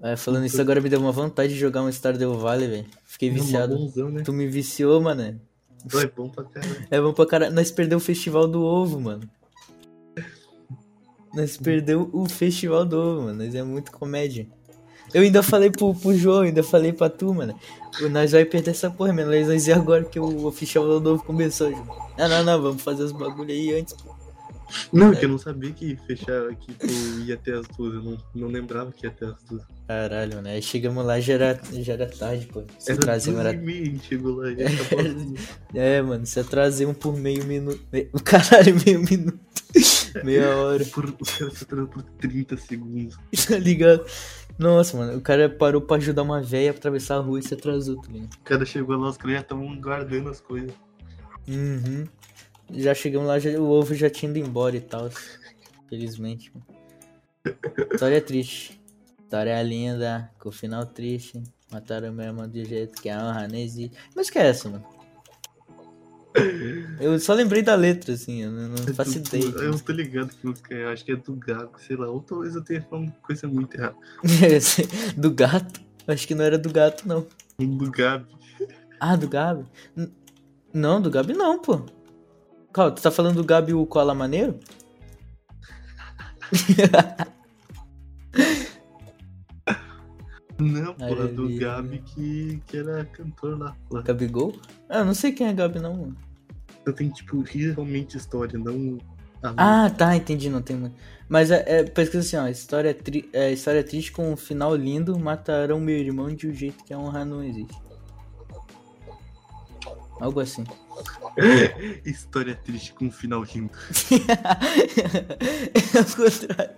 É, 0.00 0.14
falando 0.16 0.46
isso, 0.46 0.60
agora 0.60 0.80
me 0.80 0.88
deu 0.88 1.00
uma 1.00 1.10
vontade 1.10 1.52
de 1.52 1.58
jogar 1.58 1.82
um 1.82 1.88
Stardew 1.88 2.38
Valley, 2.38 2.68
velho. 2.68 2.86
Fiquei 3.04 3.30
viciado. 3.30 3.76
bonzão, 3.76 4.08
né? 4.08 4.22
Tu 4.22 4.32
me 4.32 4.46
viciou, 4.46 5.00
mano. 5.00 5.40
É 5.94 6.06
bom 6.06 6.28
pra 6.28 6.44
caralho. 6.44 6.86
É 6.90 7.00
bom 7.00 7.12
pra 7.12 7.26
caralho. 7.26 7.54
Nós 7.54 7.72
perdeu 7.72 7.98
o 7.98 8.00
festival 8.00 8.46
do 8.46 8.62
ovo, 8.62 9.00
mano. 9.00 9.28
Nós 11.34 11.56
perdeu 11.56 12.08
o 12.12 12.28
festival 12.28 12.84
do 12.84 12.96
ovo, 12.98 13.22
mano. 13.22 13.44
Nós 13.44 13.54
é 13.54 13.62
muito 13.62 13.90
comédia. 13.92 14.46
Eu 15.12 15.22
ainda 15.22 15.42
falei 15.42 15.70
pro, 15.70 15.94
pro 15.94 16.16
João, 16.16 16.40
ainda 16.42 16.62
falei 16.62 16.92
pra 16.92 17.08
tu, 17.08 17.32
mano. 17.32 17.58
Nós 18.10 18.32
vai 18.32 18.44
perder 18.44 18.70
essa 18.72 18.90
porra, 18.90 19.12
mano. 19.12 19.30
Nós 19.30 19.46
dizer 19.46 19.74
agora 19.74 20.04
que 20.04 20.18
o 20.18 20.46
oficial 20.46 20.98
do 20.98 21.14
ovo 21.14 21.24
começou, 21.24 21.70
João. 21.70 21.86
Não, 22.18 22.28
não, 22.28 22.44
não. 22.44 22.62
Vamos 22.62 22.82
fazer 22.82 23.04
os 23.04 23.12
bagulho 23.12 23.50
aí 23.50 23.78
antes, 23.78 23.94
pô. 23.94 24.14
Não, 24.92 25.12
É. 25.12 25.16
que 25.16 25.24
eu 25.24 25.28
não 25.28 25.38
sabia 25.38 25.70
que 25.70 25.94
fechar 26.06 26.52
que 26.56 26.72
ia 27.26 27.34
até 27.34 27.52
as 27.52 27.66
duas. 27.68 27.94
Eu 27.94 28.02
não, 28.02 28.18
não 28.34 28.48
lembrava 28.48 28.90
que 28.92 29.06
ia 29.06 29.10
até 29.10 29.26
as 29.26 29.42
duas. 29.48 29.62
Caralho, 29.86 30.36
mano. 30.36 30.48
Aí 30.48 30.62
chegamos 30.62 31.04
lá, 31.04 31.20
já 31.20 31.34
era, 31.34 31.60
já 31.72 31.92
era 31.92 32.06
tarde, 32.06 32.46
pô. 32.46 32.62
Se 32.78 32.90
Era 32.90 33.00
duas 33.00 33.28
era 33.28 33.52
chegou 34.02 34.36
lá 34.36 34.46
duas. 34.46 34.56
É, 35.74 36.00
mano, 36.02 36.24
se 36.26 36.40
atrasemos 36.40 36.96
por 36.96 37.16
meio 37.16 37.44
minuto. 37.44 37.80
Caralho, 38.24 38.74
meio 38.84 39.00
minuto. 39.00 39.38
Meia 40.22 40.54
hora, 40.58 40.84
Por, 40.86 41.10
por 41.12 42.02
30 42.18 42.56
segundos. 42.56 43.16
tá 43.48 43.58
ligado? 43.58 44.04
Nossa, 44.58 44.96
mano, 44.96 45.18
o 45.18 45.20
cara 45.20 45.48
parou 45.48 45.80
pra 45.80 45.96
ajudar 45.96 46.22
uma 46.22 46.40
véia 46.42 46.70
a 46.70 46.74
atravessar 46.74 47.16
a 47.16 47.20
rua 47.20 47.40
e 47.40 47.42
se 47.42 47.54
atrasou, 47.54 48.00
tá 48.00 48.08
ligado? 48.12 48.32
O 48.34 48.40
cara 48.44 48.64
chegou 48.64 48.96
lá, 48.96 49.08
os 49.08 49.16
caras 49.16 49.34
já 49.36 49.40
estavam 49.40 49.80
guardando 49.80 50.28
as 50.30 50.40
coisas. 50.40 50.72
Uhum. 51.48 52.06
Já 52.70 52.94
chegamos 52.94 53.26
lá, 53.28 53.38
já- 53.38 53.58
o 53.60 53.68
ovo 53.68 53.94
já 53.94 54.08
tinha 54.08 54.30
ido 54.30 54.38
embora 54.38 54.76
e 54.76 54.80
tal. 54.80 55.10
Felizmente, 55.88 56.52
mano. 56.54 56.66
História 57.92 58.20
triste. 58.20 58.80
História 59.22 59.60
linda, 59.62 60.30
com 60.38 60.50
final 60.52 60.86
triste. 60.86 61.42
Mataram 61.70 62.12
meu 62.12 62.24
irmão 62.26 62.48
de 62.48 62.64
jeito 62.64 63.02
que 63.02 63.08
a 63.10 63.18
honra 63.18 63.48
não 63.48 63.56
existe. 63.58 63.96
Mas 64.14 64.30
que 64.30 64.38
essa, 64.38 64.68
mano? 64.68 64.84
Eu 67.00 67.18
só 67.20 67.32
lembrei 67.32 67.62
da 67.62 67.74
letra, 67.76 68.14
assim, 68.14 68.42
eu 68.42 68.50
não, 68.50 68.68
não 68.70 68.94
faço 68.94 69.18
ideia. 69.18 69.44
Eu 69.44 69.78
tô 69.78 69.92
ligado 69.92 70.30
que 70.34 70.46
música 70.46 70.74
é, 70.74 70.86
acho 70.92 71.04
que 71.04 71.12
é 71.12 71.16
do 71.16 71.34
Gago, 71.36 71.72
sei 71.78 71.96
lá. 71.96 72.08
Ou 72.08 72.20
talvez 72.20 72.54
eu 72.56 72.62
tenha 72.62 72.82
falado 72.82 73.12
coisa 73.22 73.46
muito 73.46 73.76
errada. 73.76 73.94
do 75.16 75.30
gato? 75.30 75.80
Acho 76.08 76.26
que 76.26 76.34
não 76.34 76.44
era 76.44 76.58
do 76.58 76.70
gato, 76.70 77.06
não. 77.06 77.26
Do 77.58 77.90
Gabi. 77.90 78.26
Ah, 78.98 79.16
do 79.16 79.28
Gabi? 79.28 79.64
N- 79.96 80.12
não, 80.72 81.00
do 81.00 81.10
Gabi 81.10 81.34
não, 81.34 81.58
pô. 81.60 81.80
Qual? 82.72 82.90
Tu 82.90 83.00
tá 83.00 83.10
falando 83.10 83.36
do 83.36 83.44
Gabi 83.44 83.72
o 83.72 83.86
Cola 83.86 84.14
Maneiro? 84.14 84.58
Não, 90.64 90.94
porra, 90.94 91.26
do. 91.28 91.56
Gabi 91.56 91.98
que, 91.98 92.62
que 92.66 92.76
era 92.76 93.04
cantor 93.04 93.58
lá. 93.58 93.76
lá. 93.90 94.02
Gabigol? 94.02 94.54
Ah, 94.88 95.04
não 95.04 95.14
sei 95.14 95.32
quem 95.32 95.46
é 95.46 95.52
Gabi, 95.52 95.80
não, 95.80 95.96
mano. 95.96 96.16
Eu 96.86 96.92
tenho, 96.92 97.12
tipo, 97.12 97.40
realmente 97.42 98.16
história, 98.16 98.58
não. 98.58 98.98
Ah, 99.56 99.90
tá, 99.90 100.16
entendi, 100.16 100.48
não 100.48 100.62
tem 100.62 100.76
muito. 100.76 100.96
Mas 101.28 101.50
é, 101.50 101.64
é 101.66 101.84
pesquisa 101.84 102.20
assim, 102.20 102.36
ó. 102.36 102.48
História, 102.48 102.94
tri... 102.94 103.28
é, 103.32 103.52
história 103.52 103.82
triste 103.84 104.12
com 104.12 104.32
um 104.32 104.36
final 104.36 104.74
lindo. 104.74 105.18
Matarão 105.18 105.80
meu 105.80 105.96
irmão 105.96 106.34
de 106.34 106.48
um 106.48 106.54
jeito 106.54 106.84
que 106.84 106.94
a 106.94 106.98
honra 106.98 107.24
não 107.24 107.42
existe. 107.42 107.76
Algo 110.20 110.40
assim. 110.40 110.64
História 112.04 112.54
triste 112.54 112.92
com 112.92 113.06
um 113.06 113.10
final 113.10 113.42
lindo. 113.42 113.70
é 115.94 115.98
ao 115.98 116.04
contrário. 116.04 116.74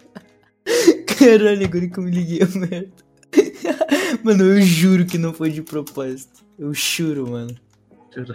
Caralho, 1.19 1.65
agora 1.65 1.89
que 1.89 1.99
eu 1.99 2.03
me 2.03 2.11
liguei 2.11 2.41
merda. 2.55 3.06
Mano, 4.23 4.45
eu 4.45 4.61
juro 4.63 5.07
que 5.07 5.19
não 5.19 5.33
foi 5.33 5.51
de 5.51 5.63
propósito. 5.63 6.45
Eu 6.59 6.73
juro, 6.73 7.31
mano. 7.31 7.55
Cara, 8.13 8.35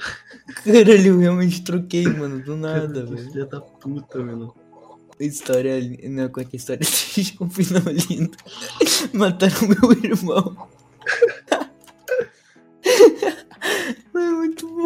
Caralho, 0.63 1.07
eu 1.07 1.19
realmente 1.19 1.63
troquei, 1.63 2.05
mano, 2.05 2.43
do 2.43 2.55
nada, 2.55 3.05
velho. 3.05 3.31
filha 3.31 3.45
da 3.45 3.59
puta, 3.59 4.19
mano. 4.19 4.53
História. 5.19 5.79
Não, 6.09 6.29
como 6.29 6.45
é 6.45 6.49
que 6.49 6.55
é 6.55 6.57
história 6.57 6.79
triste 6.85 7.35
com 7.37 7.49
final 7.49 7.81
lindo? 8.09 8.37
Mataram 9.13 9.67
meu 9.67 9.91
irmão. 10.03 10.57
Mano, 14.13 14.37
muito 14.37 14.67
bom. 14.67 14.85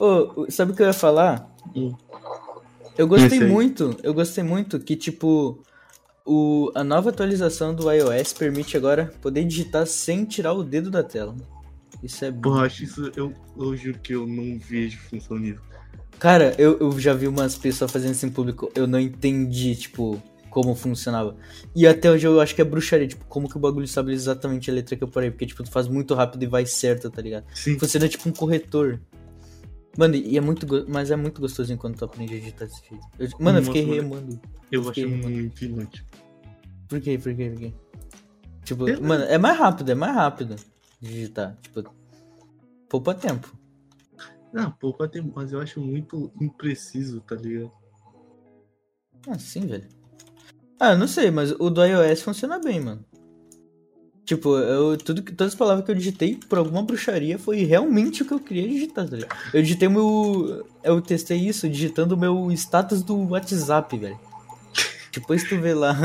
Ô, 0.00 0.50
sabe 0.50 0.72
o 0.72 0.74
que 0.74 0.82
eu 0.82 0.86
ia 0.86 0.92
falar? 0.92 1.48
Hum. 1.74 1.94
Eu 2.96 3.06
gostei 3.06 3.40
muito, 3.40 3.96
eu 4.02 4.12
gostei 4.12 4.42
muito 4.42 4.78
que, 4.80 4.96
tipo, 4.96 5.62
o, 6.28 6.70
a 6.74 6.84
nova 6.84 7.08
atualização 7.08 7.74
do 7.74 7.90
iOS 7.90 8.34
permite 8.34 8.76
agora 8.76 9.10
poder 9.22 9.44
digitar 9.44 9.86
sem 9.86 10.26
tirar 10.26 10.52
o 10.52 10.62
dedo 10.62 10.90
da 10.90 11.02
tela. 11.02 11.34
Isso 12.02 12.22
é 12.24 12.30
bom. 12.30 12.50
Porra, 12.50 12.66
acho 12.66 12.84
isso. 12.84 13.10
Eu, 13.16 13.32
eu 13.58 13.74
juro 13.74 13.98
que 13.98 14.14
eu 14.14 14.26
não 14.26 14.58
vejo 14.58 14.98
função 14.98 15.38
nisso. 15.38 15.60
Cara, 16.18 16.54
eu, 16.58 16.78
eu 16.78 17.00
já 17.00 17.14
vi 17.14 17.26
umas 17.26 17.56
pessoas 17.56 17.90
fazendo 17.90 18.12
isso 18.12 18.26
em 18.26 18.30
público, 18.30 18.70
eu 18.74 18.86
não 18.86 18.98
entendi, 18.98 19.74
tipo, 19.74 20.20
como 20.50 20.74
funcionava. 20.74 21.34
E 21.74 21.86
até 21.86 22.10
hoje 22.10 22.26
eu 22.26 22.40
acho 22.40 22.54
que 22.54 22.60
é 22.60 22.64
bruxaria, 22.64 23.08
tipo, 23.08 23.24
como 23.26 23.48
que 23.48 23.56
o 23.56 23.60
bagulho 23.60 23.88
sabe 23.88 24.12
exatamente 24.12 24.70
a 24.70 24.74
letra 24.74 24.96
que 24.96 25.04
eu 25.04 25.08
parei, 25.08 25.30
porque, 25.30 25.46
tipo, 25.46 25.62
tu 25.62 25.70
faz 25.70 25.88
muito 25.88 26.14
rápido 26.14 26.42
e 26.42 26.46
vai 26.46 26.66
certo, 26.66 27.08
tá 27.08 27.22
ligado? 27.22 27.44
Sim. 27.54 27.78
Funciona 27.78 28.08
tipo 28.08 28.28
um 28.28 28.32
corretor. 28.32 29.00
Mano, 29.98 30.14
e 30.14 30.38
é 30.38 30.40
muito, 30.40 30.64
go- 30.64 30.84
mas 30.86 31.10
é 31.10 31.16
muito 31.16 31.40
gostosinho 31.40 31.76
quando 31.76 31.96
tu 31.98 32.04
aprende 32.04 32.32
a 32.36 32.38
digitar 32.38 32.68
desse 32.68 32.88
jeito. 32.88 33.04
Eu- 33.18 33.28
mano, 33.40 33.58
eu 33.58 33.64
fiquei 33.64 33.84
Nossa, 33.84 33.94
remando. 34.00 34.40
Eu 34.70 34.84
Fiquei- 34.84 35.04
acho 35.04 35.12
muito 35.12 35.64
inútil. 35.64 36.04
Por 36.88 37.00
quê? 37.00 37.18
Por 37.18 37.34
quê? 37.34 37.50
Por 37.50 37.58
quê? 37.58 37.72
Tipo, 38.64 38.88
Eu- 38.88 39.02
mano, 39.02 39.24
é 39.24 39.36
mais 39.36 39.58
rápido, 39.58 39.90
é 39.90 39.96
mais 39.96 40.14
rápido 40.14 40.54
digitar. 41.00 41.56
Tipo, 41.62 41.92
poupa 42.88 43.12
tempo. 43.12 43.52
Ah, 44.54 44.70
pô, 44.70 44.94
pode 44.94 45.12
ter, 45.12 45.22
mas 45.34 45.50
eu 45.52 45.60
acho 45.60 45.80
muito 45.80 46.30
impreciso, 46.40 47.20
tá 47.22 47.34
ligado? 47.34 47.72
Ah, 49.28 49.36
sim, 49.38 49.66
velho. 49.66 49.88
Ah, 50.78 50.92
eu 50.92 50.98
não 50.98 51.08
sei, 51.08 51.28
mas 51.30 51.50
o 51.58 51.68
do 51.70 51.84
iOS 51.84 52.22
funciona 52.22 52.60
bem, 52.60 52.78
mano. 52.80 53.04
Tipo, 54.28 54.58
eu, 54.58 54.94
tudo, 54.98 55.22
que- 55.22 55.32
todas 55.32 55.54
as 55.54 55.58
palavras 55.58 55.86
que 55.86 55.90
eu 55.90 55.94
digitei 55.94 56.34
por 56.50 56.58
alguma 56.58 56.82
bruxaria 56.82 57.38
foi 57.38 57.64
realmente 57.64 58.22
o 58.22 58.26
que 58.26 58.34
eu 58.34 58.38
queria 58.38 58.68
digitar, 58.68 59.08
tá 59.08 59.16
ligado? 59.16 59.34
Eu 59.54 59.62
digitei 59.62 59.88
meu. 59.88 60.66
Eu 60.84 61.00
testei 61.00 61.38
isso 61.38 61.66
digitando 61.66 62.14
o 62.14 62.18
meu 62.18 62.52
status 62.52 63.02
do 63.02 63.16
WhatsApp, 63.30 63.96
velho. 63.96 64.20
Depois 65.14 65.42
tu 65.48 65.58
vê 65.58 65.72
lá. 65.72 65.96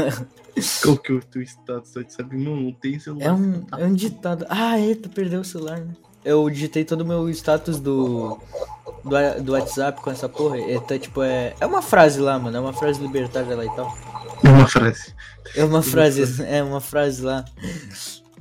Qual 0.81 0.95
que 0.95 1.11
é 1.11 1.15
o 1.15 1.19
teu 1.21 1.41
status? 1.41 1.89
Você 1.91 2.05
sabe, 2.07 2.37
não, 2.37 2.55
não 2.55 2.71
tem 2.71 2.97
celular. 2.97 3.25
É 3.25 3.31
um, 3.33 3.65
é 3.77 3.85
um 3.85 3.93
ditado. 3.93 4.45
Ah, 4.47 4.79
eita, 4.79 5.09
perdeu 5.09 5.41
o 5.41 5.43
celular, 5.43 5.79
né? 5.79 5.93
Eu 6.23 6.49
digitei 6.49 6.85
todo 6.85 7.01
o 7.01 7.05
meu 7.05 7.29
status 7.29 7.77
do, 7.77 8.37
do, 9.03 9.41
do 9.43 9.51
WhatsApp 9.51 9.99
com 10.01 10.09
essa 10.09 10.29
porra. 10.29 10.59
Então, 10.59 10.97
tipo, 10.97 11.21
é, 11.21 11.53
é 11.59 11.65
uma 11.65 11.81
frase 11.81 12.21
lá, 12.21 12.39
mano. 12.39 12.55
É 12.55 12.59
uma 12.61 12.71
frase 12.71 13.01
libertária 13.01 13.53
lá 13.53 13.65
e 13.65 13.75
tal. 13.75 13.93
Uma 14.43 14.67
frase. 14.67 15.13
É 15.55 15.63
uma 15.63 15.81
frase, 15.81 16.43
é 16.43 16.63
uma 16.63 16.81
frase 16.81 17.21
lá. 17.21 17.45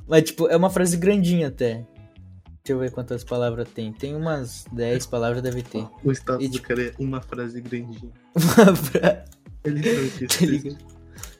Mas, 0.09 0.25
tipo, 0.25 0.49
é 0.49 0.57
uma 0.57 0.71
frase 0.71 0.97
grandinha 0.97 1.49
até. 1.49 1.85
Deixa 2.65 2.75
eu 2.75 2.79
ver 2.79 2.91
quantas 2.93 3.25
palavras 3.25 3.69
tem. 3.75 3.93
Tem 3.93 4.15
umas 4.15 4.65
10 4.73 5.07
palavras, 5.07 5.43
deve 5.43 5.63
ter. 5.63 5.87
O 6.05 6.13
status 6.13 6.45
E, 6.45 6.49
do 6.49 6.55
tipo- 6.55 6.69
cara 6.69 6.83
é 6.83 6.93
uma 6.99 7.21
frase 7.21 7.61
grandinha. 7.61 8.13
Uma 8.35 8.77
fra- 8.77 9.25
Ele 9.65 9.83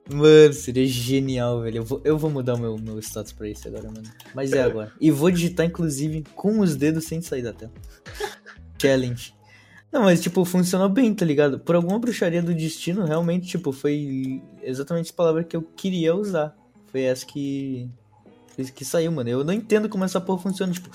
Tá? 0.09 0.17
Mano, 0.17 0.53
seria 0.53 0.85
genial, 0.87 1.63
velho. 1.63 1.79
Eu 1.79 1.85
vou, 1.85 2.01
eu 2.05 2.19
vou 2.19 2.29
mudar 2.29 2.55
o 2.55 2.59
meu, 2.59 2.77
meu 2.77 2.99
status 2.99 3.33
pra 3.33 3.49
isso 3.49 3.69
agora, 3.69 3.85
mano. 3.85 4.03
Mas 4.35 4.53
é 4.53 4.61
agora. 4.63 4.93
E 5.01 5.11
vou 5.13 5.31
digitar, 5.31 5.65
inclusive, 5.65 6.25
com 6.35 6.59
os 6.59 6.75
dedos 6.75 7.05
sem 7.05 7.23
sair 7.23 7.43
da 7.43 7.53
tela. 7.53 7.73
Challenge. 8.81 9.33
Não, 9.93 10.05
mas, 10.05 10.23
tipo, 10.23 10.43
funcionou 10.47 10.89
bem, 10.89 11.15
tá 11.15 11.25
ligado? 11.25 11.61
Por 11.61 11.75
alguma 11.75 11.99
bruxaria 11.99 12.43
do 12.43 12.55
destino, 12.55 13.05
realmente, 13.05 13.47
tipo, 13.47 13.73
foi 13.73 14.43
exatamente 14.63 15.11
a 15.13 15.15
palavra 15.15 15.45
que 15.45 15.55
eu 15.55 15.61
queria 15.63 16.15
usar. 16.15 16.57
Foi 16.87 17.03
essa 17.03 17.27
que. 17.27 17.91
que 18.75 18.85
saiu, 18.87 19.13
mano. 19.13 19.29
Eu 19.29 19.45
não 19.45 19.53
entendo 19.53 19.91
como 19.91 20.05
essa 20.05 20.19
porra 20.19 20.43
funciona. 20.43 20.73
Tipo, 20.73 20.89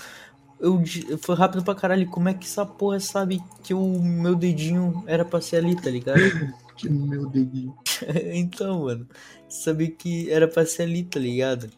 eu, 0.60 0.84
foi 1.20 1.36
rápido 1.36 1.64
pra 1.64 1.76
caralho. 1.76 2.10
Como 2.10 2.28
é 2.28 2.34
que 2.34 2.46
essa 2.48 2.66
porra 2.66 3.00
sabe 3.00 3.40
que 3.64 3.74
o 3.74 4.02
meu 4.02 4.36
dedinho 4.36 5.04
era 5.06 5.24
pra 5.24 5.42
ser 5.42 5.58
ali, 5.58 5.76
tá 5.80 5.90
ligado? 5.90 6.20
Que 6.78 6.92
meu 6.92 7.28
dedinho. 7.28 7.76
então, 8.36 8.84
mano, 8.84 9.08
sabe 9.50 9.88
que 9.88 10.30
era 10.30 10.48
pra 10.48 10.64
ser 10.64 10.84
ali, 10.84 11.04
tá 11.04 11.20
ligado? 11.20 11.72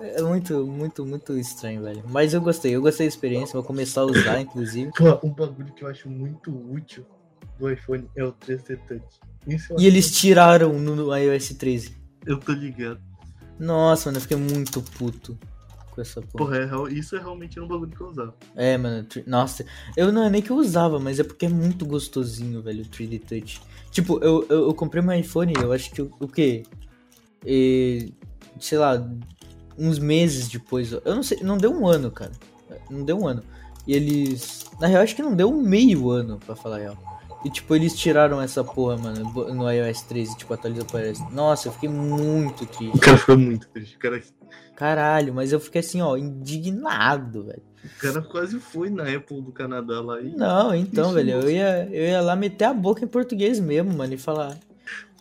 É 0.00 0.22
muito, 0.22 0.66
muito, 0.66 1.04
muito 1.04 1.36
estranho, 1.36 1.82
velho. 1.82 2.02
Mas 2.08 2.32
eu 2.32 2.40
gostei, 2.40 2.74
eu 2.74 2.80
gostei 2.80 3.06
da 3.06 3.08
experiência, 3.08 3.54
vou 3.54 3.64
começar 3.64 4.02
a 4.02 4.06
usar, 4.06 4.40
inclusive. 4.40 4.90
Pô, 4.92 5.18
um 5.26 5.30
bagulho 5.30 5.72
que 5.72 5.82
eu 5.82 5.88
acho 5.88 6.08
muito 6.08 6.50
útil 6.50 7.04
do 7.58 7.70
iPhone 7.70 8.08
é 8.16 8.24
o 8.24 8.32
3D 8.32 8.78
Touch. 8.86 9.02
Isso 9.46 9.74
E 9.78 9.86
eles 9.86 10.10
tiraram 10.16 10.78
no, 10.78 11.16
iOS 11.16 11.48
13. 11.54 11.96
Eu 12.24 12.38
tô 12.38 12.52
ligado. 12.52 13.00
Nossa, 13.58 14.08
mano, 14.08 14.18
eu 14.18 14.22
fiquei 14.22 14.36
muito 14.36 14.80
puto 14.82 15.36
com 15.90 16.00
essa 16.00 16.20
porra. 16.20 16.66
Porra, 16.68 16.88
é 16.88 16.92
isso 16.92 17.16
é 17.16 17.18
realmente 17.18 17.58
um 17.58 17.66
bagulho 17.66 17.90
que 17.90 18.00
eu 18.00 18.08
usava. 18.08 18.36
É, 18.54 18.78
mano, 18.78 19.02
tri- 19.04 19.24
nossa, 19.26 19.64
eu 19.96 20.12
não 20.12 20.24
é 20.24 20.30
nem 20.30 20.40
que 20.40 20.50
eu 20.50 20.56
usava, 20.56 21.00
mas 21.00 21.18
é 21.18 21.24
porque 21.24 21.46
é 21.46 21.48
muito 21.48 21.84
gostosinho, 21.84 22.62
velho, 22.62 22.84
o 22.84 22.86
3D 22.86 23.18
Touch. 23.18 23.60
Tipo, 23.90 24.22
eu, 24.22 24.46
eu, 24.48 24.66
eu 24.68 24.74
comprei 24.74 25.02
meu 25.02 25.18
iPhone, 25.18 25.52
eu 25.60 25.72
acho 25.72 25.90
que 25.90 26.02
o, 26.02 26.10
o 26.20 26.28
quê? 26.28 26.62
E, 27.44 28.12
sei 28.60 28.78
lá, 28.78 29.04
uns 29.78 29.98
meses 29.98 30.48
depois, 30.48 30.92
eu 30.92 31.14
não 31.14 31.22
sei, 31.22 31.38
não 31.42 31.56
deu 31.56 31.72
um 31.72 31.86
ano, 31.86 32.10
cara. 32.10 32.32
Não 32.90 33.04
deu 33.04 33.18
um 33.18 33.26
ano. 33.26 33.42
E 33.86 33.94
eles, 33.94 34.66
na 34.80 34.86
real, 34.86 35.02
acho 35.02 35.16
que 35.16 35.22
não 35.22 35.34
deu 35.34 35.50
um 35.50 35.62
meio 35.62 36.10
ano, 36.10 36.38
pra 36.44 36.54
falar 36.54 36.76
a 36.76 36.80
real. 36.80 36.98
E 37.44 37.50
tipo, 37.50 37.74
eles 37.74 37.96
tiraram 37.96 38.42
essa 38.42 38.64
porra, 38.64 38.96
mano, 38.96 39.32
no 39.54 39.70
iOS 39.70 40.02
13, 40.02 40.36
tipo, 40.36 40.52
atualizou 40.52 40.84
para 40.84 41.06
iOS. 41.06 41.20
Nossa, 41.30 41.68
eu 41.68 41.72
fiquei 41.72 41.88
muito 41.88 42.66
triste. 42.66 42.96
O 42.96 43.00
cara 43.00 43.16
ficou 43.16 43.38
muito 43.38 43.68
triste. 43.68 43.96
O 43.96 43.98
cara, 43.98 44.20
Caralho, 44.78 45.34
mas 45.34 45.52
eu 45.52 45.58
fiquei 45.58 45.80
assim, 45.80 46.00
ó, 46.00 46.16
indignado, 46.16 47.44
velho. 47.44 47.62
o 47.84 48.00
cara 48.00 48.22
quase 48.22 48.60
foi 48.60 48.90
na 48.90 49.04
Apple 49.04 49.42
do 49.42 49.50
Canadá 49.50 50.00
lá 50.00 50.20
e. 50.20 50.36
Não, 50.36 50.74
então, 50.74 51.12
velho, 51.12 51.30
eu 51.30 51.50
ia, 51.50 51.88
eu 51.90 52.04
ia 52.04 52.20
lá 52.20 52.36
meter 52.36 52.66
a 52.66 52.72
boca 52.74 53.04
em 53.04 53.08
português 53.08 53.58
mesmo, 53.58 53.92
mano, 53.92 54.14
e 54.14 54.18
falar 54.18 54.56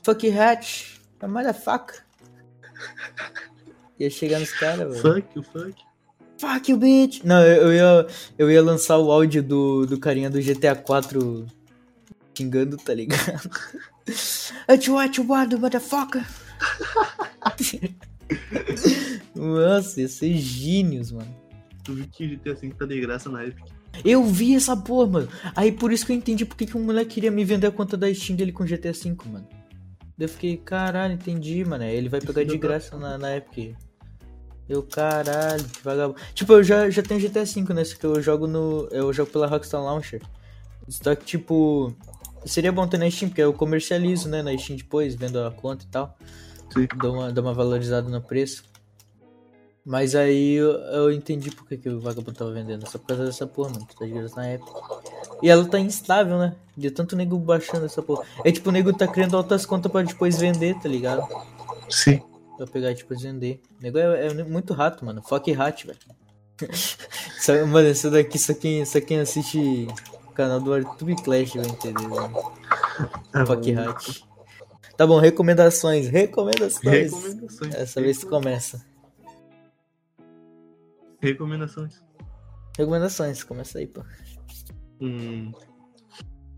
Fuck 0.04 0.30
hatch, 0.30 1.00
a 1.20 1.28
motherfucker. 1.28 2.06
Ia 4.00 4.10
chegar 4.10 4.40
nos 4.40 4.52
caras, 4.52 5.02
velho. 5.02 5.16
Fuck, 5.16 5.28
you, 5.36 5.44
fuck. 5.44 5.76
Fuck 6.38 6.72
you, 6.72 6.78
bitch. 6.78 7.24
Não, 7.24 7.44
eu, 7.44 7.64
eu 7.64 7.74
ia, 7.74 8.08
eu 8.38 8.52
ia 8.52 8.62
lançar 8.62 8.98
o 8.98 9.12
áudio 9.12 9.42
do, 9.42 9.86
do 9.86 10.00
carinha 10.00 10.30
do 10.30 10.40
GTA 10.40 10.76
4 10.76 11.48
xingando, 12.38 12.78
tá 12.78 12.94
ligado? 12.94 13.50
What 14.70 14.90
what 14.90 15.20
you 15.20 15.28
want, 15.28 15.54
motherfucker? 15.54 16.24
Nossa, 19.36 20.02
ia 20.02 20.08
ser 20.08 20.38
gênios, 20.38 21.12
mano. 21.12 21.36
Tu 21.84 21.94
viu 21.94 22.08
que 22.12 22.36
GTA 22.36 22.54
V 22.54 22.74
tá 22.78 22.86
de 22.86 23.02
graça 23.02 23.30
na 23.30 23.46
Epic. 23.46 23.66
Eu 24.06 24.24
vi 24.24 24.56
essa 24.56 24.78
porra, 24.78 25.08
mano. 25.08 25.28
Aí 25.56 25.72
por 25.72 25.92
isso 25.92 26.06
que 26.06 26.12
eu 26.12 26.16
entendi 26.16 26.46
porque 26.46 26.66
que 26.66 26.78
um 26.78 26.84
moleque 26.84 27.16
queria 27.16 27.32
me 27.32 27.44
vender 27.44 27.68
a 27.68 27.72
conta 27.72 27.98
da 27.98 28.14
Steam 28.14 28.38
dele 28.38 28.52
com 28.52 28.64
GTA 28.64 28.94
V, 28.94 29.16
mano. 29.26 29.48
Daí 30.18 30.26
eu 30.26 30.30
fiquei, 30.30 30.58
caralho, 30.58 31.14
entendi, 31.14 31.64
mano. 31.66 31.84
Ele 31.84 32.10
vai 32.10 32.22
pegar 32.22 32.44
de 32.44 32.58
graça 32.58 32.98
na, 32.98 33.18
na 33.18 33.36
Epic. 33.36 33.76
Eu, 34.70 34.84
caralho, 34.84 35.64
que 35.64 35.84
vagabundo. 35.84 36.20
Tipo, 36.34 36.54
eu 36.54 36.64
já, 36.64 36.90
já 36.90 37.02
tenho 37.02 37.22
GTA 37.22 37.46
V, 37.46 37.74
né? 37.74 37.84
Só 37.84 37.96
que 37.98 38.06
eu 38.06 38.22
jogo 38.22 38.48
no. 38.48 38.88
Eu 38.92 39.14
jogo 39.14 39.32
pela 39.32 39.48
Rockstar 39.48 39.82
Launcher. 39.82 40.22
Só 40.90 41.16
que, 41.16 41.26
tipo. 41.26 41.94
Seria 42.46 42.72
bom 42.72 42.88
ter 42.88 42.98
na 42.98 43.10
Steam, 43.10 43.30
porque 43.30 43.42
eu 43.42 43.52
comercializo, 43.54 44.30
né? 44.30 44.42
Na 44.42 44.58
Steam 44.58 44.78
depois, 44.78 45.16
vendo 45.16 45.44
a 45.44 45.52
conta 45.52 45.86
e 45.86 45.88
tal. 45.88 46.18
Sim. 46.74 46.88
Dou 46.98 47.14
uma, 47.14 47.32
dou 47.32 47.44
uma 47.44 47.54
valorizada 47.54 48.10
no 48.10 48.22
preço. 48.22 48.64
Mas 49.86 50.16
aí 50.16 50.56
eu, 50.56 50.72
eu 50.72 51.12
entendi 51.14 51.50
por 51.50 51.66
que, 51.66 51.78
que 51.78 51.88
o 51.88 52.02
vagabundo 52.02 52.34
tava 52.38 52.52
vendendo. 52.52 52.86
Só 52.90 52.98
por 52.98 53.08
causa 53.08 53.26
dessa 53.26 53.48
porra, 53.48 53.70
mano. 53.70 53.86
que 53.86 53.96
Tá 53.96 54.06
de 54.06 54.12
graça 54.12 54.36
na 54.36 54.54
Epic. 54.54 54.68
E 55.42 55.50
ela 55.50 55.64
tá 55.66 55.80
instável, 55.80 56.38
né? 56.38 56.56
De 56.76 56.92
tanto 56.92 57.16
nego 57.16 57.38
baixando 57.40 57.86
essa 57.86 58.02
porra. 58.02 58.26
É 58.44 58.52
tipo, 58.52 58.68
o 58.68 58.72
nego 58.72 58.92
tá 58.92 59.08
criando 59.08 59.38
altas 59.38 59.66
contas 59.66 59.90
pra 59.90 60.02
depois 60.02 60.38
vender, 60.38 60.78
tá 60.82 60.90
ligado? 60.90 61.26
Sim. 61.90 62.22
Pra 62.58 62.66
pegar 62.68 62.94
depois 62.94 63.22
vender. 63.22 63.62
O 63.80 63.84
nego 63.84 63.98
é, 64.00 64.28
é 64.28 64.44
muito 64.44 64.74
rato, 64.74 65.06
mano. 65.06 65.22
Fuck 65.22 65.52
rat, 65.52 65.86
velho. 65.86 66.00
Mano, 67.70 67.88
isso 67.88 68.10
daqui, 68.10 68.40
só 68.40 68.52
quem, 68.54 68.84
só 68.84 69.00
quem 69.00 69.20
assiste 69.20 69.88
o 70.28 70.32
canal 70.32 70.60
do 70.60 70.74
Arthur 70.74 71.16
Clash 71.24 71.54
vai 71.54 71.68
entender, 71.68 72.08
mano. 72.08 72.36
Ah, 73.32 73.46
Fuck 73.46 73.72
rat. 73.74 74.24
Tá 74.98 75.06
bom, 75.06 75.20
recomendações. 75.20 76.08
Recomendações. 76.08 77.14
Recomendações. 77.14 77.76
Essa 77.76 78.02
vez 78.02 78.18
tu 78.18 78.28
começa. 78.28 78.84
Recomendações. 81.22 82.04
Recomendações, 82.78 83.44
começa 83.44 83.78
aí, 83.80 83.88
pô. 83.88 84.04
Hum, 85.00 85.52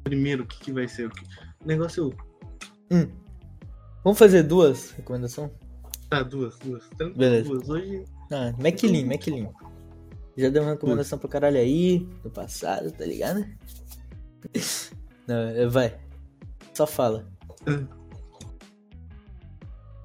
primeiro, 0.03 0.43
o 0.43 0.47
que, 0.47 0.59
que 0.59 0.71
vai 0.71 0.87
ser? 0.87 1.07
O 1.07 1.09
que- 1.09 1.25
o 1.63 1.67
negócio. 1.67 2.15
Vamos 4.03 4.17
fazer 4.17 4.43
duas 4.43 4.91
recomendações? 4.91 5.51
Ah, 6.11 6.23
duas, 6.23 6.57
duas. 6.59 6.87
Tranquilo, 6.89 7.17
Beleza. 7.17 7.49
duas. 7.49 7.69
Hoje. 7.69 8.05
Ah, 8.31 8.53
McLean, 8.59 9.05
McLean. 9.05 9.49
Já 10.37 10.49
deu 10.49 10.63
uma 10.63 10.71
recomendação 10.71 11.19
pra 11.19 11.29
caralho 11.29 11.57
aí, 11.57 11.99
do 12.23 12.29
passado, 12.29 12.91
tá 12.91 13.05
ligado? 13.05 13.45
Não, 15.27 15.35
é, 15.35 15.67
vai. 15.67 15.99
Só 16.73 16.87
fala. 16.87 17.27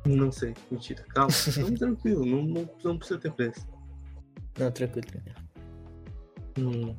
Não 0.05 0.31
sei, 0.31 0.55
mentira. 0.71 1.03
Calma. 1.09 1.31
Vamos 1.57 1.79
tranquilo, 1.79 2.27
não, 2.27 2.43
não, 2.43 2.71
não 2.85 2.99
precisa 2.99 3.19
ter 3.19 3.33
pressa. 3.33 3.67
Não, 4.59 4.71
tranquilo, 4.71 5.07
tranquilo. 5.07 5.37
Hum, 6.59 6.95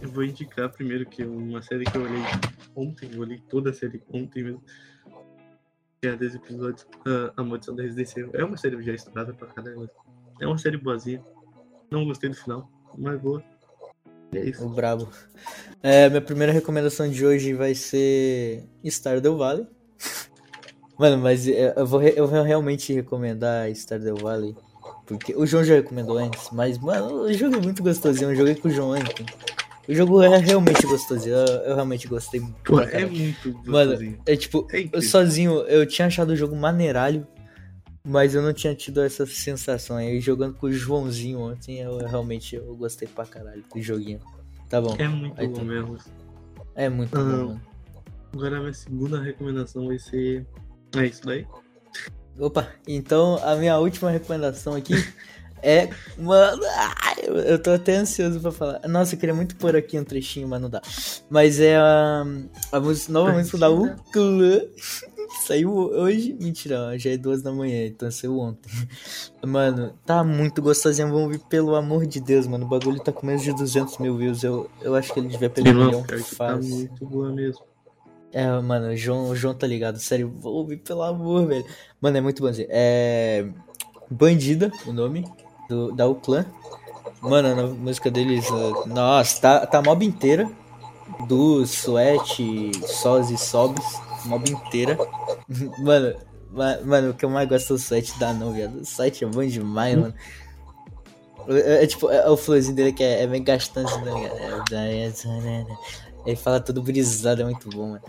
eu 0.00 0.08
vou 0.10 0.22
indicar 0.22 0.70
primeiro 0.70 1.04
que 1.04 1.24
uma 1.24 1.62
série 1.62 1.84
que 1.84 1.96
eu 1.96 2.02
olhei 2.02 2.22
ontem, 2.76 3.10
eu 3.12 3.20
olhei 3.20 3.42
toda 3.48 3.70
a 3.70 3.72
série 3.72 4.00
ontem 4.12 4.44
mesmo. 4.44 4.62
Que 6.04 6.08
é 6.08 6.16
10 6.16 6.34
episódios, 6.34 6.86
ah, 7.06 7.32
A 7.34 7.42
Maldição 7.42 7.74
da 7.74 7.82
Residência. 7.82 8.28
É 8.34 8.44
uma 8.44 8.58
série 8.58 8.82
já 8.82 8.92
estourada 8.92 9.32
pra 9.32 9.48
caramba. 9.48 9.90
É 10.38 10.46
uma 10.46 10.58
série 10.58 10.76
boazinha. 10.76 11.24
Não 11.90 12.04
gostei 12.04 12.28
do 12.28 12.36
final, 12.36 12.70
mas 12.98 13.18
boa. 13.18 13.42
E 14.30 14.36
é 14.36 14.50
isso. 14.50 14.66
O 14.66 14.68
brabo. 14.68 15.08
É, 15.82 16.10
minha 16.10 16.20
primeira 16.20 16.52
recomendação 16.52 17.08
de 17.08 17.24
hoje 17.24 17.54
vai 17.54 17.74
ser 17.74 18.68
Stardew 18.84 19.38
Valley. 19.38 19.66
Mano, 20.98 21.22
mas 21.22 21.48
é, 21.48 21.72
eu 21.74 21.86
vou, 21.86 22.02
eu 22.02 22.28
vou 22.28 22.42
realmente 22.42 22.92
recomendar 22.92 23.70
Stardew 23.70 24.16
Valley. 24.16 24.54
Porque 25.06 25.34
o 25.34 25.46
João 25.46 25.64
já 25.64 25.76
recomendou 25.76 26.18
antes, 26.18 26.50
mas, 26.52 26.76
mano, 26.78 27.22
o 27.22 27.32
jogo 27.32 27.56
é 27.56 27.60
muito 27.60 27.82
gostosinho. 27.82 28.30
Eu 28.30 28.36
joguei 28.36 28.54
com 28.56 28.68
o 28.68 28.70
João 28.70 28.90
ontem. 28.90 29.24
O 29.88 29.94
jogo 29.94 30.22
é 30.22 30.38
realmente 30.38 30.86
gostosinho. 30.86 31.34
Eu, 31.36 31.46
eu 31.62 31.74
realmente 31.74 32.06
gostei 32.08 32.40
muito. 32.40 32.56
Pô, 32.62 32.80
é 32.80 33.04
muito 33.06 33.52
Mano, 33.66 33.90
gostosinho. 33.90 34.18
é 34.26 34.36
tipo, 34.36 34.66
É 34.72 34.88
eu 34.92 35.02
sozinho, 35.02 35.52
eu 35.62 35.86
tinha 35.86 36.06
achado 36.06 36.30
o 36.30 36.36
jogo 36.36 36.56
maneiralho, 36.56 37.26
mas 38.02 38.34
eu 38.34 38.42
não 38.42 38.52
tinha 38.52 38.74
tido 38.74 39.02
essa 39.02 39.26
sensação. 39.26 39.96
Aí 39.96 40.20
jogando 40.20 40.54
com 40.54 40.66
o 40.66 40.72
Joãozinho 40.72 41.38
ontem, 41.40 41.80
eu 41.80 41.98
realmente 41.98 42.56
eu 42.56 42.74
gostei 42.76 43.06
pra 43.08 43.26
caralho 43.26 43.62
do 43.74 43.82
joguinho. 43.82 44.20
Tá 44.70 44.80
bom. 44.80 44.94
É 44.98 45.06
muito 45.06 45.38
Aí 45.40 45.46
bom 45.48 45.54
tem. 45.54 45.64
mesmo. 45.64 45.98
É 46.74 46.88
muito 46.88 47.14
Ah, 47.16 47.20
bom, 47.22 47.24
mano. 47.46 47.60
Agora 48.32 48.56
a 48.56 48.60
minha 48.60 48.72
segunda 48.74 49.20
recomendação 49.22 49.86
vai 49.86 49.98
ser. 49.98 50.46
É 50.96 51.06
isso 51.06 51.24
daí? 51.26 51.46
Opa, 52.38 52.68
então 52.88 53.38
a 53.44 53.54
minha 53.54 53.78
última 53.78 54.10
recomendação 54.10 54.74
aqui 54.74 54.94
é. 55.64 55.90
Mano, 56.18 56.62
ai, 56.64 57.14
eu, 57.26 57.58
tô 57.58 57.70
até 57.70 57.96
ansioso 57.96 58.38
pra 58.40 58.52
falar. 58.52 58.80
Nossa, 58.86 59.14
eu 59.14 59.18
queria 59.18 59.34
muito 59.34 59.56
pôr 59.56 59.74
aqui 59.74 59.98
um 59.98 60.04
trechinho, 60.04 60.46
mas 60.46 60.60
não 60.60 60.68
dá. 60.68 60.82
Mas 61.30 61.58
é 61.58 61.76
a, 61.76 62.24
a 62.70 62.80
música, 62.80 63.12
nova 63.12 63.32
música 63.32 63.58
da 63.58 63.70
Uclã. 63.70 64.60
Saiu 65.46 65.72
hoje. 65.72 66.36
Mentira, 66.38 66.80
ó, 66.80 66.98
já 66.98 67.10
é 67.10 67.16
duas 67.16 67.42
da 67.42 67.50
manhã, 67.50 67.86
então 67.86 68.10
saiu 68.10 68.38
ontem. 68.38 68.70
Mano, 69.44 69.94
tá 70.06 70.22
muito 70.22 70.62
gostosinho. 70.62 71.10
Vamos 71.10 71.32
ver, 71.32 71.40
pelo 71.48 71.74
amor 71.74 72.06
de 72.06 72.20
Deus, 72.20 72.46
mano. 72.46 72.66
O 72.66 72.68
bagulho 72.68 73.02
tá 73.02 73.10
com 73.10 73.26
menos 73.26 73.42
de 73.42 73.52
200 73.52 73.98
mil 73.98 74.16
views. 74.16 74.44
Eu, 74.44 74.70
eu 74.80 74.94
acho 74.94 75.12
que 75.12 75.18
ele 75.18 75.28
devia 75.28 75.50
pegar 75.50 75.70
um 75.70 75.86
milhão 75.86 76.02
tá 76.02 76.18
fácil. 76.18 76.76
muito 76.76 77.06
boa 77.06 77.32
mesmo. 77.32 77.62
É, 78.32 78.46
mano, 78.60 78.88
o 78.88 78.96
João, 78.96 79.28
o 79.28 79.36
João 79.36 79.54
tá 79.54 79.66
ligado, 79.66 79.98
sério, 79.98 80.28
vou 80.28 80.54
ouvir 80.54 80.78
pelo 80.78 81.02
amor, 81.02 81.46
velho. 81.46 81.64
Mano, 82.00 82.16
é 82.16 82.20
muito 82.20 82.42
bonzinho. 82.42 82.68
É. 82.70 83.46
Bandida, 84.10 84.70
o 84.86 84.92
nome 84.92 85.24
do, 85.74 85.92
da 85.92 86.06
Uclã. 86.06 86.46
Mano, 87.20 87.48
a 87.48 87.66
música 87.68 88.10
deles, 88.10 88.48
uh, 88.50 88.86
nossa, 88.86 89.40
tá, 89.40 89.66
tá 89.66 89.82
mob 89.82 90.04
inteira. 90.04 90.48
Do 91.28 91.62
Sweat, 91.62 92.72
Sós 92.86 93.30
e 93.30 93.36
Sobs, 93.36 93.84
mob 94.24 94.50
inteira. 94.50 94.98
Mano, 95.78 96.14
ma- 96.50 96.78
mano, 96.84 97.10
o 97.10 97.14
que 97.14 97.24
eu 97.24 97.30
mais 97.30 97.48
gosto 97.48 97.72
é 97.72 97.76
o 97.76 97.78
Sweat 97.78 98.18
da 98.18 98.32
não, 98.32 98.52
viado. 98.52 98.76
O 98.76 98.82
Sweat 98.82 99.24
é 99.24 99.26
bom 99.26 99.44
demais, 99.44 99.96
mano. 99.96 100.14
É, 101.48 101.84
é 101.84 101.86
tipo, 101.86 102.10
é, 102.10 102.28
o 102.28 102.36
flowzinho 102.36 102.74
dele 102.74 102.92
que 102.92 103.02
é, 103.02 103.22
é 103.22 103.26
meio 103.26 103.44
gastante, 103.44 103.94
né? 103.98 104.28
cara? 104.28 104.64
Ele 106.24 106.36
fala 106.36 106.58
tudo 106.60 106.82
brisado, 106.82 107.42
é 107.42 107.44
muito 107.44 107.68
bom, 107.68 107.88
mano. 107.88 108.02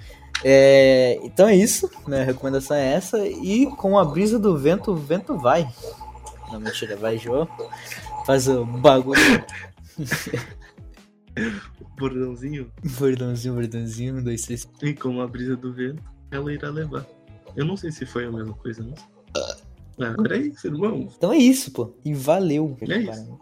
É, 0.43 1.19
então 1.23 1.47
é 1.47 1.55
isso, 1.55 1.89
minha 2.07 2.23
recomendação 2.23 2.77
é 2.77 2.93
essa. 2.93 3.25
E 3.27 3.65
com 3.77 3.97
a 3.97 4.05
brisa 4.05 4.37
do 4.39 4.57
vento, 4.57 4.91
o 4.91 4.95
vento 4.95 5.37
vai. 5.37 5.67
Não, 6.51 6.59
mentira, 6.59 6.95
vai, 6.95 7.17
João. 7.17 7.47
Faz 8.25 8.47
o 8.47 8.65
bagulho. 8.65 9.19
Bordãozinho. 11.97 12.71
Bordãozinho, 12.97 13.53
bordãozinho, 13.55 14.17
um, 14.17 14.23
dois, 14.23 14.43
três. 14.43 14.67
E 14.81 14.93
com 14.93 15.21
a 15.21 15.27
brisa 15.27 15.55
do 15.55 15.73
vento, 15.73 16.01
ela 16.31 16.53
irá 16.53 16.69
levar. 16.69 17.05
Eu 17.55 17.65
não 17.65 17.75
sei 17.75 17.91
se 17.91 18.05
foi 18.05 18.25
a 18.25 18.31
mesma 18.31 18.53
coisa, 18.53 18.83
não. 18.83 18.93
Ah, 19.35 19.57
Agora 20.09 20.37
é 20.37 20.41
isso, 20.41 20.67
irmão. 20.67 21.09
Então 21.17 21.31
é 21.31 21.37
isso, 21.37 21.71
pô. 21.71 21.93
E 22.03 22.13
valeu. 22.13 22.77
É 22.81 22.97
isso. 22.97 23.39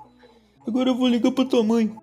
Agora 0.68 0.89
eu 0.89 0.95
vou 0.95 1.08
ligar 1.08 1.32
pra 1.32 1.45
tua 1.45 1.64
mãe. 1.64 1.95